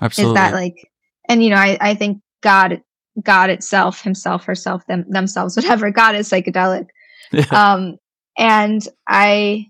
Absolutely. 0.00 0.32
Is 0.32 0.34
that 0.34 0.52
like, 0.52 0.90
and 1.28 1.42
you 1.42 1.50
know, 1.50 1.56
I, 1.56 1.78
I 1.80 1.94
think 1.94 2.20
God, 2.42 2.82
God 3.22 3.50
itself, 3.50 4.02
himself, 4.02 4.44
herself, 4.44 4.86
them, 4.86 5.04
themselves, 5.08 5.56
whatever, 5.56 5.90
God 5.90 6.14
is 6.14 6.28
psychedelic. 6.28 6.86
Yeah. 7.32 7.46
Um, 7.50 7.96
and 8.36 8.86
I, 9.08 9.66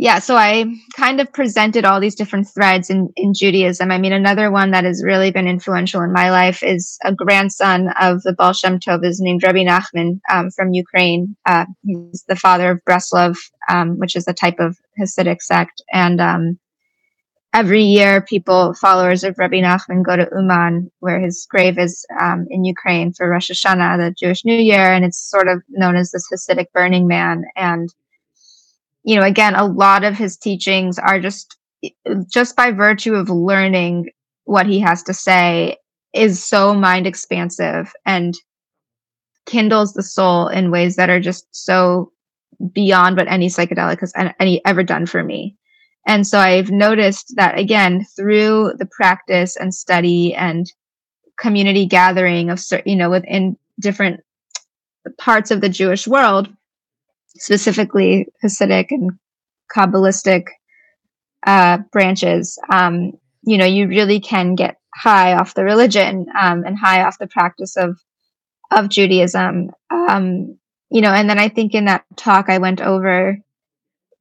yeah, 0.00 0.20
so 0.20 0.36
I 0.36 0.64
kind 0.94 1.20
of 1.20 1.32
presented 1.32 1.84
all 1.84 1.98
these 1.98 2.14
different 2.14 2.46
threads 2.48 2.88
in, 2.88 3.08
in 3.16 3.34
Judaism. 3.34 3.90
I 3.90 3.98
mean, 3.98 4.12
another 4.12 4.48
one 4.48 4.70
that 4.70 4.84
has 4.84 5.02
really 5.04 5.32
been 5.32 5.48
influential 5.48 6.02
in 6.02 6.12
my 6.12 6.30
life 6.30 6.62
is 6.62 6.96
a 7.04 7.12
grandson 7.12 7.88
of 8.00 8.22
the 8.22 8.32
Baal 8.32 8.52
Shem 8.52 8.78
Tov 8.78 9.04
is 9.04 9.20
named 9.20 9.42
Rabbi 9.42 9.64
Nachman 9.64 10.20
um, 10.30 10.52
from 10.52 10.72
Ukraine. 10.72 11.36
Uh, 11.46 11.66
he's 11.82 12.24
the 12.28 12.36
father 12.36 12.70
of 12.70 12.80
Breslov, 12.88 13.36
um, 13.68 13.98
which 13.98 14.14
is 14.14 14.28
a 14.28 14.32
type 14.32 14.60
of 14.60 14.78
Hasidic 15.00 15.42
sect. 15.42 15.82
And 15.92 16.20
um, 16.20 16.60
every 17.52 17.82
year 17.82 18.20
people 18.20 18.74
followers 18.74 19.24
of 19.24 19.36
Rabbi 19.36 19.60
Nachman 19.60 20.04
go 20.04 20.14
to 20.14 20.28
Uman 20.32 20.92
where 21.00 21.18
his 21.18 21.44
grave 21.50 21.76
is 21.76 22.06
um, 22.20 22.46
in 22.50 22.64
Ukraine 22.64 23.12
for 23.12 23.28
Rosh 23.28 23.50
Hashanah, 23.50 23.98
the 23.98 24.14
Jewish 24.16 24.44
New 24.44 24.54
Year, 24.54 24.92
and 24.92 25.04
it's 25.04 25.18
sort 25.18 25.48
of 25.48 25.60
known 25.70 25.96
as 25.96 26.12
this 26.12 26.28
Hasidic 26.32 26.66
Burning 26.72 27.08
Man. 27.08 27.42
And 27.56 27.92
you 29.08 29.16
know, 29.16 29.22
again, 29.22 29.54
a 29.54 29.64
lot 29.64 30.04
of 30.04 30.18
his 30.18 30.36
teachings 30.36 30.98
are 30.98 31.18
just 31.18 31.56
just 32.30 32.54
by 32.54 32.70
virtue 32.70 33.14
of 33.14 33.30
learning 33.30 34.10
what 34.44 34.66
he 34.66 34.78
has 34.80 35.02
to 35.04 35.14
say 35.14 35.78
is 36.12 36.44
so 36.44 36.74
mind 36.74 37.06
expansive 37.06 37.90
and 38.04 38.34
kindles 39.46 39.94
the 39.94 40.02
soul 40.02 40.48
in 40.48 40.70
ways 40.70 40.96
that 40.96 41.08
are 41.08 41.20
just 41.20 41.46
so 41.52 42.12
beyond 42.70 43.16
what 43.16 43.28
any 43.28 43.48
psychedelic 43.48 44.00
has 44.00 44.12
any 44.38 44.62
ever 44.66 44.82
done 44.82 45.06
for 45.06 45.24
me. 45.24 45.56
And 46.06 46.26
so 46.26 46.38
I've 46.38 46.70
noticed 46.70 47.32
that 47.36 47.58
again, 47.58 48.04
through 48.14 48.74
the 48.78 48.88
practice 48.94 49.56
and 49.56 49.74
study 49.74 50.34
and 50.34 50.70
community 51.38 51.86
gathering 51.86 52.50
of, 52.50 52.62
you 52.84 52.96
know, 52.96 53.08
within 53.08 53.56
different 53.80 54.20
parts 55.16 55.50
of 55.50 55.62
the 55.62 55.70
Jewish 55.70 56.06
world, 56.06 56.50
specifically 57.38 58.28
Hasidic 58.42 58.86
and 58.90 59.12
Kabbalistic 59.74 60.46
uh, 61.46 61.78
branches, 61.92 62.58
um, 62.70 63.12
you 63.42 63.58
know, 63.58 63.64
you 63.64 63.86
really 63.86 64.20
can 64.20 64.54
get 64.54 64.76
high 64.94 65.34
off 65.34 65.54
the 65.54 65.64
religion 65.64 66.26
um, 66.38 66.64
and 66.64 66.78
high 66.78 67.02
off 67.02 67.18
the 67.18 67.26
practice 67.26 67.76
of 67.76 67.98
of 68.70 68.88
Judaism. 68.88 69.70
Um, 69.90 70.58
you 70.90 71.00
know, 71.00 71.12
and 71.12 71.28
then 71.28 71.38
I 71.38 71.48
think 71.48 71.74
in 71.74 71.86
that 71.86 72.04
talk 72.16 72.48
I 72.48 72.58
went 72.58 72.80
over 72.80 73.38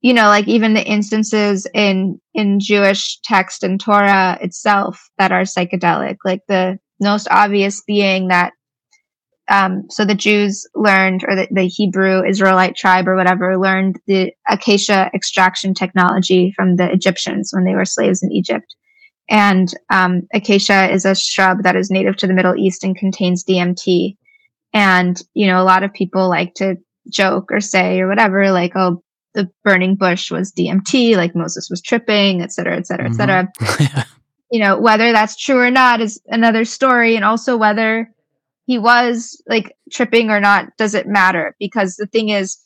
you 0.01 0.13
know, 0.13 0.28
like 0.28 0.47
even 0.47 0.74
the 0.74 0.86
instances 0.86 1.68
in 1.74 2.22
in 2.34 2.59
Jewish 2.59 3.20
text 3.24 3.63
and 3.63 3.80
Torah 3.80 4.38
itself 4.41 5.09
that 5.18 5.32
are 5.32 5.41
psychedelic, 5.41 6.18
like 6.24 6.41
the 6.47 6.80
most 6.99 7.28
obvious 7.32 7.82
being 7.82 8.28
that 8.28 8.53
um, 9.49 9.83
so 9.89 10.03
the 10.03 10.15
Jews 10.15 10.67
learned, 10.75 11.23
or 11.27 11.35
the, 11.35 11.47
the, 11.49 11.67
Hebrew 11.67 12.25
Israelite 12.25 12.75
tribe 12.75 13.07
or 13.07 13.15
whatever, 13.15 13.57
learned 13.57 13.99
the 14.05 14.33
acacia 14.49 15.09
extraction 15.13 15.73
technology 15.73 16.51
from 16.55 16.75
the 16.75 16.91
Egyptians 16.91 17.51
when 17.53 17.63
they 17.63 17.73
were 17.73 17.85
slaves 17.85 18.21
in 18.21 18.31
Egypt. 18.31 18.75
And 19.29 19.73
um, 19.89 20.23
acacia 20.33 20.91
is 20.91 21.05
a 21.05 21.15
shrub 21.15 21.63
that 21.63 21.75
is 21.75 21.89
native 21.89 22.17
to 22.17 22.27
the 22.27 22.33
Middle 22.33 22.55
East 22.55 22.83
and 22.83 22.97
contains 22.97 23.43
DMT. 23.43 24.17
And, 24.73 25.21
you 25.33 25.47
know, 25.47 25.61
a 25.61 25.65
lot 25.65 25.83
of 25.83 25.93
people 25.93 26.29
like 26.29 26.53
to 26.55 26.75
joke 27.09 27.51
or 27.51 27.61
say 27.61 28.01
or 28.01 28.07
whatever, 28.07 28.51
like, 28.51 28.73
oh, 28.75 29.01
the 29.33 29.49
burning 29.63 29.95
bush 29.95 30.31
was 30.31 30.51
DMT, 30.51 31.15
like 31.15 31.35
Moses 31.35 31.69
was 31.69 31.81
tripping, 31.81 32.41
et 32.41 32.51
cetera, 32.51 32.75
et 32.75 32.87
cetera, 32.87 33.07
et 33.07 33.13
cetera. 33.13 33.47
Mm-hmm. 33.59 34.01
you 34.51 34.59
know, 34.61 34.79
whether 34.79 35.11
that's 35.11 35.35
true 35.35 35.59
or 35.59 35.69
not 35.69 35.99
is 35.99 36.21
another 36.27 36.63
story. 36.63 37.15
And 37.15 37.25
also 37.25 37.57
whether 37.57 38.09
he 38.68 38.78
was 38.78 39.41
like 39.47 39.74
tripping 39.91 40.30
or 40.30 40.41
not 40.41 40.76
doesn't 40.78 41.07
matter 41.07 41.55
because 41.57 41.95
the 41.95 42.05
thing 42.05 42.30
is 42.30 42.57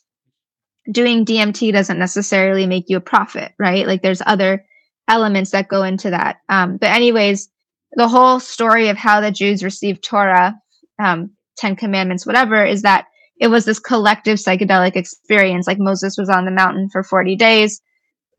doing 0.90 1.24
DMT 1.24 1.72
doesn't 1.72 1.98
necessarily 1.98 2.66
make 2.66 2.86
you 2.88 2.96
a 2.96 3.00
prophet, 3.00 3.52
right? 3.56 3.86
Like 3.86 4.02
there's 4.02 4.20
other 4.26 4.64
elements 5.08 5.52
that 5.52 5.68
go 5.68 5.84
into 5.84 6.10
that. 6.10 6.38
Um, 6.48 6.76
but 6.76 6.90
anyways, 6.90 7.48
the 7.92 8.08
whole 8.08 8.40
story 8.40 8.88
of 8.88 8.96
how 8.96 9.20
the 9.20 9.30
Jews 9.30 9.62
received 9.62 10.02
Torah, 10.02 10.56
um, 11.00 11.30
Ten 11.56 11.76
Commandments, 11.76 12.26
whatever, 12.26 12.64
is 12.64 12.82
that 12.82 13.06
it 13.40 13.46
was 13.46 13.64
this 13.64 13.78
collective 13.78 14.38
psychedelic 14.38 14.96
experience. 14.96 15.68
Like 15.68 15.78
Moses 15.78 16.16
was 16.18 16.28
on 16.28 16.46
the 16.46 16.50
mountain 16.50 16.88
for 16.90 17.04
40 17.04 17.36
days. 17.36 17.80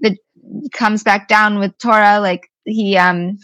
That 0.01 0.17
comes 0.73 1.01
back 1.01 1.29
down 1.29 1.59
with 1.59 1.77
Torah, 1.77 2.19
like 2.19 2.49
he 2.65 2.97
um 2.97 3.37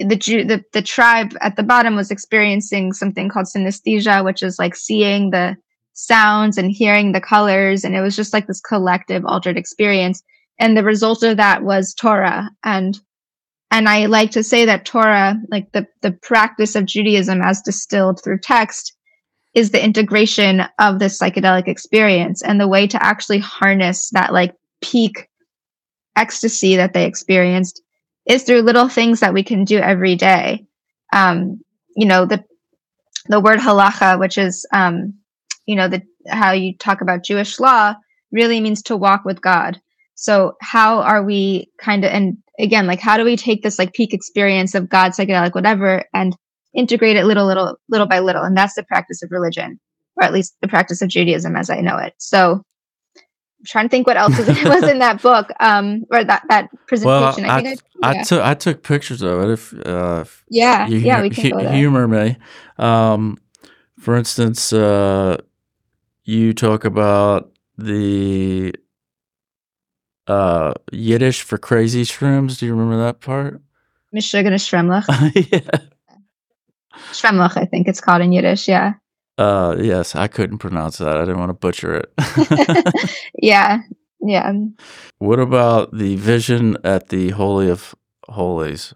the 0.00 0.16
the, 0.16 0.64
the 0.72 0.82
tribe 0.82 1.36
at 1.40 1.56
the 1.56 1.62
bottom 1.62 1.96
was 1.96 2.10
experiencing 2.10 2.92
something 2.92 3.28
called 3.28 3.46
synesthesia, 3.46 4.24
which 4.24 4.42
is 4.42 4.58
like 4.58 4.74
seeing 4.74 5.30
the 5.30 5.56
sounds 5.92 6.56
and 6.56 6.70
hearing 6.70 7.12
the 7.12 7.20
colors. 7.20 7.84
And 7.84 7.94
it 7.94 8.00
was 8.00 8.16
just 8.16 8.32
like 8.32 8.46
this 8.46 8.60
collective 8.60 9.24
altered 9.26 9.56
experience. 9.56 10.22
And 10.58 10.76
the 10.76 10.84
result 10.84 11.22
of 11.22 11.36
that 11.36 11.62
was 11.62 11.94
Torah. 11.94 12.50
And 12.64 12.98
and 13.70 13.88
I 13.88 14.06
like 14.06 14.32
to 14.32 14.42
say 14.42 14.64
that 14.64 14.84
Torah, 14.84 15.36
like 15.48 15.70
the, 15.72 15.86
the 16.02 16.10
practice 16.10 16.74
of 16.74 16.86
Judaism 16.86 17.40
as 17.40 17.62
distilled 17.62 18.20
through 18.22 18.40
text, 18.40 18.96
is 19.54 19.70
the 19.70 19.82
integration 19.82 20.62
of 20.80 20.98
this 20.98 21.18
psychedelic 21.18 21.68
experience 21.68 22.42
and 22.42 22.60
the 22.60 22.68
way 22.68 22.86
to 22.88 23.02
actually 23.02 23.38
harness 23.38 24.10
that 24.10 24.32
like 24.32 24.54
peak 24.80 25.28
ecstasy 26.16 26.76
that 26.76 26.92
they 26.92 27.04
experienced 27.04 27.80
is 28.30 28.44
through 28.44 28.62
little 28.62 28.88
things 28.88 29.20
that 29.20 29.34
we 29.34 29.42
can 29.42 29.64
do 29.64 29.78
every 29.78 30.14
day. 30.14 30.64
Um, 31.12 31.60
you 31.96 32.06
know, 32.06 32.26
the 32.26 32.44
the 33.26 33.40
word 33.40 33.58
halacha, 33.58 34.18
which 34.18 34.38
is 34.38 34.64
um, 34.72 35.14
you 35.66 35.74
know, 35.74 35.88
the 35.88 36.02
how 36.28 36.52
you 36.52 36.76
talk 36.76 37.00
about 37.00 37.24
Jewish 37.24 37.58
law, 37.58 37.94
really 38.30 38.60
means 38.60 38.82
to 38.82 38.96
walk 38.96 39.24
with 39.24 39.40
God. 39.40 39.80
So 40.14 40.54
how 40.60 41.00
are 41.00 41.24
we 41.24 41.70
kind 41.80 42.04
of 42.04 42.12
and 42.12 42.36
again, 42.58 42.86
like 42.86 43.00
how 43.00 43.16
do 43.16 43.24
we 43.24 43.36
take 43.36 43.62
this 43.62 43.78
like 43.78 43.94
peak 43.94 44.14
experience 44.14 44.74
of 44.74 44.88
God, 44.88 45.12
psychedelic, 45.12 45.54
whatever, 45.54 46.04
and 46.14 46.36
integrate 46.72 47.16
it 47.16 47.24
little, 47.24 47.46
little, 47.46 47.76
little 47.88 48.06
by 48.06 48.20
little? 48.20 48.44
And 48.44 48.56
that's 48.56 48.74
the 48.74 48.84
practice 48.84 49.22
of 49.22 49.32
religion, 49.32 49.80
or 50.16 50.24
at 50.24 50.32
least 50.32 50.54
the 50.60 50.68
practice 50.68 51.02
of 51.02 51.08
Judaism 51.08 51.56
as 51.56 51.68
I 51.68 51.80
know 51.80 51.96
it. 51.96 52.14
So 52.18 52.62
I'm 53.60 53.66
trying 53.66 53.84
to 53.84 53.88
think 53.90 54.06
what 54.06 54.16
else 54.16 54.38
was, 54.38 54.48
was 54.64 54.84
in 54.84 55.00
that 55.00 55.20
book 55.20 55.50
um, 55.60 56.04
or 56.10 56.24
that 56.24 56.44
that 56.48 56.70
presentation. 56.86 57.44
Well, 57.44 57.52
I, 57.52 57.60
I, 57.60 57.60
I, 57.60 57.76
I 58.02 58.14
yeah. 58.14 58.22
took 58.22 58.42
I 58.42 58.54
took 58.54 58.82
pictures 58.82 59.20
of 59.20 59.42
it. 59.42 59.50
If, 59.50 59.86
uh, 59.86 60.20
if 60.22 60.44
yeah, 60.48 60.86
you, 60.86 60.98
yeah, 60.98 61.20
we 61.20 61.28
can 61.28 61.74
humor 61.74 62.08
me. 62.08 62.38
Um, 62.78 63.38
for 63.98 64.16
instance, 64.16 64.72
uh, 64.72 65.36
you 66.24 66.54
talk 66.54 66.86
about 66.86 67.52
the 67.76 68.72
uh, 70.26 70.72
Yiddish 70.90 71.42
for 71.42 71.58
crazy 71.58 72.04
shrooms. 72.04 72.58
Do 72.58 72.66
you 72.66 72.72
remember 72.72 72.96
that 73.04 73.20
part? 73.20 73.60
Mishugana 74.14 74.54
Shremlach. 74.54 75.04
yeah. 75.52 75.88
Shremlach, 77.12 77.56
I 77.56 77.66
think 77.66 77.88
it's 77.88 78.00
called 78.00 78.22
in 78.22 78.32
Yiddish. 78.32 78.68
Yeah. 78.68 78.94
Uh, 79.40 79.74
yes, 79.80 80.14
I 80.14 80.28
couldn't 80.28 80.58
pronounce 80.58 80.98
that. 80.98 81.16
I 81.16 81.20
didn't 81.20 81.38
want 81.38 81.48
to 81.48 81.54
butcher 81.54 81.94
it. 81.94 83.14
yeah, 83.42 83.78
yeah. 84.20 84.52
What 85.16 85.40
about 85.40 85.96
the 85.96 86.16
vision 86.16 86.76
at 86.84 87.08
the 87.08 87.30
Holy 87.30 87.70
of 87.70 87.94
Holies? 88.28 88.92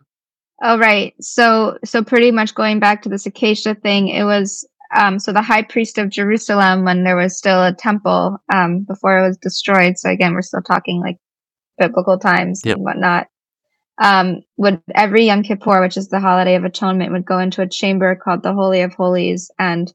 Oh, 0.62 0.78
right. 0.78 1.14
So, 1.18 1.78
so 1.82 2.05
pretty 2.05 2.30
much 2.30 2.55
going 2.55 2.78
back 2.78 3.01
to 3.03 3.09
this 3.09 3.24
acacia 3.24 3.74
thing, 3.74 4.09
it 4.09 4.24
was 4.24 4.68
um, 4.95 5.18
so 5.18 5.32
the 5.32 5.40
high 5.40 5.62
priest 5.62 5.97
of 5.97 6.11
Jerusalem 6.11 6.84
when 6.84 7.05
there 7.05 7.16
was 7.16 7.38
still 7.38 7.64
a 7.64 7.72
temple 7.72 8.36
um, 8.53 8.80
before 8.80 9.18
it 9.18 9.26
was 9.26 9.38
destroyed. 9.38 9.97
So 9.97 10.11
again, 10.11 10.34
we're 10.34 10.42
still 10.42 10.61
talking 10.61 11.01
like 11.01 11.16
biblical 11.78 12.18
times 12.18 12.61
yep. 12.66 12.76
and 12.76 12.84
whatnot. 12.84 13.28
Um, 13.97 14.42
would 14.59 14.82
every 14.95 15.24
Yom 15.24 15.42
Kippur, 15.42 15.80
which 15.80 15.97
is 15.97 16.09
the 16.09 16.20
holiday 16.20 16.55
of 16.55 16.64
atonement, 16.64 17.12
would 17.12 17.24
go 17.24 17.38
into 17.38 17.62
a 17.62 17.66
chamber 17.66 18.14
called 18.14 18.42
the 18.42 18.53
Holy 18.53 18.82
of 18.82 18.92
Holies 18.92 19.51
and 19.59 19.90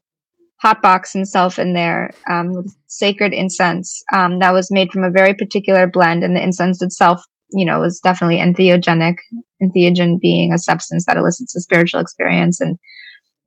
hotbox 0.62 1.12
himself 1.12 1.58
in 1.58 1.72
there 1.72 2.10
um, 2.28 2.52
with 2.52 2.74
sacred 2.86 3.32
incense 3.32 4.02
um, 4.12 4.38
that 4.40 4.52
was 4.52 4.70
made 4.70 4.92
from 4.92 5.04
a 5.04 5.10
very 5.10 5.34
particular 5.34 5.86
blend, 5.86 6.22
and 6.22 6.36
the 6.36 6.42
incense 6.42 6.82
itself, 6.82 7.24
you 7.52 7.64
know, 7.64 7.80
was 7.80 8.00
definitely 8.00 8.38
entheogenic. 8.38 9.16
Entheogen 9.62 10.20
being 10.20 10.52
a 10.52 10.58
substance 10.58 11.04
that 11.06 11.16
elicits 11.16 11.54
a 11.54 11.60
spiritual 11.60 12.00
experience, 12.00 12.60
and 12.60 12.78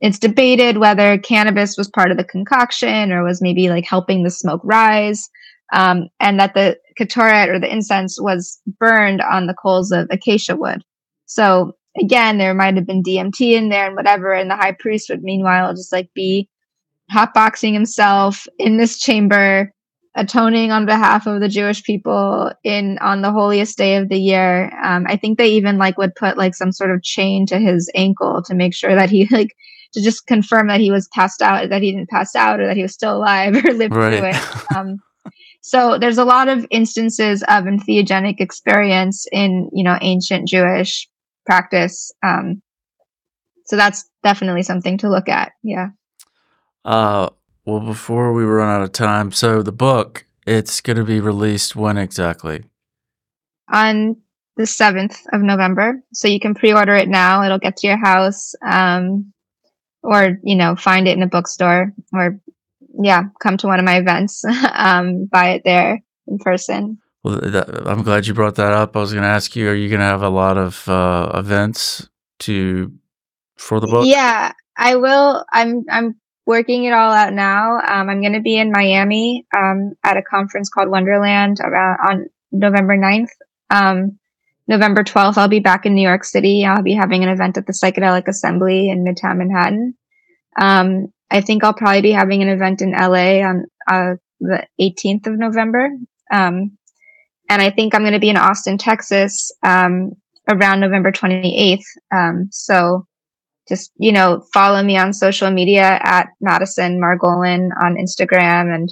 it's 0.02 0.20
debated 0.20 0.78
whether 0.78 1.18
cannabis 1.18 1.78
was 1.78 1.90
part 1.90 2.12
of 2.12 2.18
the 2.18 2.24
concoction 2.24 3.12
or 3.12 3.24
was 3.24 3.42
maybe 3.42 3.70
like 3.70 3.86
helping 3.86 4.24
the 4.24 4.30
smoke 4.30 4.62
rise, 4.64 5.30
um, 5.72 6.08
and 6.20 6.40
that 6.40 6.54
the 6.54 6.78
ketoret 7.00 7.48
or 7.48 7.60
the 7.60 7.72
incense 7.72 8.20
was 8.20 8.60
burned 8.80 9.22
on 9.22 9.48
the 9.48 9.56
coals 9.56 9.92
of 9.92 10.08
acacia 10.12 10.56
wood. 10.56 10.84
So 11.26 11.76
again, 12.00 12.38
there 12.38 12.54
might 12.54 12.76
have 12.76 12.86
been 12.86 13.04
DMT 13.04 13.54
in 13.54 13.70
there 13.70 13.88
and 13.88 13.96
whatever, 13.96 14.34
and 14.34 14.50
the 14.50 14.56
high 14.56 14.76
priest 14.78 15.10
would 15.10 15.24
meanwhile 15.24 15.74
just 15.74 15.92
like 15.92 16.10
be 16.14 16.50
hotboxing 17.14 17.74
himself 17.74 18.48
in 18.58 18.78
this 18.78 19.00
chamber, 19.00 19.72
atoning 20.16 20.72
on 20.72 20.86
behalf 20.86 21.28
of 21.28 21.40
the 21.40 21.48
Jewish 21.48 21.84
people 21.84 22.52
in 22.64 22.98
on 23.00 23.22
the 23.22 23.32
holiest 23.32 23.78
day 23.78 23.98
of 23.98 24.10
the 24.10 24.18
year. 24.18 24.72
Um, 24.84 25.06
I 25.08 25.16
think 25.16 25.38
they 25.38 25.50
even 25.50 25.78
like 25.78 25.98
would 25.98 26.16
put 26.16 26.38
like 26.38 26.56
some 26.56 26.72
sort 26.72 26.92
of 26.92 27.04
chain 27.04 27.46
to 27.48 27.60
his 27.60 27.90
ankle 27.96 28.42
to 28.44 28.56
make 28.56 28.74
sure 28.74 28.96
that 28.96 29.10
he 29.10 29.28
like 29.32 29.56
to 29.94 30.02
just 30.02 30.26
confirm 30.26 30.68
that 30.68 30.80
he 30.80 30.92
was 30.92 31.08
passed 31.10 31.42
out, 31.42 31.70
that 31.70 31.82
he 31.84 31.92
didn't 31.92 32.10
pass 32.10 32.36
out, 32.36 32.60
or 32.60 32.66
that 32.66 32.76
he 32.76 32.82
was 32.82 32.94
still 32.94 33.18
alive 33.18 33.56
or 33.66 33.74
lived 33.74 33.96
right. 33.96 34.18
through 34.18 34.30
it. 34.30 34.66
Um, 34.76 34.98
so 35.62 35.98
there's 35.98 36.18
a 36.18 36.26
lot 36.26 36.50
of 36.50 36.66
instances 36.72 37.42
of 37.44 37.66
entheogenic 37.66 38.42
experience 38.42 39.26
in 39.32 39.70
you 39.72 39.84
know 39.84 39.98
ancient 40.02 40.48
Jewish 40.48 41.08
practice. 41.46 42.12
Um, 42.26 42.62
so 43.66 43.76
that's 43.78 44.10
definitely 44.24 44.64
something 44.64 44.98
to 44.98 45.10
look 45.10 45.30
at. 45.30 45.54
Yeah. 45.64 45.90
Uh, 46.86 47.30
well, 47.66 47.80
before 47.80 48.34
we 48.34 48.44
run 48.44 48.70
out 48.70 48.84
of 48.84 48.92
time, 48.92 49.32
so 49.32 49.62
the 49.62 49.72
book 49.72 50.26
it's 50.46 50.82
going 50.82 50.98
to 50.98 51.04
be 51.04 51.20
released 51.20 51.76
when 51.76 51.98
exactly? 51.98 52.66
On 53.72 54.18
the 54.58 54.66
seventh 54.66 55.20
of 55.32 55.42
November, 55.42 56.02
so 56.14 56.28
you 56.28 56.40
can 56.40 56.54
pre-order 56.54 56.94
it 56.96 57.08
now. 57.08 57.44
It'll 57.44 57.60
get 57.60 57.78
to 57.78 57.88
your 57.88 57.98
house, 57.98 58.54
um, 58.66 59.34
or 60.04 60.38
you 60.44 60.56
know, 60.56 60.76
find 60.76 61.08
it 61.08 61.18
in 61.18 61.24
a 61.24 61.28
bookstore, 61.28 61.94
or 62.14 62.40
yeah, 63.02 63.24
come 63.42 63.58
to 63.58 63.68
one 63.68 63.80
of 63.80 63.86
my 63.86 63.98
events, 63.98 64.44
um, 64.74 65.26
buy 65.26 65.52
it 65.52 65.64
there 65.64 66.00
in 66.28 66.38
person. 66.40 67.00
Well, 67.24 67.40
that, 67.40 67.88
I'm 67.88 68.04
glad 68.04 68.28
you 68.28 68.34
brought 68.34 68.56
that 68.56 68.74
up. 68.74 68.96
I 68.96 69.00
was 69.00 69.14
going 69.14 69.24
to 69.24 69.30
ask 69.30 69.56
you: 69.56 69.70
Are 69.70 69.76
you 69.76 69.90
going 69.90 70.02
to 70.02 70.06
have 70.06 70.22
a 70.22 70.30
lot 70.30 70.58
of 70.58 70.88
uh, 70.90 71.32
events 71.34 72.10
to 72.40 72.92
for 73.58 73.80
the 73.80 73.88
book? 73.88 74.06
Yeah, 74.06 74.52
I 74.78 74.98
will. 74.98 75.46
I'm 75.52 75.86
I'm 75.90 76.16
working 76.46 76.84
it 76.84 76.94
all 76.94 77.12
out 77.12 77.34
now. 77.34 77.78
Um, 77.78 78.10
I'm 78.10 78.22
going 78.22 78.34
to 78.34 78.42
be 78.42 78.58
in 78.58 78.72
Miami 78.72 79.46
um, 79.56 79.94
at 80.04 80.18
a 80.18 80.22
conference 80.22 80.70
called 80.70 80.90
Wonderland 80.90 81.60
around, 81.62 81.98
on 82.08 82.26
November 82.52 82.98
9th. 82.98 83.30
Um, 83.70 84.20
November 84.68 85.04
12th, 85.04 85.38
I'll 85.38 85.48
be 85.48 85.60
back 85.60 85.86
in 85.86 85.94
New 85.94 86.08
York 86.08 86.24
City. 86.24 86.66
I'll 86.66 86.84
be 86.84 86.94
having 86.94 87.24
an 87.24 87.30
event 87.30 87.58
at 87.58 87.68
the 87.68 87.74
Psychedelic 87.74 88.28
Assembly 88.28 88.90
in 88.90 89.04
Midtown 89.04 89.38
Manhattan. 89.38 89.96
Um, 90.60 91.08
I 91.32 91.42
think 91.42 91.64
I'll 91.64 91.74
probably 91.74 92.02
be 92.02 92.12
having 92.12 92.42
an 92.42 92.50
event 92.50 92.82
in 92.82 92.92
LA 92.92 93.42
on 93.42 93.66
uh, 93.90 94.16
the 94.40 94.66
18th 94.80 95.28
of 95.28 95.38
November. 95.38 95.90
Um, 96.32 96.78
and 97.50 97.62
I 97.62 97.72
think 97.72 97.94
I'm 97.94 98.04
going 98.04 98.14
to 98.14 98.20
be 98.20 98.30
in 98.30 98.38
Austin, 98.38 98.78
Texas 98.78 99.52
um, 99.64 100.12
around 100.50 100.80
November 100.80 101.12
28th. 101.12 101.84
so 102.52 103.06
just 103.68 103.92
you 103.98 104.12
know 104.12 104.46
follow 104.54 104.84
me 104.84 104.98
on 104.98 105.14
social 105.14 105.52
media 105.52 106.00
at 106.04 106.28
Madison 106.42 107.00
Margolin 107.00 107.70
on 107.82 107.96
Instagram 107.96 108.74
and 108.74 108.90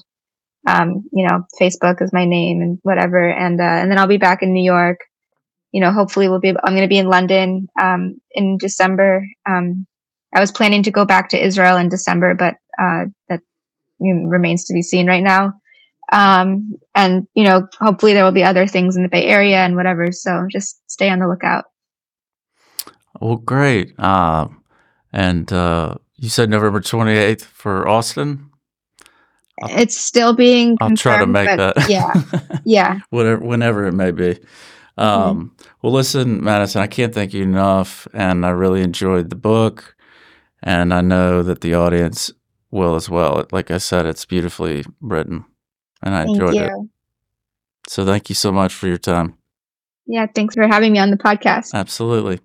Um, 0.68 1.10
you 1.12 1.26
know, 1.28 1.42
Facebook 1.60 2.04
is 2.04 2.14
my 2.14 2.24
name 2.24 2.62
and 2.62 2.78
whatever. 2.84 3.28
And, 3.28 3.60
uh, 3.60 3.80
and 3.82 3.90
then 3.90 3.98
I'll 3.98 4.06
be 4.06 4.26
back 4.28 4.44
in 4.44 4.54
New 4.54 4.64
York. 4.64 5.00
You 5.72 5.82
know, 5.82 5.92
hopefully 5.92 6.30
we'll 6.30 6.40
be, 6.40 6.50
I'm 6.50 6.76
going 6.76 6.88
to 6.90 6.96
be 6.96 7.00
in 7.00 7.10
London, 7.10 7.68
um, 7.82 8.22
in 8.30 8.60
December. 8.60 9.26
Um, 9.50 9.88
I 10.36 10.40
was 10.40 10.52
planning 10.52 10.84
to 10.84 10.92
go 10.92 11.04
back 11.04 11.30
to 11.30 11.44
Israel 11.44 11.78
in 11.78 11.90
December, 11.90 12.36
but, 12.36 12.54
uh, 12.78 13.06
that 13.28 13.42
remains 14.00 14.66
to 14.66 14.74
be 14.76 14.84
seen 14.84 15.08
right 15.08 15.24
now. 15.24 15.54
Um, 16.12 16.78
and 16.94 17.26
you 17.34 17.44
know, 17.44 17.68
hopefully 17.80 18.14
there 18.14 18.24
will 18.24 18.32
be 18.32 18.44
other 18.44 18.68
things 18.68 18.96
in 18.96 19.02
the 19.02 19.10
Bay 19.10 19.26
Area 19.26 19.66
and 19.66 19.76
whatever. 19.76 20.12
So 20.12 20.46
just 20.52 20.80
stay 20.86 21.10
on 21.10 21.18
the 21.18 21.28
lookout. 21.28 21.66
Well, 23.20 23.38
great. 23.38 23.98
Uh, 23.98 24.46
and 25.14 25.52
uh, 25.52 25.96
you 26.18 26.30
said 26.30 26.50
November 26.50 26.80
28th 26.82 27.42
for 27.42 27.88
Austin? 27.88 28.52
It's 29.70 29.98
still 29.98 30.34
being 30.34 30.78
I'll 30.82 30.96
try 30.96 31.20
to 31.20 31.28
make 31.28 31.58
that. 31.58 31.90
Yeah. 31.90 32.14
Yeah. 32.64 33.00
whenever, 33.10 33.44
whenever 33.44 33.88
it 33.88 33.94
may 33.94 34.12
be. 34.12 34.40
Um, 34.98 35.56
mm-hmm. 35.60 35.70
Well, 35.82 35.94
listen, 35.94 36.44
Madison, 36.44 36.82
I 36.82 36.88
can't 36.88 37.14
thank 37.14 37.34
you 37.34 37.44
enough. 37.44 38.08
And 38.14 38.46
I 38.46 38.50
really 38.50 38.82
enjoyed 38.82 39.30
the 39.30 39.36
book. 39.36 39.96
And 40.62 40.94
I 40.94 41.02
know 41.02 41.42
that 41.42 41.62
the 41.62 41.74
audience 41.74 42.32
will 42.70 42.96
as 42.96 43.10
well. 43.10 43.46
Like 43.52 43.72
I 43.72 43.80
said, 43.80 44.06
it's 44.06 44.26
beautifully 44.26 44.86
written 45.02 45.46
and 46.02 46.16
I 46.16 46.26
thank 46.26 46.36
enjoyed 46.36 46.56
you. 46.56 46.64
it. 46.64 46.90
So 47.88 48.06
thank 48.06 48.30
you 48.30 48.36
so 48.36 48.52
much 48.52 48.74
for 48.74 48.88
your 48.88 48.98
time. 48.98 49.38
Yeah. 50.06 50.28
Thanks 50.34 50.56
for 50.56 50.68
having 50.68 50.94
me 50.94 51.00
on 51.00 51.10
the 51.10 51.18
podcast. 51.18 51.74
Absolutely. 51.74 52.40